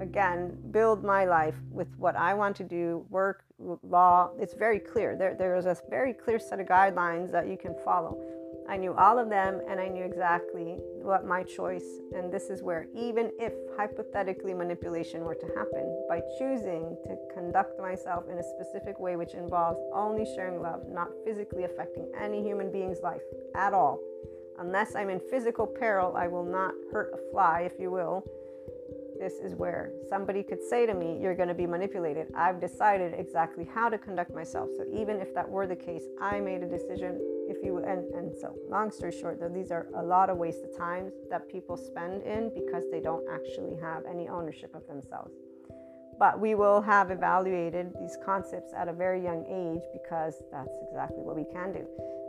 again 0.00 0.56
build 0.70 1.04
my 1.04 1.24
life 1.24 1.56
with 1.70 1.88
what 1.96 2.16
I 2.16 2.34
want 2.34 2.56
to 2.56 2.64
do, 2.64 3.04
work, 3.10 3.44
law. 3.82 4.30
It's 4.38 4.54
very 4.54 4.78
clear. 4.78 5.16
There 5.16 5.34
there 5.34 5.56
is 5.56 5.66
a 5.66 5.76
very 5.88 6.12
clear 6.12 6.38
set 6.38 6.60
of 6.60 6.66
guidelines 6.66 7.32
that 7.32 7.48
you 7.48 7.56
can 7.56 7.74
follow. 7.84 8.18
I 8.68 8.76
knew 8.76 8.94
all 8.94 9.18
of 9.18 9.28
them 9.28 9.60
and 9.68 9.78
I 9.78 9.88
knew 9.88 10.02
exactly 10.02 10.78
what 11.02 11.24
my 11.24 11.44
choice. 11.44 12.00
And 12.14 12.32
this 12.32 12.50
is 12.50 12.62
where, 12.62 12.86
even 12.96 13.30
if 13.38 13.52
hypothetically 13.76 14.54
manipulation 14.54 15.22
were 15.22 15.36
to 15.36 15.46
happen, 15.56 16.04
by 16.08 16.20
choosing 16.38 16.96
to 17.04 17.16
conduct 17.32 17.78
myself 17.80 18.24
in 18.28 18.38
a 18.38 18.42
specific 18.42 18.98
way, 18.98 19.14
which 19.14 19.34
involves 19.34 19.78
only 19.94 20.24
sharing 20.34 20.60
love, 20.60 20.82
not 20.88 21.08
physically 21.24 21.64
affecting 21.64 22.10
any 22.20 22.42
human 22.42 22.72
being's 22.72 23.00
life 23.02 23.22
at 23.54 23.72
all, 23.72 24.00
unless 24.58 24.96
I'm 24.96 25.10
in 25.10 25.20
physical 25.30 25.66
peril, 25.66 26.16
I 26.16 26.26
will 26.26 26.44
not 26.44 26.74
hurt 26.92 27.12
a 27.14 27.30
fly, 27.30 27.60
if 27.60 27.78
you 27.78 27.90
will. 27.92 28.24
This 29.18 29.34
is 29.34 29.54
where 29.54 29.92
somebody 30.08 30.42
could 30.42 30.62
say 30.62 30.86
to 30.86 30.94
me, 30.94 31.18
You're 31.20 31.34
going 31.34 31.48
to 31.48 31.54
be 31.54 31.66
manipulated. 31.66 32.28
I've 32.34 32.60
decided 32.60 33.14
exactly 33.16 33.68
how 33.74 33.88
to 33.88 33.98
conduct 33.98 34.34
myself. 34.34 34.68
So, 34.76 34.84
even 34.92 35.20
if 35.20 35.34
that 35.34 35.48
were 35.48 35.66
the 35.66 35.76
case, 35.76 36.04
I 36.20 36.40
made 36.40 36.62
a 36.62 36.68
decision 36.68 37.20
if 37.48 37.64
you 37.64 37.78
and 37.78 38.04
and 38.14 38.34
so 38.34 38.54
long 38.68 38.90
story 38.90 39.12
short 39.12 39.38
though 39.40 39.48
these 39.48 39.70
are 39.70 39.86
a 39.96 40.02
lot 40.02 40.28
of 40.28 40.36
wasted 40.36 40.76
times 40.76 41.12
that 41.30 41.48
people 41.48 41.76
spend 41.76 42.22
in 42.22 42.50
because 42.54 42.84
they 42.90 43.00
don't 43.00 43.24
actually 43.32 43.76
have 43.80 44.02
any 44.04 44.28
ownership 44.28 44.74
of 44.74 44.86
themselves 44.88 45.32
but 46.18 46.40
we 46.40 46.54
will 46.54 46.80
have 46.80 47.10
evaluated 47.10 47.92
these 48.00 48.16
concepts 48.24 48.72
at 48.76 48.88
a 48.88 48.92
very 48.92 49.22
young 49.22 49.44
age 49.46 49.82
because 49.92 50.42
that's 50.50 50.76
exactly 50.88 51.22
what 51.22 51.36
we 51.36 51.44
can 51.52 51.72
do 51.72 51.86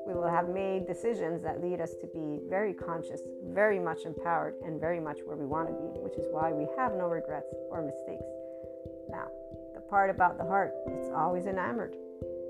we 0.07 0.13
will 0.13 0.29
have 0.29 0.47
made 0.47 0.87
decisions 0.87 1.43
that 1.43 1.61
lead 1.61 1.81
us 1.81 1.91
to 1.99 2.07
be 2.07 2.39
very 2.49 2.73
conscious 2.73 3.21
very 3.51 3.79
much 3.79 4.05
empowered 4.05 4.55
and 4.65 4.79
very 4.79 4.99
much 4.99 5.19
where 5.25 5.35
we 5.35 5.45
want 5.45 5.67
to 5.67 5.73
be 5.73 5.99
which 5.99 6.17
is 6.17 6.25
why 6.31 6.51
we 6.51 6.65
have 6.77 6.93
no 6.93 7.07
regrets 7.07 7.53
or 7.69 7.81
mistakes 7.83 8.23
now 9.09 9.27
the 9.75 9.81
part 9.81 10.09
about 10.09 10.37
the 10.37 10.45
heart 10.45 10.71
it's 10.87 11.11
always 11.13 11.45
enamored 11.45 11.95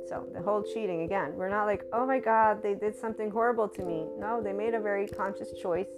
so 0.08 0.26
the 0.34 0.42
whole 0.42 0.64
cheating 0.64 1.02
again, 1.02 1.36
we're 1.36 1.50
not 1.50 1.66
like, 1.66 1.84
oh 1.92 2.06
my 2.06 2.20
God, 2.20 2.64
they 2.64 2.76
did 2.76 2.96
something 2.96 3.30
horrible 3.30 3.68
to 3.68 3.84
me. 3.84 4.06
No, 4.18 4.42
they 4.42 4.54
made 4.54 4.74
a 4.74 4.80
very 4.80 5.06
conscious 5.06 5.52
choice 5.62 5.90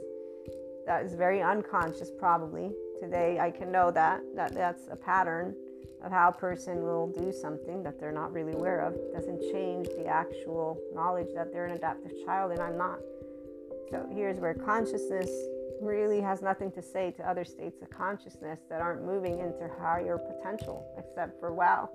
that 0.88 1.06
is 1.06 1.14
very 1.14 1.42
unconscious 1.44 2.10
probably. 2.18 2.72
Today 3.00 3.38
I 3.40 3.52
can 3.52 3.72
know 3.72 3.92
that 3.92 4.22
that 4.36 4.56
that's 4.56 4.88
a 4.92 4.96
pattern 4.96 5.56
of 6.04 6.12
how 6.12 6.30
a 6.30 6.32
person 6.32 6.84
will 6.84 7.08
do 7.08 7.32
something 7.32 7.84
that 7.84 8.00
they're 8.00 8.12
not 8.12 8.32
really 8.32 8.54
aware 8.54 8.82
of. 8.82 8.96
Doesn't 9.14 9.42
change 9.52 9.88
the 9.98 10.06
actual 10.06 10.80
knowledge 10.94 11.30
that 11.36 11.52
they're 11.52 11.66
an 11.66 11.76
adaptive 11.76 12.12
child 12.26 12.52
and 12.52 12.62
I'm 12.62 12.78
not. 12.78 13.00
So 13.92 14.08
here's 14.12 14.40
where 14.40 14.54
consciousness 14.54 15.30
really 15.82 16.22
has 16.22 16.42
nothing 16.42 16.72
to 16.74 16.82
say 16.82 17.12
to 17.12 17.28
other 17.28 17.46
states 17.46 17.82
of 17.82 17.90
consciousness 17.90 18.60
that 18.70 18.82
aren't 18.82 19.06
moving 19.06 19.40
into 19.40 19.70
higher 19.80 20.18
potential, 20.18 20.86
except 20.98 21.40
for 21.40 21.54
wow 21.54 21.90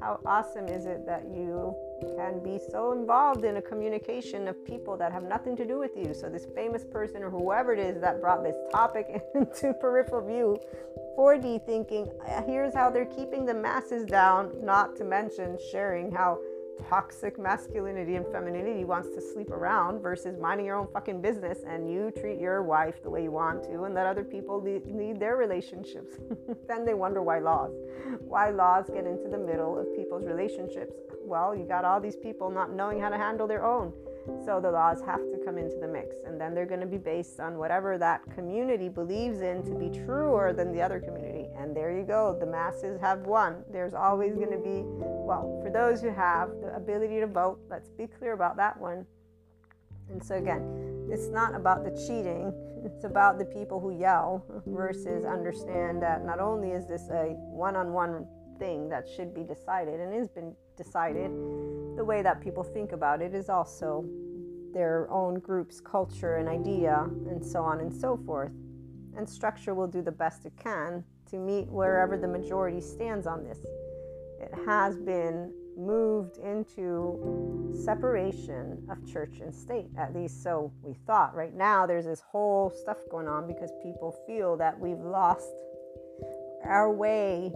how 0.00 0.20
awesome 0.26 0.68
is 0.68 0.86
it 0.86 1.06
that 1.06 1.24
you 1.24 1.74
can 2.16 2.42
be 2.42 2.58
so 2.70 2.92
involved 2.92 3.44
in 3.44 3.56
a 3.56 3.62
communication 3.62 4.48
of 4.48 4.64
people 4.64 4.96
that 4.96 5.12
have 5.12 5.22
nothing 5.22 5.56
to 5.56 5.66
do 5.66 5.78
with 5.78 5.96
you? 5.96 6.12
So, 6.12 6.28
this 6.28 6.46
famous 6.54 6.84
person 6.84 7.22
or 7.22 7.30
whoever 7.30 7.72
it 7.72 7.78
is 7.78 8.00
that 8.00 8.20
brought 8.20 8.42
this 8.42 8.56
topic 8.70 9.22
into 9.34 9.72
peripheral 9.74 10.26
view, 10.26 10.58
4D 11.16 11.64
thinking, 11.64 12.10
here's 12.46 12.74
how 12.74 12.90
they're 12.90 13.06
keeping 13.06 13.46
the 13.46 13.54
masses 13.54 14.04
down, 14.04 14.52
not 14.62 14.96
to 14.96 15.04
mention 15.04 15.58
sharing 15.70 16.12
how 16.12 16.38
toxic 16.88 17.38
masculinity 17.38 18.16
and 18.16 18.26
femininity 18.26 18.84
wants 18.84 19.08
to 19.10 19.20
sleep 19.20 19.50
around 19.50 20.00
versus 20.00 20.38
minding 20.40 20.66
your 20.66 20.76
own 20.76 20.88
fucking 20.92 21.20
business 21.20 21.58
and 21.66 21.90
you 21.90 22.10
treat 22.10 22.38
your 22.38 22.62
wife 22.62 23.02
the 23.02 23.10
way 23.10 23.22
you 23.22 23.30
want 23.30 23.64
to 23.64 23.84
and 23.84 23.94
let 23.94 24.06
other 24.06 24.24
people 24.24 24.60
lead, 24.62 25.20
their 25.20 25.36
relationships. 25.36 26.16
then 26.68 26.84
they 26.84 26.94
wonder 26.94 27.22
why 27.22 27.38
laws. 27.38 27.72
Why 28.20 28.50
laws 28.50 28.86
get 28.92 29.06
into 29.06 29.28
the 29.28 29.38
middle 29.38 29.78
of 29.78 29.94
people's 29.94 30.24
relationships. 30.24 30.94
Well, 31.24 31.56
you 31.56 31.64
got 31.64 31.84
all 31.84 32.00
these 32.00 32.16
people 32.16 32.50
not 32.50 32.72
knowing 32.72 33.00
how 33.00 33.08
to 33.08 33.16
handle 33.16 33.46
their 33.46 33.64
own. 33.64 33.92
So 34.44 34.60
the 34.60 34.70
laws 34.70 35.00
have 35.02 35.20
to 35.30 35.38
come 35.44 35.58
into 35.58 35.76
the 35.80 35.86
mix, 35.86 36.16
and 36.24 36.40
then 36.40 36.54
they're 36.54 36.66
going 36.66 36.80
to 36.80 36.86
be 36.86 36.98
based 36.98 37.40
on 37.40 37.58
whatever 37.58 37.98
that 37.98 38.22
community 38.34 38.88
believes 38.88 39.40
in 39.40 39.62
to 39.64 39.74
be 39.74 39.88
truer 39.88 40.52
than 40.52 40.72
the 40.72 40.80
other 40.80 41.00
community. 41.00 41.48
And 41.56 41.76
there 41.76 41.96
you 41.96 42.04
go, 42.04 42.36
the 42.38 42.46
masses 42.46 43.00
have 43.00 43.20
won. 43.20 43.64
There's 43.72 43.94
always 43.94 44.34
going 44.34 44.50
to 44.50 44.58
be, 44.58 44.82
well, 44.84 45.60
for 45.62 45.70
those 45.70 46.00
who 46.00 46.10
have 46.10 46.50
the 46.60 46.74
ability 46.74 47.20
to 47.20 47.26
vote, 47.26 47.60
let's 47.70 47.88
be 47.90 48.06
clear 48.06 48.32
about 48.32 48.56
that 48.56 48.78
one. 48.80 49.06
And 50.10 50.22
so, 50.22 50.36
again, 50.36 51.08
it's 51.10 51.28
not 51.28 51.54
about 51.54 51.84
the 51.84 51.90
cheating, 52.06 52.52
it's 52.84 53.04
about 53.04 53.38
the 53.38 53.44
people 53.44 53.80
who 53.80 53.98
yell 53.98 54.44
versus 54.66 55.24
understand 55.24 56.02
that 56.02 56.24
not 56.24 56.40
only 56.40 56.70
is 56.70 56.86
this 56.86 57.08
a 57.10 57.34
one 57.36 57.76
on 57.76 57.92
one 57.92 58.26
thing 58.58 58.88
that 58.88 59.08
should 59.08 59.34
be 59.34 59.42
decided 59.42 60.00
and 60.00 60.12
has 60.14 60.28
been 60.28 60.54
decided, 60.76 61.30
the 61.96 62.04
way 62.04 62.22
that 62.22 62.40
people 62.40 62.62
think 62.62 62.92
about 62.92 63.22
it 63.22 63.34
is 63.34 63.48
also 63.48 64.04
their 64.72 65.10
own 65.10 65.38
group's 65.38 65.80
culture 65.80 66.36
and 66.36 66.48
idea, 66.48 67.08
and 67.28 67.44
so 67.44 67.62
on 67.62 67.80
and 67.80 67.92
so 67.92 68.18
forth. 68.26 68.52
And 69.16 69.28
structure 69.28 69.74
will 69.74 69.86
do 69.86 70.02
the 70.02 70.12
best 70.12 70.44
it 70.44 70.52
can 70.62 71.02
to 71.30 71.38
meet 71.38 71.68
wherever 71.68 72.18
the 72.18 72.28
majority 72.28 72.80
stands 72.80 73.26
on 73.26 73.42
this. 73.42 73.58
It 74.40 74.52
has 74.66 74.98
been 74.98 75.52
moved 75.76 76.38
into 76.38 77.72
separation 77.84 78.82
of 78.90 79.06
church 79.10 79.40
and 79.40 79.54
state, 79.54 79.88
at 79.98 80.14
least 80.14 80.42
so 80.42 80.72
we 80.82 80.94
thought. 81.06 81.34
Right 81.34 81.54
now, 81.54 81.86
there's 81.86 82.06
this 82.06 82.20
whole 82.20 82.70
stuff 82.70 82.98
going 83.10 83.28
on 83.28 83.46
because 83.46 83.70
people 83.82 84.16
feel 84.26 84.56
that 84.56 84.78
we've 84.78 85.00
lost 85.00 85.52
our 86.64 86.92
way. 86.92 87.52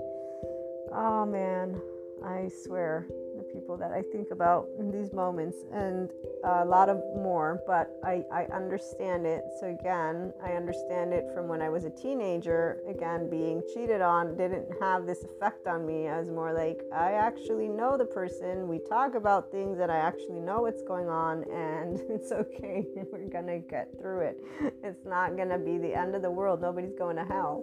Oh 0.93 1.25
man, 1.25 1.81
I 2.25 2.49
swear, 2.65 3.07
the 3.37 3.45
people 3.45 3.77
that 3.77 3.93
I 3.93 4.03
think 4.03 4.31
about 4.31 4.67
in 4.79 4.91
these 4.91 5.13
moments, 5.13 5.59
and 5.73 6.11
a 6.45 6.65
lot 6.65 6.89
of 6.89 6.99
more, 7.17 7.61
but 7.67 7.91
I, 8.05 8.25
I 8.33 8.45
understand 8.53 9.27
it. 9.27 9.45
So, 9.61 9.69
again, 9.69 10.33
I 10.45 10.53
understand 10.53 11.13
it 11.13 11.31
from 11.33 11.49
when 11.49 11.63
I 11.63 11.69
was 11.69 11.85
a 11.85 11.91
teenager. 11.91 12.79
Again, 12.89 13.31
being 13.31 13.63
cheated 13.73 14.01
on 14.01 14.37
didn't 14.37 14.67
have 14.81 15.07
this 15.07 15.25
effect 15.25 15.67
on 15.67 15.87
me. 15.87 16.09
I 16.09 16.19
was 16.19 16.29
more 16.29 16.53
like, 16.53 16.83
I 16.93 17.13
actually 17.13 17.69
know 17.69 17.97
the 17.97 18.05
person. 18.05 18.69
We 18.69 18.81
talk 18.81 19.15
about 19.15 19.51
things 19.51 19.79
that 19.79 19.91
I 19.91 19.97
actually 19.97 20.41
know 20.41 20.63
what's 20.63 20.83
going 20.83 21.09
on, 21.09 21.45
and 21.51 22.01
it's 22.11 22.33
okay. 22.33 22.87
We're 23.13 23.29
gonna 23.29 23.61
get 23.61 23.89
through 24.01 24.21
it. 24.21 24.45
It's 24.83 25.07
not 25.07 25.37
gonna 25.37 25.59
be 25.59 25.79
the 25.79 25.95
end 25.95 26.15
of 26.15 26.23
the 26.23 26.31
world. 26.31 26.61
Nobody's 26.61 26.95
going 26.99 27.17
to 27.17 27.25
hell 27.25 27.63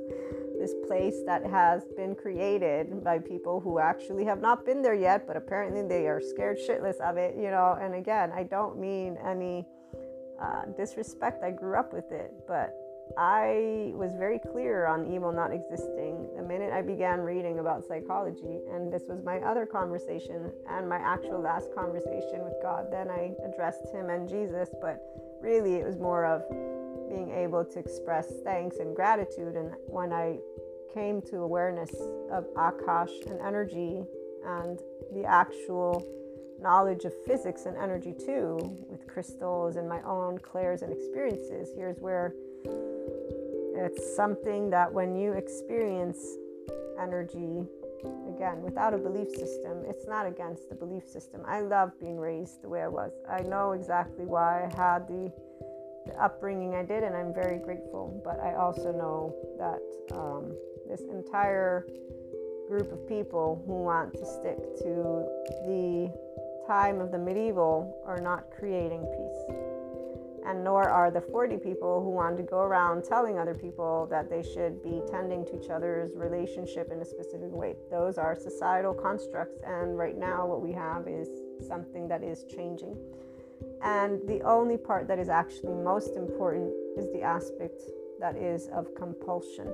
this 0.59 0.73
place 0.87 1.15
that 1.25 1.45
has 1.45 1.83
been 1.95 2.15
created 2.15 3.03
by 3.03 3.19
people 3.19 3.59
who 3.59 3.79
actually 3.79 4.25
have 4.25 4.41
not 4.41 4.65
been 4.65 4.81
there 4.81 4.95
yet, 4.95 5.27
but 5.27 5.37
apparently 5.37 5.87
they 5.87 6.07
are 6.07 6.21
scared 6.21 6.57
shitless 6.57 6.99
of 6.99 7.17
it, 7.17 7.35
you 7.35 7.51
know. 7.51 7.77
And 7.79 7.95
again, 7.95 8.31
I 8.35 8.43
don't 8.43 8.79
mean 8.79 9.17
any 9.25 9.65
uh, 10.41 10.65
disrespect. 10.77 11.43
I 11.43 11.51
grew 11.51 11.77
up 11.77 11.93
with 11.93 12.11
it, 12.11 12.31
but 12.47 12.75
I 13.17 13.91
was 13.95 14.15
very 14.15 14.39
clear 14.39 14.85
on 14.85 15.11
evil 15.11 15.31
not 15.31 15.53
existing 15.53 16.27
the 16.35 16.43
minute 16.43 16.73
I 16.73 16.81
began 16.81 17.21
reading 17.21 17.59
about 17.59 17.85
psychology. 17.87 18.59
And 18.71 18.91
this 18.91 19.03
was 19.07 19.23
my 19.23 19.39
other 19.39 19.65
conversation 19.65 20.51
and 20.69 20.89
my 20.89 20.97
actual 20.97 21.41
last 21.41 21.73
conversation 21.73 22.43
with 22.43 22.53
God. 22.61 22.87
Then 22.91 23.09
I 23.09 23.33
addressed 23.45 23.87
Him 23.93 24.09
and 24.09 24.27
Jesus, 24.27 24.69
but 24.81 25.01
really 25.41 25.75
it 25.75 25.85
was 25.85 25.97
more 25.97 26.25
of 26.25 26.43
being 27.09 27.31
able 27.31 27.63
to 27.65 27.79
express 27.79 28.27
thanks 28.43 28.77
and 28.77 28.95
gratitude. 28.95 29.55
And 29.55 29.71
when 29.87 30.11
I 30.13 30.39
came 30.93 31.21
to 31.23 31.37
awareness 31.37 31.91
of 32.31 32.45
Akash 32.55 33.29
and 33.29 33.39
energy 33.41 34.03
and 34.45 34.79
the 35.13 35.23
actual 35.25 36.05
knowledge 36.59 37.05
of 37.05 37.13
physics 37.25 37.65
and 37.65 37.77
energy 37.77 38.13
too, 38.13 38.57
with 38.89 39.05
crystals 39.07 39.75
and 39.75 39.87
my 39.87 40.01
own 40.03 40.39
clairs 40.39 40.81
and 40.81 40.91
experiences, 40.91 41.69
here's 41.75 41.99
where 41.99 42.33
it's 43.75 44.15
something 44.15 44.69
that 44.71 44.91
when 44.91 45.15
you 45.15 45.33
experience 45.33 46.17
energy, 46.99 47.63
again, 48.27 48.61
without 48.61 48.93
a 48.93 48.97
belief 48.97 49.29
system, 49.29 49.83
it's 49.85 50.07
not 50.07 50.25
against 50.25 50.69
the 50.69 50.75
belief 50.75 51.07
system. 51.07 51.41
I 51.45 51.61
love 51.61 51.91
being 51.99 52.17
raised 52.17 52.63
the 52.63 52.69
way 52.69 52.81
I 52.81 52.87
was. 52.87 53.11
I 53.29 53.41
know 53.41 53.73
exactly 53.73 54.25
why 54.25 54.65
I 54.65 54.75
had 54.75 55.07
the, 55.07 55.31
upbringing 56.19 56.75
I 56.75 56.83
did, 56.83 57.03
and 57.03 57.15
I'm 57.15 57.33
very 57.33 57.59
grateful. 57.59 58.21
But 58.23 58.39
I 58.39 58.55
also 58.55 58.91
know 58.91 59.35
that 59.57 60.15
um, 60.17 60.55
this 60.89 61.01
entire 61.01 61.87
group 62.67 62.91
of 62.91 63.07
people 63.07 63.63
who 63.65 63.83
want 63.83 64.13
to 64.13 64.25
stick 64.25 64.57
to 64.79 65.25
the 65.65 66.11
time 66.67 66.99
of 66.99 67.11
the 67.11 67.17
medieval 67.17 68.03
are 68.05 68.19
not 68.19 68.51
creating 68.51 69.01
peace 69.01 69.67
and 70.47 70.63
nor 70.63 70.89
are 70.89 71.11
the 71.11 71.19
4D 71.19 71.61
people 71.61 72.01
who 72.01 72.09
want 72.09 72.37
to 72.37 72.43
go 72.43 72.59
around 72.59 73.03
telling 73.03 73.37
other 73.37 73.53
people 73.53 74.07
that 74.09 74.29
they 74.29 74.41
should 74.41 74.81
be 74.81 75.01
tending 75.11 75.45
to 75.45 75.61
each 75.61 75.69
other's 75.69 76.15
relationship 76.15 76.89
in 76.91 76.99
a 77.01 77.05
specific 77.05 77.51
way. 77.51 77.75
Those 77.91 78.17
are 78.17 78.33
societal 78.33 78.93
constructs, 78.93 79.59
and 79.65 79.97
right 79.97 80.17
now, 80.17 80.45
what 80.47 80.61
we 80.61 80.71
have 80.71 81.07
is 81.07 81.27
something 81.67 82.07
that 82.07 82.23
is 82.23 82.45
changing. 82.45 82.95
And 83.83 84.21
the 84.27 84.41
only 84.41 84.77
part 84.77 85.07
that 85.07 85.19
is 85.19 85.29
actually 85.29 85.73
most 85.73 86.15
important 86.15 86.73
is 86.97 87.05
the 87.13 87.21
aspect 87.21 87.81
that 88.19 88.35
is 88.35 88.67
of 88.73 88.93
compulsion, 88.95 89.67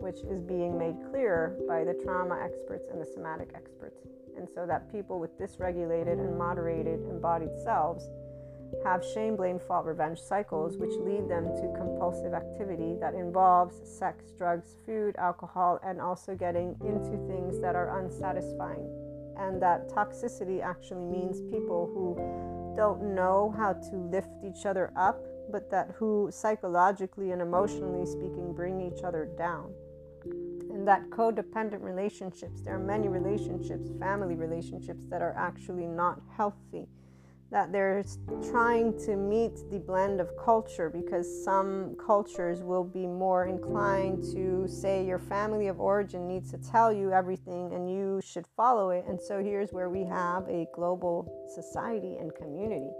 which 0.00 0.18
is 0.28 0.42
being 0.42 0.76
made 0.76 0.96
clearer 1.10 1.56
by 1.68 1.84
the 1.84 1.94
trauma 1.94 2.40
experts 2.42 2.88
and 2.90 3.00
the 3.00 3.06
somatic 3.06 3.50
experts. 3.54 4.00
And 4.36 4.48
so 4.54 4.66
that 4.66 4.90
people 4.92 5.20
with 5.20 5.38
dysregulated 5.38 6.18
and 6.18 6.36
moderated 6.36 7.00
embodied 7.08 7.56
selves 7.64 8.04
have 8.84 9.04
shame, 9.14 9.36
blame, 9.36 9.58
fault, 9.58 9.86
revenge 9.86 10.18
cycles, 10.18 10.76
which 10.76 10.90
lead 11.00 11.28
them 11.28 11.54
to 11.56 11.72
compulsive 11.76 12.34
activity 12.34 12.96
that 13.00 13.14
involves 13.14 13.76
sex, 13.88 14.32
drugs, 14.36 14.76
food, 14.84 15.14
alcohol, 15.18 15.78
and 15.84 16.00
also 16.00 16.34
getting 16.34 16.76
into 16.84 17.16
things 17.28 17.60
that 17.60 17.76
are 17.76 18.00
unsatisfying. 18.00 18.90
And 19.38 19.62
that 19.62 19.88
toxicity 19.88 20.62
actually 20.62 21.04
means 21.04 21.40
people 21.42 21.86
who 21.92 22.16
don't 22.76 23.14
know 23.14 23.54
how 23.56 23.72
to 23.72 23.96
lift 23.96 24.28
each 24.44 24.66
other 24.66 24.92
up, 24.96 25.24
but 25.50 25.70
that 25.70 25.94
who 25.96 26.28
psychologically 26.32 27.30
and 27.30 27.40
emotionally 27.40 28.06
speaking 28.06 28.52
bring 28.54 28.80
each 28.80 29.02
other 29.02 29.28
down. 29.38 29.72
And 30.24 30.86
that 30.86 31.08
codependent 31.10 31.82
relationships, 31.82 32.60
there 32.60 32.74
are 32.74 32.78
many 32.78 33.08
relationships, 33.08 33.88
family 33.98 34.34
relationships, 34.34 35.04
that 35.08 35.22
are 35.22 35.34
actually 35.36 35.86
not 35.86 36.20
healthy 36.36 36.86
that 37.50 37.70
they're 37.70 38.04
trying 38.50 38.98
to 39.06 39.16
meet 39.16 39.52
the 39.70 39.78
blend 39.78 40.20
of 40.20 40.28
culture 40.36 40.90
because 40.90 41.44
some 41.44 41.96
cultures 42.04 42.62
will 42.62 42.84
be 42.84 43.06
more 43.06 43.46
inclined 43.46 44.22
to 44.34 44.66
say 44.66 45.04
your 45.04 45.18
family 45.18 45.68
of 45.68 45.80
origin 45.80 46.26
needs 46.26 46.50
to 46.50 46.58
tell 46.58 46.92
you 46.92 47.12
everything 47.12 47.72
and 47.72 47.90
you 47.90 48.20
should 48.24 48.46
follow 48.56 48.90
it. 48.90 49.04
And 49.08 49.20
so 49.20 49.42
here's 49.42 49.72
where 49.72 49.88
we 49.88 50.04
have 50.04 50.48
a 50.48 50.66
global 50.74 51.46
society 51.54 52.16
and 52.16 52.34
community. 52.34 52.90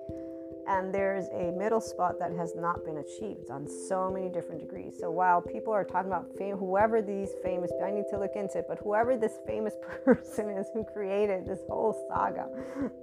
And 0.69 0.93
there's 0.93 1.29
a 1.29 1.53
middle 1.53 1.81
spot 1.81 2.19
that 2.19 2.33
has 2.33 2.55
not 2.57 2.85
been 2.85 2.99
achieved 2.99 3.51
on 3.51 3.69
so 3.89 4.11
many 4.11 4.29
different 4.29 4.61
degrees. 4.61 4.97
So 4.99 5.11
while 5.13 5.41
people 5.41 5.73
are 5.73 5.85
talking 5.85 6.11
about 6.11 6.27
fame, 6.37 6.57
whoever 6.57 7.01
these 7.01 7.31
famous, 7.45 7.71
I 7.85 7.93
need 7.93 8.07
to 8.11 8.19
look 8.19 8.35
into 8.35 8.59
it, 8.59 8.65
but 8.69 8.79
whoever 8.83 9.17
this 9.17 9.39
famous 9.47 9.75
person 10.05 10.51
is 10.51 10.67
who 10.75 10.85
created 10.85 11.47
this 11.47 11.61
whole 11.69 11.95
saga, 12.09 12.49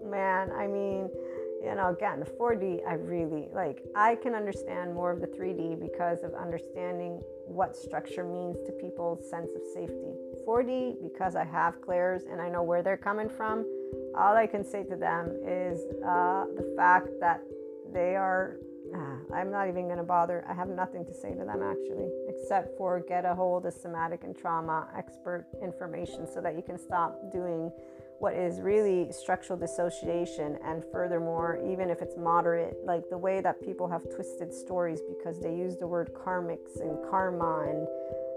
man, 0.04 0.52
I 0.52 0.68
mean, 0.68 1.10
you 1.64 1.74
know, 1.76 1.89
again, 1.89 2.20
the 2.20 2.26
4D, 2.26 2.86
I 2.86 2.95
really 2.95 3.47
like. 3.53 3.84
I 3.95 4.16
can 4.16 4.36
understand 4.36 4.93
more 4.93 5.11
of 5.11 5.22
the 5.22 5.28
3D 5.28 5.80
because 5.80 6.24
of 6.24 6.34
understanding 6.34 7.22
what 7.45 7.76
structure 7.76 8.26
means 8.26 8.57
to 8.66 8.72
people's 8.74 9.30
sense 9.30 9.51
of 9.55 9.61
safety. 9.74 10.14
4D, 10.45 10.97
because 11.01 11.38
I 11.38 11.45
have 11.45 11.82
clairs 11.82 12.24
and 12.30 12.41
I 12.41 12.49
know 12.49 12.64
where 12.64 12.84
they're 12.84 12.97
coming 12.97 13.30
from, 13.30 13.66
all 14.18 14.36
I 14.36 14.45
can 14.45 14.66
say 14.66 14.84
to 14.84 14.95
them 14.97 15.32
is 15.47 15.80
uh, 16.05 16.45
the 16.55 16.74
fact 16.76 17.07
that 17.22 17.41
they 17.93 18.16
are. 18.16 18.57
Uh, 18.93 19.34
I'm 19.34 19.49
not 19.49 19.70
even 19.70 19.86
going 19.86 19.97
to 19.97 20.03
bother. 20.03 20.45
I 20.47 20.53
have 20.53 20.68
nothing 20.68 21.03
to 21.05 21.14
say 21.14 21.32
to 21.34 21.45
them 21.45 21.64
actually, 21.64 22.09
except 22.28 22.78
for 22.78 22.99
get 22.99 23.26
a 23.26 23.34
hold 23.34 23.66
of 23.66 23.74
somatic 23.74 24.24
and 24.24 24.38
trauma 24.38 24.88
expert 24.95 25.47
information 25.64 26.28
so 26.32 26.41
that 26.41 26.55
you 26.55 26.61
can 26.61 26.78
stop 26.78 27.32
doing 27.32 27.72
what 28.24 28.36
is 28.36 28.61
really 28.61 29.11
structural 29.11 29.59
dissociation. 29.59 30.57
And 30.63 30.82
furthermore, 30.93 31.59
even 31.69 31.89
if 31.89 32.01
it's 32.01 32.15
moderate, 32.15 32.78
like 32.86 33.09
the 33.09 33.17
way 33.17 33.41
that 33.41 33.61
people 33.61 33.86
have 33.89 34.03
twisted 34.15 34.53
stories 34.53 35.01
because 35.01 35.41
they 35.41 35.53
use 35.53 35.76
the 35.76 35.86
word 35.86 36.13
karmics 36.13 36.80
and 36.80 36.97
karma 37.09 37.65
and 37.67 37.86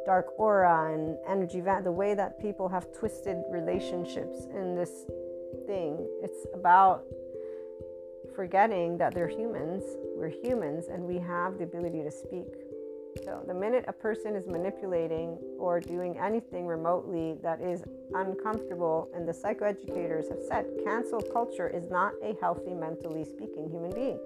dark 0.05 0.27
aura 0.41 0.93
and 0.93 1.17
energy, 1.29 1.61
the 1.61 1.93
way 1.93 2.15
that 2.15 2.41
people 2.41 2.69
have 2.69 2.93
twisted 2.93 3.37
relationships 3.49 4.47
in 4.57 4.75
this 4.75 5.07
thing, 5.69 6.05
it's 6.21 6.47
about 6.53 7.05
forgetting 8.35 8.99
that 8.99 9.15
they're 9.15 9.29
humans, 9.29 9.85
we're 10.17 10.35
humans, 10.43 10.87
and 10.89 11.05
we 11.05 11.21
have 11.21 11.59
the 11.59 11.65
ability 11.65 12.03
to 12.03 12.11
speak. 12.11 12.66
So, 13.25 13.43
the 13.47 13.55
minute 13.55 13.85
a 13.89 13.93
person 13.93 14.35
is 14.35 14.47
manipulating 14.47 15.39
or 15.59 15.81
doing 15.81 16.19
anything 16.19 16.67
remotely 16.67 17.37
that 17.43 17.61
is 17.61 17.83
uncomfortable, 18.15 19.09
and 19.15 19.27
the 19.27 19.33
psychoeducators 19.33 20.29
have 20.29 20.43
said 20.47 20.67
cancel 20.85 21.21
culture 21.21 21.69
is 21.69 21.89
not 21.91 22.13
a 22.23 22.37
healthy, 22.41 22.75
mentally 22.75 23.25
speaking 23.25 23.69
human 23.71 23.93
being. 23.93 24.19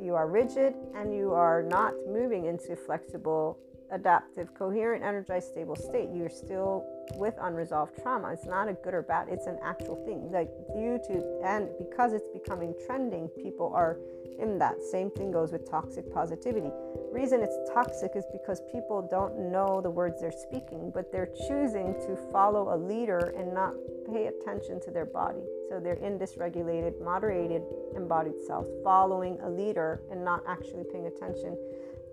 You 0.00 0.14
are 0.14 0.28
rigid 0.28 0.74
and 0.94 1.14
you 1.14 1.32
are 1.32 1.62
not 1.62 1.92
moving 2.08 2.46
into 2.46 2.74
flexible, 2.74 3.58
adaptive, 3.90 4.54
coherent, 4.54 5.04
energized, 5.04 5.48
stable 5.48 5.76
state. 5.76 6.08
You're 6.14 6.30
still 6.30 6.84
with 7.16 7.34
unresolved 7.40 8.00
trauma. 8.00 8.32
It's 8.32 8.46
not 8.46 8.68
a 8.68 8.72
good 8.72 8.94
or 8.94 9.02
bad, 9.02 9.28
it's 9.28 9.46
an 9.46 9.58
actual 9.62 9.96
thing. 10.06 10.30
Like, 10.32 10.48
due 10.74 10.98
to, 11.08 11.40
and 11.44 11.68
because 11.78 12.12
it's 12.12 12.28
becoming 12.32 12.74
trending, 12.86 13.28
people 13.28 13.72
are 13.74 13.98
in 14.38 14.58
that. 14.58 14.80
Same 14.90 15.10
thing 15.10 15.30
goes 15.30 15.52
with 15.52 15.68
toxic 15.70 16.12
positivity. 16.12 16.70
Reason 17.12 17.42
it's 17.42 17.58
toxic 17.74 18.12
is 18.14 18.24
because 18.30 18.62
people 18.70 19.02
don't 19.02 19.50
know 19.50 19.80
the 19.80 19.90
words 19.90 20.20
they're 20.20 20.30
speaking, 20.30 20.92
but 20.94 21.10
they're 21.10 21.30
choosing 21.48 21.94
to 22.06 22.16
follow 22.30 22.72
a 22.72 22.78
leader 22.78 23.34
and 23.36 23.52
not 23.52 23.74
pay 24.06 24.26
attention 24.26 24.80
to 24.82 24.92
their 24.92 25.06
body. 25.06 25.42
So 25.68 25.80
they're 25.80 25.94
in 25.94 26.20
dysregulated, 26.20 27.02
moderated, 27.02 27.62
embodied 27.96 28.40
selves, 28.46 28.70
following 28.84 29.40
a 29.42 29.50
leader 29.50 30.02
and 30.12 30.24
not 30.24 30.44
actually 30.46 30.84
paying 30.92 31.06
attention. 31.06 31.58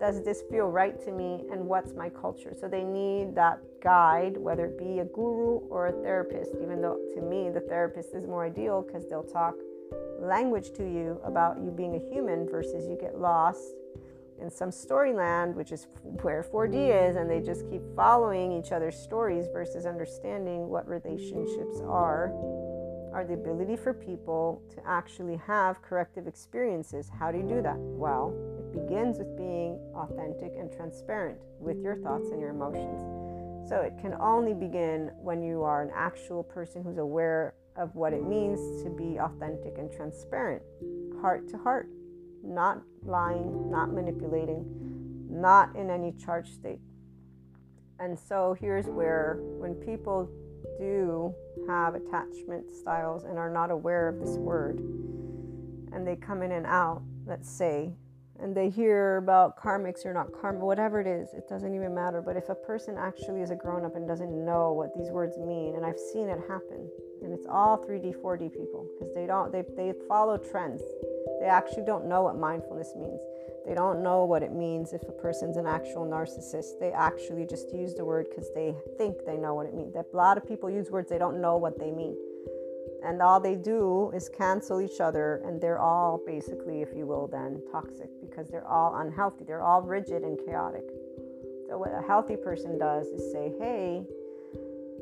Does 0.00 0.24
this 0.24 0.42
feel 0.50 0.66
right 0.66 1.00
to 1.04 1.12
me 1.12 1.44
and 1.52 1.64
what's 1.64 1.94
my 1.94 2.08
culture? 2.08 2.52
So 2.58 2.66
they 2.66 2.82
need 2.82 3.36
that 3.36 3.60
guide, 3.80 4.36
whether 4.36 4.66
it 4.66 4.78
be 4.78 4.98
a 4.98 5.04
guru 5.04 5.60
or 5.70 5.86
a 5.86 5.92
therapist, 5.92 6.50
even 6.60 6.82
though 6.82 6.98
to 7.14 7.22
me 7.22 7.50
the 7.50 7.60
therapist 7.60 8.14
is 8.14 8.26
more 8.26 8.44
ideal 8.44 8.82
because 8.82 9.08
they'll 9.08 9.22
talk 9.22 9.54
language 10.20 10.72
to 10.72 10.82
you 10.82 11.20
about 11.24 11.58
you 11.58 11.70
being 11.70 11.94
a 11.94 12.12
human 12.12 12.48
versus 12.48 12.86
you 12.88 12.98
get 13.00 13.18
lost 13.18 13.74
in 14.40 14.50
some 14.50 14.70
storyland, 14.70 15.54
which 15.54 15.72
is 15.72 15.88
where 16.22 16.42
4D 16.42 17.08
is, 17.08 17.16
and 17.16 17.30
they 17.30 17.40
just 17.40 17.68
keep 17.68 17.82
following 17.96 18.52
each 18.52 18.72
other's 18.72 18.96
stories 18.96 19.46
versus 19.52 19.86
understanding 19.86 20.68
what 20.68 20.88
relationships 20.88 21.80
are, 21.86 22.32
are 23.12 23.24
the 23.26 23.34
ability 23.34 23.76
for 23.76 23.92
people 23.92 24.62
to 24.74 24.76
actually 24.86 25.36
have 25.36 25.82
corrective 25.82 26.26
experiences. 26.26 27.10
How 27.18 27.32
do 27.32 27.38
you 27.38 27.48
do 27.48 27.62
that? 27.62 27.76
Well, 27.76 28.34
it 28.58 28.86
begins 28.86 29.18
with 29.18 29.36
being 29.36 29.80
authentic 29.94 30.52
and 30.58 30.72
transparent 30.72 31.38
with 31.58 31.80
your 31.82 31.96
thoughts 31.96 32.30
and 32.30 32.40
your 32.40 32.50
emotions. 32.50 33.00
So 33.68 33.80
it 33.80 33.94
can 34.00 34.14
only 34.14 34.54
begin 34.54 35.10
when 35.20 35.42
you 35.42 35.62
are 35.62 35.82
an 35.82 35.90
actual 35.94 36.42
person 36.42 36.82
who's 36.82 36.98
aware 36.98 37.54
of 37.76 37.94
what 37.94 38.12
it 38.12 38.24
means 38.24 38.82
to 38.82 38.90
be 38.90 39.18
authentic 39.18 39.78
and 39.78 39.90
transparent, 39.92 40.62
heart 41.20 41.48
to 41.48 41.58
heart, 41.58 41.88
not 42.44 42.82
lying, 43.04 43.70
not 43.70 43.92
manipulating, 43.92 44.64
not 45.30 45.74
in 45.76 45.90
any 45.90 46.12
charged 46.12 46.54
state. 46.54 46.80
And 48.00 48.18
so 48.18 48.56
here's 48.58 48.86
where, 48.86 49.38
when 49.40 49.74
people 49.74 50.30
do 50.78 51.34
have 51.66 51.94
attachment 51.94 52.70
styles 52.72 53.24
and 53.24 53.38
are 53.38 53.50
not 53.50 53.70
aware 53.70 54.08
of 54.08 54.20
this 54.20 54.36
word, 54.36 54.78
and 55.92 56.06
they 56.06 56.16
come 56.16 56.42
in 56.42 56.52
and 56.52 56.66
out, 56.66 57.02
let's 57.26 57.50
say, 57.50 57.92
and 58.40 58.54
they 58.54 58.70
hear 58.70 59.16
about 59.16 59.60
karmics 59.60 60.06
or 60.06 60.14
not 60.14 60.28
karma, 60.32 60.64
whatever 60.64 61.00
it 61.00 61.08
is, 61.08 61.34
it 61.34 61.48
doesn't 61.48 61.74
even 61.74 61.92
matter. 61.92 62.22
But 62.22 62.36
if 62.36 62.48
a 62.48 62.54
person 62.54 62.96
actually 62.96 63.40
is 63.42 63.50
a 63.50 63.56
grown 63.56 63.84
up 63.84 63.96
and 63.96 64.06
doesn't 64.06 64.44
know 64.44 64.72
what 64.72 64.94
these 64.96 65.10
words 65.10 65.36
mean, 65.38 65.74
and 65.74 65.84
I've 65.84 65.98
seen 65.98 66.28
it 66.28 66.38
happen, 66.48 66.88
and 67.22 67.32
it's 67.32 67.46
all 67.50 67.78
3D, 67.78 68.14
4D 68.22 68.52
people 68.52 68.86
because 68.96 69.12
they 69.12 69.26
don't, 69.26 69.50
they, 69.50 69.64
they 69.76 69.92
follow 70.06 70.36
trends. 70.36 70.82
They 71.40 71.46
actually 71.46 71.84
don't 71.84 72.06
know 72.06 72.22
what 72.22 72.36
mindfulness 72.36 72.94
means. 72.96 73.20
They 73.66 73.74
don't 73.74 74.02
know 74.02 74.24
what 74.24 74.42
it 74.42 74.52
means 74.52 74.92
if 74.92 75.02
a 75.02 75.12
person's 75.12 75.56
an 75.56 75.66
actual 75.66 76.06
narcissist. 76.06 76.80
They 76.80 76.90
actually 76.90 77.46
just 77.46 77.72
use 77.72 77.94
the 77.94 78.04
word 78.04 78.26
because 78.30 78.50
they 78.54 78.74
think 78.96 79.24
they 79.26 79.36
know 79.36 79.54
what 79.54 79.66
it 79.66 79.74
means. 79.74 79.92
That 79.94 80.06
A 80.12 80.16
lot 80.16 80.38
of 80.38 80.46
people 80.46 80.70
use 80.70 80.90
words 80.90 81.10
they 81.10 81.18
don't 81.18 81.40
know 81.40 81.56
what 81.56 81.78
they 81.78 81.90
mean. 81.90 82.16
And 83.04 83.22
all 83.22 83.38
they 83.38 83.54
do 83.54 84.10
is 84.14 84.28
cancel 84.28 84.80
each 84.80 85.00
other, 85.00 85.40
and 85.44 85.60
they're 85.60 85.78
all 85.78 86.20
basically, 86.26 86.82
if 86.82 86.88
you 86.96 87.06
will, 87.06 87.28
then 87.28 87.62
toxic 87.70 88.10
because 88.20 88.48
they're 88.48 88.66
all 88.66 88.96
unhealthy. 88.96 89.44
They're 89.44 89.62
all 89.62 89.82
rigid 89.82 90.22
and 90.22 90.38
chaotic. 90.44 90.84
So, 91.68 91.78
what 91.78 91.92
a 91.92 92.02
healthy 92.06 92.36
person 92.36 92.78
does 92.78 93.06
is 93.08 93.30
say, 93.30 93.52
hey, 93.60 94.02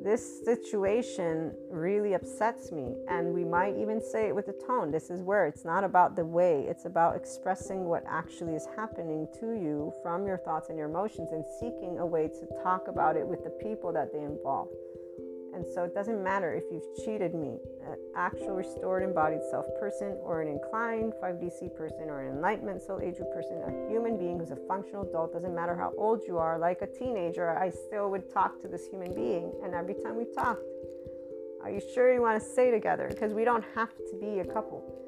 this 0.02 0.44
situation 0.44 1.52
really 1.70 2.14
upsets 2.14 2.70
me. 2.70 2.94
And 3.08 3.32
we 3.32 3.44
might 3.44 3.76
even 3.76 4.00
say 4.00 4.28
it 4.28 4.34
with 4.34 4.48
a 4.48 4.66
tone. 4.66 4.90
This 4.90 5.10
is 5.10 5.22
where 5.22 5.46
it's 5.46 5.64
not 5.64 5.84
about 5.84 6.16
the 6.16 6.24
way, 6.24 6.64
it's 6.68 6.84
about 6.84 7.16
expressing 7.16 7.84
what 7.84 8.04
actually 8.08 8.54
is 8.54 8.66
happening 8.76 9.26
to 9.40 9.52
you 9.52 9.92
from 10.02 10.26
your 10.26 10.38
thoughts 10.38 10.68
and 10.68 10.78
your 10.78 10.88
emotions 10.88 11.30
and 11.32 11.44
seeking 11.60 11.98
a 11.98 12.06
way 12.06 12.28
to 12.28 12.62
talk 12.62 12.88
about 12.88 13.16
it 13.16 13.26
with 13.26 13.42
the 13.44 13.50
people 13.50 13.92
that 13.92 14.12
they 14.12 14.20
involve. 14.20 14.68
And 15.56 15.64
so 15.66 15.84
it 15.84 15.94
doesn't 15.94 16.22
matter 16.22 16.52
if 16.52 16.64
you've 16.70 16.84
cheated 17.02 17.34
me, 17.34 17.56
an 17.86 17.96
actual 18.14 18.50
restored 18.50 19.02
embodied 19.02 19.40
self 19.50 19.64
person, 19.80 20.18
or 20.22 20.42
an 20.42 20.48
inclined 20.48 21.14
5DC 21.14 21.74
person, 21.74 22.10
or 22.10 22.20
an 22.20 22.36
enlightenment 22.36 22.82
soul 22.82 23.00
age 23.02 23.16
person, 23.32 23.62
a 23.66 23.90
human 23.90 24.18
being 24.18 24.38
who's 24.38 24.50
a 24.50 24.60
functional 24.68 25.08
adult, 25.08 25.32
doesn't 25.32 25.54
matter 25.54 25.74
how 25.74 25.94
old 25.96 26.20
you 26.28 26.36
are, 26.36 26.58
like 26.58 26.82
a 26.82 26.86
teenager, 26.86 27.58
I 27.58 27.70
still 27.70 28.10
would 28.10 28.30
talk 28.30 28.60
to 28.60 28.68
this 28.68 28.86
human 28.86 29.14
being. 29.14 29.50
And 29.64 29.74
every 29.74 29.94
time 29.94 30.18
we 30.18 30.26
talked, 30.34 30.62
are 31.62 31.70
you 31.70 31.80
sure 31.94 32.12
you 32.12 32.20
want 32.20 32.38
to 32.38 32.46
stay 32.46 32.70
together? 32.70 33.06
Because 33.08 33.32
we 33.32 33.44
don't 33.44 33.64
have 33.74 33.96
to 33.96 34.16
be 34.20 34.40
a 34.40 34.44
couple. 34.44 35.05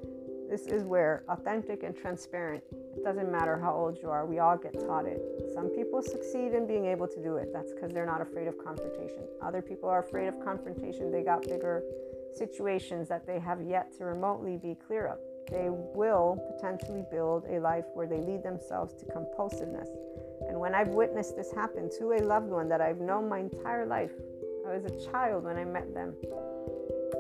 This 0.49 0.67
is 0.67 0.85
where 0.85 1.25
authentic 1.29 1.83
and 1.83 1.95
transparent 1.95 2.65
it 2.99 3.05
doesn't 3.05 3.31
matter 3.31 3.59
how 3.59 3.75
old 3.75 3.99
you 4.03 4.11
are, 4.11 4.27
we 4.27 4.41
all 4.41 4.57
get 4.57 4.75
taught 4.75 5.07
it. 5.07 5.21
Some 5.55 5.69
people 5.69 6.03
succeed 6.03 6.53
in 6.53 6.67
being 6.67 6.87
able 6.87 7.07
to 7.07 7.23
do 7.23 7.37
it. 7.37 7.51
That's 7.53 7.73
because 7.73 7.93
they're 7.93 8.07
not 8.07 8.21
afraid 8.21 8.49
of 8.49 8.59
confrontation. 8.59 9.23
Other 9.41 9.63
people 9.63 9.89
are 9.89 10.01
afraid 10.01 10.27
of 10.27 10.43
confrontation. 10.43 11.13
They 11.13 11.23
got 11.23 11.43
bigger 11.43 11.83
situations 12.37 13.09
that 13.09 13.27
they 13.27 13.39
have 13.39 13.63
yet 13.63 13.97
to 13.99 14.05
remotely 14.05 14.57
be 14.57 14.75
clear 14.75 15.07
of. 15.07 15.19
They 15.51 15.69
will 15.71 16.43
potentially 16.57 17.05
build 17.11 17.45
a 17.49 17.61
life 17.61 17.85
where 17.95 18.07
they 18.07 18.21
lead 18.21 18.43
themselves 18.43 18.95
to 18.95 19.05
compulsiveness. 19.07 19.89
And 20.49 20.59
when 20.59 20.75
I've 20.75 20.89
witnessed 20.89 21.37
this 21.37 21.53
happen 21.53 21.89
to 21.99 22.13
a 22.13 22.21
loved 22.25 22.51
one 22.51 22.69
that 22.69 22.81
I've 22.81 23.01
known 23.01 23.29
my 23.29 23.39
entire 23.39 23.87
life, 23.87 24.13
I 24.67 24.77
was 24.77 24.85
a 24.85 25.11
child 25.11 25.45
when 25.45 25.57
I 25.57 25.65
met 25.65 25.95
them. 25.95 26.15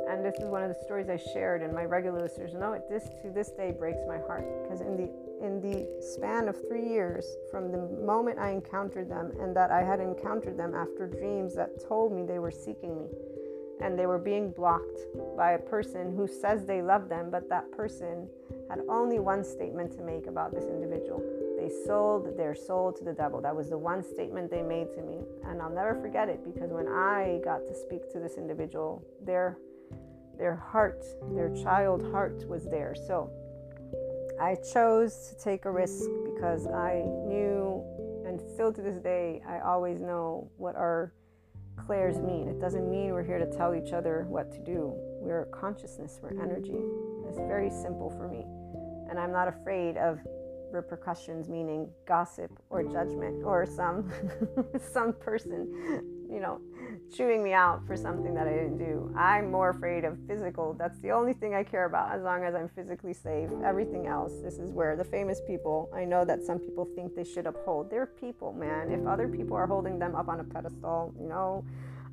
And 0.08 0.24
this 0.24 0.36
is 0.36 0.48
one 0.48 0.62
of 0.62 0.68
the 0.68 0.82
stories 0.84 1.08
I 1.08 1.16
shared, 1.16 1.62
and 1.62 1.74
my 1.74 1.84
regular 1.84 2.20
listeners 2.20 2.54
know 2.54 2.72
it. 2.72 2.88
This 2.88 3.08
to 3.22 3.30
this 3.30 3.50
day 3.50 3.72
breaks 3.72 4.00
my 4.08 4.18
heart 4.18 4.44
because 4.62 4.80
in 4.80 4.96
the 4.96 5.10
in 5.44 5.60
the 5.60 5.86
span 6.02 6.48
of 6.48 6.56
three 6.66 6.88
years 6.88 7.24
from 7.50 7.70
the 7.70 7.78
moment 7.78 8.38
I 8.38 8.50
encountered 8.50 9.08
them 9.08 9.32
and 9.40 9.54
that 9.54 9.70
I 9.70 9.82
had 9.82 10.00
encountered 10.00 10.56
them 10.56 10.74
after 10.74 11.06
dreams 11.06 11.54
that 11.54 11.86
told 11.86 12.12
me 12.12 12.24
they 12.24 12.40
were 12.40 12.50
seeking 12.50 12.98
me 12.98 13.06
and 13.80 13.98
they 13.98 14.06
were 14.06 14.18
being 14.18 14.50
blocked 14.50 14.98
by 15.36 15.52
a 15.52 15.58
person 15.58 16.14
who 16.16 16.26
says 16.26 16.64
they 16.64 16.82
love 16.82 17.08
them, 17.08 17.30
but 17.30 17.48
that 17.48 17.70
person 17.70 18.28
had 18.68 18.80
only 18.88 19.18
one 19.18 19.44
statement 19.44 19.92
to 19.92 20.02
make 20.02 20.26
about 20.26 20.52
this 20.52 20.64
individual. 20.64 21.22
They 21.56 21.70
sold 21.86 22.36
their 22.36 22.54
soul 22.54 22.92
to 22.92 23.04
the 23.04 23.12
devil. 23.12 23.40
That 23.40 23.54
was 23.54 23.70
the 23.70 23.78
one 23.78 24.02
statement 24.02 24.50
they 24.50 24.62
made 24.62 24.92
to 24.94 25.02
me. 25.02 25.18
And 25.44 25.62
I'll 25.62 25.70
never 25.70 25.94
forget 26.00 26.28
it 26.28 26.44
because 26.44 26.70
when 26.70 26.88
I 26.88 27.40
got 27.44 27.64
to 27.66 27.74
speak 27.74 28.10
to 28.12 28.18
this 28.18 28.36
individual, 28.36 29.04
their 29.24 29.58
their 30.38 30.56
heart, 30.56 31.04
their 31.34 31.52
child 31.62 32.10
heart 32.12 32.48
was 32.48 32.64
there. 32.64 32.94
So 32.94 33.30
I 34.40 34.56
chose 34.72 35.28
to 35.28 35.44
take 35.44 35.64
a 35.64 35.70
risk 35.70 36.04
because 36.24 36.66
I 36.66 37.02
knew, 37.26 37.82
and 38.24 38.40
still 38.54 38.72
to 38.72 38.80
this 38.80 38.98
day, 38.98 39.42
I 39.48 39.58
always 39.60 40.00
know 40.00 40.50
what 40.56 40.76
our 40.76 41.12
clairs 41.76 42.18
mean. 42.18 42.48
It 42.48 42.60
doesn't 42.60 42.88
mean 42.88 43.12
we're 43.12 43.24
here 43.24 43.38
to 43.38 43.50
tell 43.50 43.74
each 43.74 43.92
other 43.92 44.26
what 44.28 44.52
to 44.52 44.58
do. 44.60 44.92
We're 45.20 45.46
consciousness, 45.46 46.20
we're 46.22 46.40
energy. 46.40 46.78
It's 47.28 47.38
very 47.38 47.70
simple 47.70 48.10
for 48.10 48.28
me. 48.28 48.44
And 49.10 49.18
I'm 49.18 49.32
not 49.32 49.48
afraid 49.48 49.96
of 49.96 50.20
repercussions, 50.70 51.48
meaning 51.48 51.88
gossip 52.06 52.50
or 52.70 52.82
judgment 52.82 53.42
or 53.44 53.66
some 53.66 54.12
some 54.92 55.14
person, 55.14 56.02
you 56.30 56.40
know, 56.40 56.60
chewing 57.14 57.42
me 57.42 57.52
out 57.52 57.86
for 57.86 57.96
something 57.96 58.34
that 58.34 58.46
I 58.46 58.52
didn't 58.52 58.78
do. 58.78 59.12
I'm 59.16 59.50
more 59.50 59.70
afraid 59.70 60.04
of 60.04 60.18
physical. 60.26 60.74
That's 60.74 60.98
the 61.00 61.10
only 61.10 61.32
thing 61.32 61.54
I 61.54 61.62
care 61.62 61.84
about 61.84 62.12
as 62.12 62.22
long 62.22 62.44
as 62.44 62.54
I'm 62.54 62.68
physically 62.68 63.14
safe. 63.14 63.50
Everything 63.64 64.06
else, 64.06 64.32
this 64.42 64.58
is 64.58 64.72
where 64.72 64.96
the 64.96 65.04
famous 65.04 65.40
people, 65.46 65.90
I 65.94 66.04
know 66.04 66.24
that 66.24 66.42
some 66.44 66.58
people 66.58 66.88
think 66.94 67.14
they 67.14 67.24
should 67.24 67.46
uphold. 67.46 67.90
They're 67.90 68.06
people, 68.06 68.52
man. 68.52 68.90
If 68.90 69.06
other 69.06 69.28
people 69.28 69.56
are 69.56 69.66
holding 69.66 69.98
them 69.98 70.14
up 70.14 70.28
on 70.28 70.40
a 70.40 70.44
pedestal, 70.44 71.14
you 71.18 71.28
know, 71.28 71.64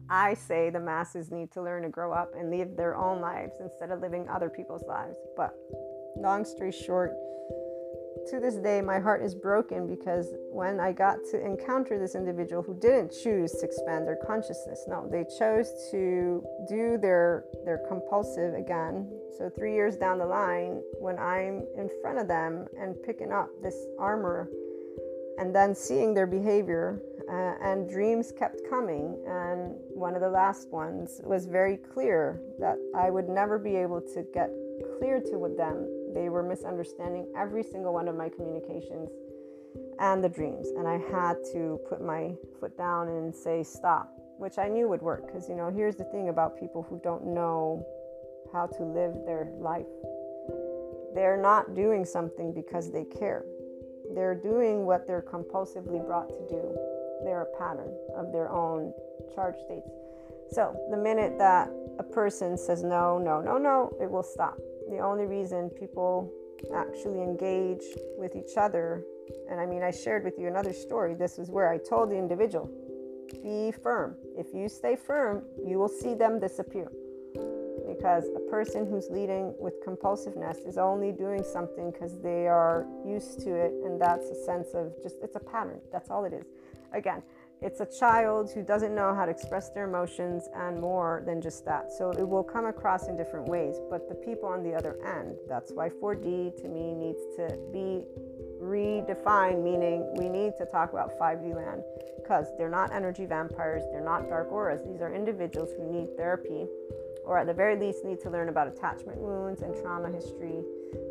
I 0.09 0.35
say 0.35 0.69
the 0.69 0.79
masses 0.79 1.31
need 1.31 1.51
to 1.53 1.61
learn 1.61 1.83
to 1.83 1.89
grow 1.89 2.13
up 2.13 2.33
and 2.37 2.51
live 2.51 2.77
their 2.77 2.95
own 2.95 3.21
lives 3.21 3.55
instead 3.59 3.91
of 3.91 4.01
living 4.01 4.27
other 4.29 4.49
people's 4.49 4.83
lives. 4.87 5.17
But 5.35 5.55
long 6.17 6.45
story 6.45 6.71
short, 6.71 7.13
to 8.29 8.39
this 8.39 8.55
day, 8.55 8.81
my 8.81 8.99
heart 8.99 9.21
is 9.21 9.35
broken 9.35 9.87
because 9.87 10.33
when 10.49 10.79
I 10.79 10.91
got 10.91 11.17
to 11.31 11.45
encounter 11.45 11.99
this 11.99 12.15
individual 12.15 12.63
who 12.63 12.73
didn't 12.73 13.11
choose 13.11 13.51
to 13.53 13.65
expand 13.65 14.07
their 14.07 14.17
consciousness, 14.25 14.85
no, 14.87 15.07
they 15.11 15.25
chose 15.37 15.71
to 15.91 16.43
do 16.67 16.97
their 16.97 17.45
their 17.65 17.79
compulsive 17.87 18.55
again. 18.55 19.09
So 19.37 19.49
three 19.49 19.73
years 19.73 19.95
down 19.95 20.17
the 20.17 20.25
line, 20.25 20.81
when 20.99 21.19
I'm 21.19 21.67
in 21.77 21.89
front 22.01 22.17
of 22.17 22.27
them 22.27 22.67
and 22.79 22.95
picking 23.03 23.31
up 23.31 23.49
this 23.61 23.85
armor, 23.99 24.49
and 25.37 25.53
then 25.53 25.75
seeing 25.75 26.13
their 26.13 26.27
behavior, 26.27 27.01
uh, 27.29 27.55
and 27.61 27.89
dreams 27.89 28.31
kept 28.31 28.61
coming, 28.69 29.17
and 29.27 29.75
one 29.89 30.15
of 30.15 30.21
the 30.21 30.29
last 30.29 30.69
ones 30.69 31.21
was 31.23 31.45
very 31.45 31.77
clear 31.77 32.41
that 32.59 32.77
I 32.95 33.09
would 33.09 33.29
never 33.29 33.59
be 33.59 33.75
able 33.75 34.01
to 34.01 34.23
get 34.33 34.49
clear 34.97 35.19
to 35.19 35.37
with 35.37 35.57
them 35.57 35.87
they 36.15 36.29
were 36.29 36.41
misunderstanding 36.41 37.31
every 37.37 37.61
single 37.61 37.93
one 37.93 38.07
of 38.07 38.15
my 38.15 38.29
communications 38.29 39.11
and 39.99 40.23
the 40.23 40.29
dreams. 40.29 40.69
And 40.69 40.87
I 40.87 40.97
had 40.97 41.35
to 41.53 41.79
put 41.87 42.01
my 42.01 42.33
foot 42.59 42.75
down 42.77 43.09
and 43.09 43.35
say 43.35 43.61
stop, 43.61 44.11
which 44.39 44.57
I 44.57 44.67
knew 44.67 44.87
would 44.87 45.01
work. 45.01 45.27
Because, 45.27 45.47
you 45.47 45.55
know, 45.55 45.69
here's 45.69 45.95
the 45.95 46.05
thing 46.05 46.29
about 46.29 46.59
people 46.59 46.81
who 46.81 46.99
don't 47.03 47.27
know 47.27 47.85
how 48.51 48.65
to 48.65 48.83
live 48.83 49.13
their 49.25 49.51
life 49.59 49.85
they're 51.15 51.41
not 51.41 51.73
doing 51.73 52.03
something 52.03 52.53
because 52.53 52.91
they 52.91 53.05
care. 53.05 53.45
They're 54.13 54.35
doing 54.35 54.85
what 54.85 55.07
they're 55.07 55.23
compulsively 55.23 56.05
brought 56.05 56.27
to 56.27 56.47
do. 56.49 56.77
They're 57.23 57.43
a 57.43 57.57
pattern 57.57 57.91
of 58.15 58.33
their 58.33 58.49
own 58.51 58.93
charge 59.33 59.55
states. 59.65 59.89
So 60.51 60.77
the 60.91 60.97
minute 60.97 61.37
that 61.39 61.71
a 61.97 62.03
person 62.03 62.57
says 62.57 62.83
no, 62.83 63.17
no, 63.17 63.41
no, 63.41 63.57
no, 63.57 63.95
it 64.01 64.11
will 64.11 64.23
stop 64.23 64.59
the 64.89 64.99
only 64.99 65.25
reason 65.25 65.69
people 65.69 66.31
actually 66.73 67.21
engage 67.21 67.83
with 68.17 68.35
each 68.35 68.57
other, 68.57 69.03
and 69.49 69.59
I 69.59 69.65
mean, 69.65 69.83
I 69.83 69.91
shared 69.91 70.23
with 70.23 70.37
you 70.39 70.47
another 70.47 70.73
story. 70.73 71.13
This 71.13 71.37
is 71.37 71.49
where 71.49 71.69
I 71.69 71.77
told 71.77 72.09
the 72.09 72.17
individual, 72.17 72.69
be 73.43 73.71
firm. 73.71 74.15
If 74.37 74.53
you 74.53 74.69
stay 74.69 74.95
firm, 74.95 75.43
you 75.65 75.77
will 75.77 75.89
see 75.89 76.13
them 76.13 76.39
disappear. 76.39 76.91
Because 77.87 78.25
a 78.35 78.49
person 78.49 78.85
who's 78.85 79.09
leading 79.09 79.53
with 79.59 79.75
compulsiveness 79.85 80.57
is 80.65 80.77
only 80.77 81.11
doing 81.11 81.43
something 81.43 81.91
because 81.91 82.19
they 82.19 82.47
are 82.47 82.85
used 83.05 83.39
to 83.41 83.53
it, 83.55 83.73
and 83.83 84.01
that's 84.01 84.27
a 84.27 84.35
sense 84.43 84.69
of 84.73 84.93
just, 85.03 85.17
it's 85.21 85.35
a 85.35 85.39
pattern. 85.39 85.79
That's 85.91 86.09
all 86.09 86.25
it 86.25 86.33
is. 86.33 86.45
Again, 86.93 87.21
it's 87.65 87.79
a 87.79 87.85
child 87.87 88.51
who 88.51 88.61
doesn't 88.61 88.93
know 88.93 89.15
how 89.15 89.25
to 89.25 89.31
express 89.31 89.69
their 89.69 89.85
emotions 89.85 90.47
and 90.53 90.79
more 90.79 91.23
than 91.25 91.41
just 91.41 91.65
that. 91.65 91.91
So 91.91 92.11
it 92.11 92.27
will 92.29 92.43
come 92.43 92.67
across 92.67 93.07
in 93.07 93.17
different 93.17 93.47
ways. 93.47 93.77
But 93.89 94.07
the 94.07 94.13
people 94.13 94.47
on 94.47 94.61
the 94.61 94.75
other 94.75 94.99
end, 95.03 95.37
that's 95.49 95.71
why 95.71 95.89
4D 95.89 96.61
to 96.61 96.67
me 96.67 96.93
needs 96.93 97.19
to 97.37 97.57
be 97.73 98.05
redefined, 98.61 99.63
meaning 99.63 100.13
we 100.15 100.29
need 100.29 100.53
to 100.59 100.65
talk 100.67 100.93
about 100.93 101.17
5D 101.19 101.55
land 101.55 101.81
because 102.21 102.45
they're 102.55 102.69
not 102.69 102.93
energy 102.93 103.25
vampires, 103.25 103.81
they're 103.91 103.99
not 103.99 104.29
dark 104.29 104.51
auras. 104.51 104.81
These 104.87 105.01
are 105.01 105.11
individuals 105.11 105.71
who 105.75 105.91
need 105.91 106.15
therapy 106.15 106.67
or 107.23 107.39
at 107.39 107.47
the 107.47 107.53
very 107.53 107.75
least 107.75 108.05
need 108.05 108.19
to 108.21 108.29
learn 108.29 108.49
about 108.49 108.67
attachment 108.67 109.17
wounds 109.17 109.63
and 109.63 109.73
trauma 109.81 110.11
history 110.11 110.63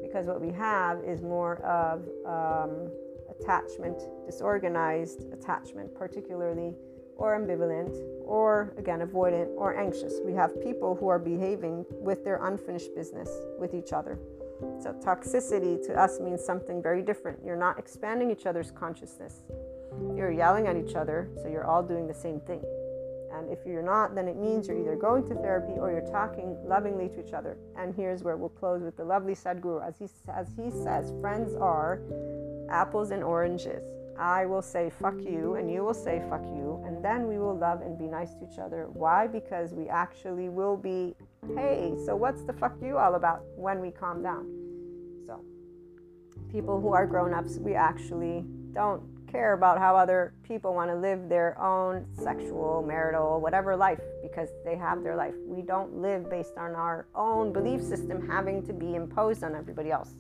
because 0.03 0.27
what 0.27 0.41
we 0.41 0.53
have 0.53 1.03
is 1.03 1.21
more 1.21 1.57
of 1.63 2.07
um, 2.25 2.89
attachment, 3.41 4.01
disorganized 4.27 5.33
attachment, 5.33 5.95
particularly 5.95 6.75
or 7.17 7.39
ambivalent 7.39 7.95
or 8.25 8.75
again 8.79 9.01
avoidant 9.01 9.49
or 9.57 9.79
anxious. 9.79 10.21
We 10.25 10.33
have 10.35 10.61
people 10.63 10.97
who 10.97 11.09
are 11.09 11.19
behaving 11.19 11.85
with 11.91 12.25
their 12.25 12.45
unfinished 12.45 12.95
business 12.95 13.31
with 13.59 13.75
each 13.75 13.93
other. 13.93 14.19
So, 14.81 14.93
toxicity 14.95 15.85
to 15.87 16.01
us 16.01 16.21
means 16.21 16.45
something 16.45 16.83
very 16.83 17.03
different. 17.03 17.39
You're 17.45 17.57
not 17.57 17.79
expanding 17.79 18.31
each 18.31 18.47
other's 18.47 18.71
consciousness. 18.71 19.43
You're 20.17 20.33
yelling 20.33 20.67
at 20.67 20.77
each 20.77 20.95
other, 20.95 21.29
so 21.43 21.49
you're 21.49 21.67
all 21.67 21.83
doing 21.83 22.07
the 22.07 22.15
same 22.15 22.41
thing. 22.41 22.63
And 23.33 23.51
if 23.51 23.67
you're 23.67 23.83
not, 23.83 24.15
then 24.15 24.29
it 24.29 24.37
means 24.37 24.69
you're 24.69 24.79
either 24.79 24.95
going 24.95 25.27
to 25.29 25.35
therapy 25.35 25.73
or 25.79 25.91
you're 25.91 26.13
talking 26.13 26.57
lovingly 26.65 27.09
to 27.11 27.27
each 27.27 27.33
other. 27.33 27.57
And 27.77 27.93
here's 27.95 28.23
where 28.23 28.37
we'll 28.37 28.49
close 28.49 28.83
with 28.83 28.97
the 28.97 29.05
lovely 29.05 29.35
Sadhguru. 29.35 29.87
As 29.87 29.99
he, 29.99 30.07
as 30.33 30.49
he 30.57 30.71
says, 30.71 31.13
friends 31.21 31.55
are 31.55 32.01
apples 32.75 33.13
and 33.13 33.23
oranges. 33.23 33.85
I 34.19 34.47
will 34.47 34.63
say 34.63 34.91
fuck 34.91 35.15
you, 35.21 35.55
and 35.55 35.71
you 35.71 35.85
will 35.85 35.95
say 35.95 36.21
fuck 36.29 36.43
you, 36.43 36.83
and 36.87 37.05
then 37.05 37.29
we 37.29 37.39
will 37.39 37.57
love 37.57 37.81
and 37.83 37.97
be 37.97 38.07
nice 38.07 38.35
to 38.35 38.49
each 38.51 38.59
other. 38.59 38.89
Why? 38.93 39.29
Because 39.29 39.73
we 39.73 39.89
actually 39.89 40.49
will 40.49 40.77
be, 40.77 41.15
hey, 41.57 41.95
so 42.05 42.17
what's 42.17 42.43
the 42.43 42.53
fuck 42.53 42.75
you 42.83 42.99
all 42.99 43.15
about 43.15 43.43
when 43.57 43.81
we 43.81 43.91
calm 43.91 44.23
down? 44.23 44.45
So, 45.27 45.45
people 46.51 46.81
who 46.81 46.93
are 46.93 47.07
grown 47.07 47.33
ups, 47.33 47.59
we 47.59 47.75
actually 47.75 48.45
don't 48.73 49.03
care 49.31 49.53
about 49.53 49.79
how 49.79 49.97
other 49.97 50.33
people 50.43 50.75
want 50.75 50.91
to 50.91 50.97
live 50.97 51.29
their 51.29 51.61
own 51.61 52.07
sexual, 52.13 52.85
marital, 52.87 53.41
whatever 53.41 53.77
life 53.77 54.01
because 54.23 54.49
they 54.65 54.77
have 54.77 55.03
their 55.03 55.17
life. 55.17 55.35
We 55.47 55.63
don't 55.63 55.97
live 56.01 56.31
based 56.31 56.57
on 56.57 56.75
our 56.77 57.07
own 57.15 57.53
belief 57.53 57.83
system 57.83 58.29
having 58.29 58.65
to 58.67 58.73
be 58.73 58.95
imposed 58.95 59.43
on 59.43 59.57
everybody 59.57 59.91
else. 59.91 60.15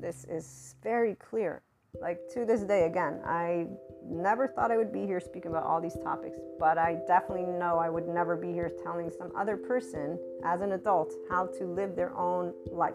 This 0.00 0.24
is 0.30 0.74
very 0.82 1.14
clear. 1.16 1.62
Like 2.00 2.20
to 2.32 2.46
this 2.46 2.62
day, 2.62 2.86
again, 2.86 3.20
I 3.26 3.66
never 4.08 4.48
thought 4.48 4.70
I 4.70 4.76
would 4.76 4.92
be 4.92 5.04
here 5.06 5.20
speaking 5.20 5.50
about 5.50 5.64
all 5.64 5.80
these 5.80 5.98
topics, 6.02 6.38
but 6.58 6.78
I 6.78 6.98
definitely 7.06 7.46
know 7.46 7.78
I 7.78 7.90
would 7.90 8.08
never 8.08 8.36
be 8.36 8.52
here 8.52 8.70
telling 8.82 9.10
some 9.10 9.30
other 9.36 9.56
person 9.56 10.18
as 10.44 10.62
an 10.62 10.72
adult 10.72 11.12
how 11.28 11.46
to 11.58 11.64
live 11.64 11.96
their 11.96 12.16
own 12.16 12.54
life 12.72 12.94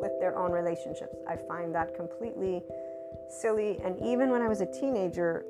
with 0.00 0.12
their 0.20 0.38
own 0.38 0.52
relationships. 0.52 1.16
I 1.28 1.36
find 1.48 1.74
that 1.74 1.96
completely 1.96 2.62
silly. 3.40 3.78
And 3.82 3.98
even 4.00 4.30
when 4.30 4.42
I 4.42 4.48
was 4.48 4.60
a 4.60 4.66
teenager, 4.66 5.44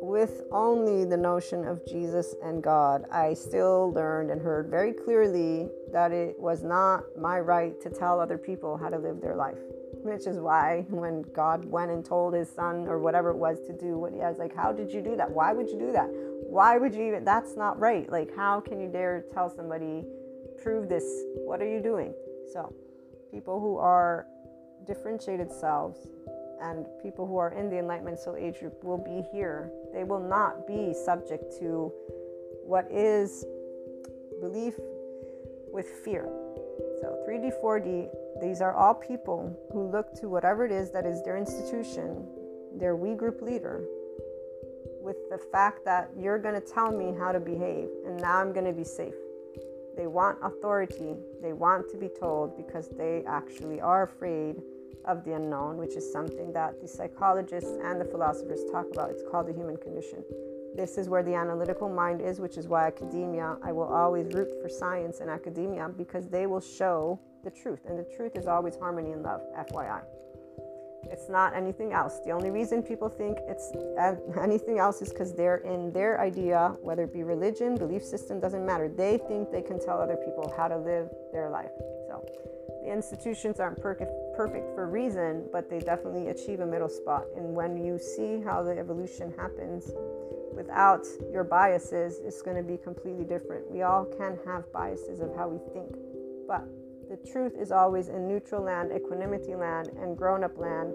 with 0.00 0.42
only 0.50 1.04
the 1.04 1.16
notion 1.16 1.64
of 1.66 1.84
Jesus 1.86 2.34
and 2.42 2.62
God, 2.62 3.04
I 3.12 3.34
still 3.34 3.92
learned 3.92 4.30
and 4.30 4.40
heard 4.40 4.68
very 4.68 4.92
clearly 4.92 5.68
that 5.92 6.10
it 6.10 6.38
was 6.38 6.62
not 6.62 7.04
my 7.16 7.38
right 7.38 7.80
to 7.82 7.90
tell 7.90 8.20
other 8.20 8.38
people 8.38 8.76
how 8.76 8.88
to 8.88 8.98
live 8.98 9.20
their 9.20 9.36
life. 9.36 9.58
Which 10.02 10.26
is 10.26 10.38
why 10.38 10.84
when 10.88 11.22
God 11.34 11.64
went 11.64 11.90
and 11.90 12.04
told 12.04 12.34
his 12.34 12.48
son 12.48 12.86
or 12.86 12.98
whatever 12.98 13.30
it 13.30 13.36
was 13.36 13.58
to 13.66 13.72
do 13.72 13.98
what 13.98 14.12
he 14.12 14.18
has, 14.20 14.38
like, 14.38 14.54
how 14.54 14.72
did 14.72 14.92
you 14.92 15.00
do 15.02 15.16
that? 15.16 15.30
Why 15.30 15.52
would 15.52 15.68
you 15.68 15.78
do 15.78 15.92
that? 15.92 16.08
Why 16.48 16.78
would 16.78 16.94
you 16.94 17.02
even? 17.02 17.24
That's 17.24 17.56
not 17.56 17.78
right. 17.78 18.10
Like, 18.10 18.34
how 18.34 18.60
can 18.60 18.80
you 18.80 18.88
dare 18.88 19.24
tell 19.32 19.50
somebody, 19.50 20.04
prove 20.62 20.88
this? 20.88 21.04
What 21.34 21.60
are 21.60 21.68
you 21.68 21.80
doing? 21.80 22.14
So, 22.52 22.72
people 23.30 23.60
who 23.60 23.76
are 23.76 24.26
differentiated 24.86 25.52
selves 25.52 25.98
and 26.62 26.86
people 27.02 27.26
who 27.26 27.36
are 27.36 27.52
in 27.52 27.68
the 27.68 27.78
Enlightenment 27.78 28.18
Soul 28.18 28.36
Age 28.36 28.58
group 28.60 28.82
will 28.82 28.98
be 28.98 29.22
here. 29.32 29.70
They 29.92 30.04
will 30.04 30.20
not 30.20 30.66
be 30.66 30.94
subject 30.94 31.58
to 31.60 31.92
what 32.64 32.86
is 32.90 33.44
belief 34.40 34.74
with 35.72 35.86
fear. 36.04 36.24
So 37.00 37.24
3D, 37.28 37.52
4D, 37.62 38.08
these 38.40 38.60
are 38.60 38.72
all 38.72 38.94
people 38.94 39.56
who 39.72 39.90
look 39.90 40.14
to 40.20 40.28
whatever 40.28 40.64
it 40.64 40.72
is 40.72 40.90
that 40.92 41.06
is 41.06 41.22
their 41.22 41.36
institution, 41.36 42.24
their 42.78 42.96
we 42.96 43.14
group 43.14 43.42
leader, 43.42 43.84
with 45.00 45.16
the 45.30 45.38
fact 45.38 45.84
that 45.84 46.10
you're 46.16 46.38
going 46.38 46.54
to 46.54 46.60
tell 46.60 46.92
me 46.92 47.14
how 47.18 47.32
to 47.32 47.40
behave 47.40 47.88
and 48.06 48.20
now 48.20 48.38
I'm 48.38 48.52
going 48.52 48.66
to 48.66 48.72
be 48.72 48.84
safe. 48.84 49.14
They 49.96 50.06
want 50.06 50.38
authority. 50.42 51.16
They 51.42 51.52
want 51.52 51.90
to 51.90 51.96
be 51.96 52.08
told 52.08 52.56
because 52.56 52.88
they 52.90 53.24
actually 53.26 53.80
are 53.80 54.04
afraid 54.04 54.62
of 55.04 55.24
the 55.24 55.32
unknown, 55.32 55.76
which 55.76 55.96
is 55.96 56.12
something 56.12 56.52
that 56.52 56.80
the 56.80 56.86
psychologists 56.86 57.72
and 57.82 58.00
the 58.00 58.04
philosophers 58.04 58.60
talk 58.70 58.86
about. 58.92 59.10
It's 59.10 59.22
called 59.28 59.48
the 59.48 59.52
human 59.52 59.76
condition. 59.76 60.22
This 60.76 60.98
is 60.98 61.08
where 61.08 61.24
the 61.24 61.34
analytical 61.34 61.88
mind 61.88 62.20
is, 62.20 62.38
which 62.38 62.56
is 62.56 62.68
why 62.68 62.86
academia, 62.86 63.56
I 63.62 63.72
will 63.72 63.92
always 63.92 64.32
root 64.32 64.50
for 64.62 64.68
science 64.68 65.18
and 65.18 65.28
academia 65.28 65.88
because 65.88 66.28
they 66.28 66.46
will 66.46 66.60
show 66.60 67.18
the 67.44 67.50
truth. 67.50 67.80
And 67.86 67.98
the 67.98 68.06
truth 68.16 68.36
is 68.36 68.46
always 68.46 68.76
harmony 68.76 69.12
and 69.12 69.22
love, 69.22 69.40
FYI. 69.56 70.02
It's 71.04 71.28
not 71.28 71.54
anything 71.54 71.92
else. 71.92 72.18
The 72.24 72.32
only 72.32 72.50
reason 72.50 72.82
people 72.82 73.08
think 73.08 73.38
it's 73.46 73.72
uh, 73.98 74.16
anything 74.42 74.78
else 74.78 75.00
is 75.00 75.10
because 75.10 75.34
they're 75.34 75.58
in 75.58 75.92
their 75.92 76.20
idea, 76.20 76.74
whether 76.82 77.04
it 77.04 77.12
be 77.12 77.22
religion, 77.22 77.76
belief 77.76 78.04
system, 78.04 78.40
doesn't 78.40 78.64
matter. 78.64 78.88
They 78.88 79.18
think 79.28 79.50
they 79.50 79.62
can 79.62 79.78
tell 79.78 80.00
other 80.00 80.16
people 80.16 80.52
how 80.56 80.68
to 80.68 80.76
live 80.76 81.08
their 81.32 81.50
life. 81.50 81.70
So 82.08 82.24
the 82.82 82.92
institutions 82.92 83.60
aren't 83.60 83.80
perfect 83.80 84.12
perfect 84.36 84.72
for 84.74 84.88
reason, 84.88 85.48
but 85.52 85.68
they 85.68 85.80
definitely 85.80 86.28
achieve 86.28 86.60
a 86.60 86.66
middle 86.66 86.88
spot. 86.88 87.24
And 87.36 87.54
when 87.54 87.76
you 87.76 87.98
see 87.98 88.40
how 88.40 88.62
the 88.62 88.78
evolution 88.78 89.34
happens 89.36 89.90
without 90.54 91.04
your 91.32 91.42
biases, 91.42 92.20
it's 92.24 92.40
going 92.40 92.56
to 92.56 92.62
be 92.62 92.76
completely 92.76 93.24
different. 93.24 93.68
We 93.68 93.82
all 93.82 94.04
can 94.04 94.38
have 94.46 94.72
biases 94.72 95.18
of 95.18 95.34
how 95.34 95.48
we 95.48 95.58
think, 95.72 95.96
but 96.46 96.62
the 97.08 97.16
truth 97.30 97.54
is 97.58 97.72
always 97.72 98.08
in 98.08 98.28
neutral 98.28 98.62
land, 98.62 98.90
equanimity 98.94 99.54
land, 99.54 99.88
and 99.98 100.16
grown 100.16 100.44
up 100.44 100.58
land. 100.58 100.92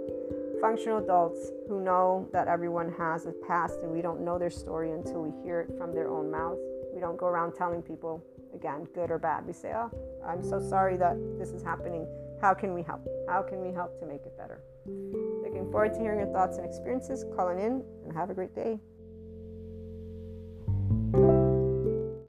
Functional 0.62 1.00
adults 1.00 1.52
who 1.68 1.82
know 1.82 2.30
that 2.32 2.48
everyone 2.48 2.94
has 2.98 3.26
a 3.26 3.34
past 3.48 3.80
and 3.82 3.92
we 3.92 4.02
don't 4.02 4.22
know 4.22 4.38
their 4.38 4.52
story 4.52 4.92
until 4.92 5.24
we 5.24 5.32
hear 5.44 5.62
it 5.62 5.78
from 5.78 5.94
their 5.94 6.08
own 6.08 6.30
mouths. 6.30 6.62
We 6.94 7.02
don't 7.02 7.18
go 7.18 7.26
around 7.26 7.54
telling 7.54 7.82
people, 7.82 8.24
again, 8.54 8.88
good 8.94 9.10
or 9.10 9.18
bad. 9.18 9.46
We 9.46 9.54
say, 9.54 9.74
oh, 9.76 9.90
I'm 10.26 10.44
so 10.44 10.60
sorry 10.60 10.96
that 10.98 11.18
this 11.40 11.50
is 11.50 11.64
happening. 11.64 12.08
How 12.40 12.54
can 12.54 12.74
we 12.74 12.84
help? 12.84 13.08
How 13.28 13.42
can 13.42 13.62
we 13.62 13.74
help 13.74 14.00
to 14.00 14.06
make 14.06 14.22
it 14.26 14.38
better? 14.38 14.62
Looking 14.86 15.70
forward 15.72 15.94
to 15.94 16.00
hearing 16.00 16.20
your 16.20 16.32
thoughts 16.32 16.58
and 16.58 16.66
experiences. 16.66 17.26
Calling 17.36 17.60
in 17.60 17.84
and 18.04 18.14
have 18.14 18.30
a 18.30 18.34
great 18.34 18.54
day. 18.54 18.80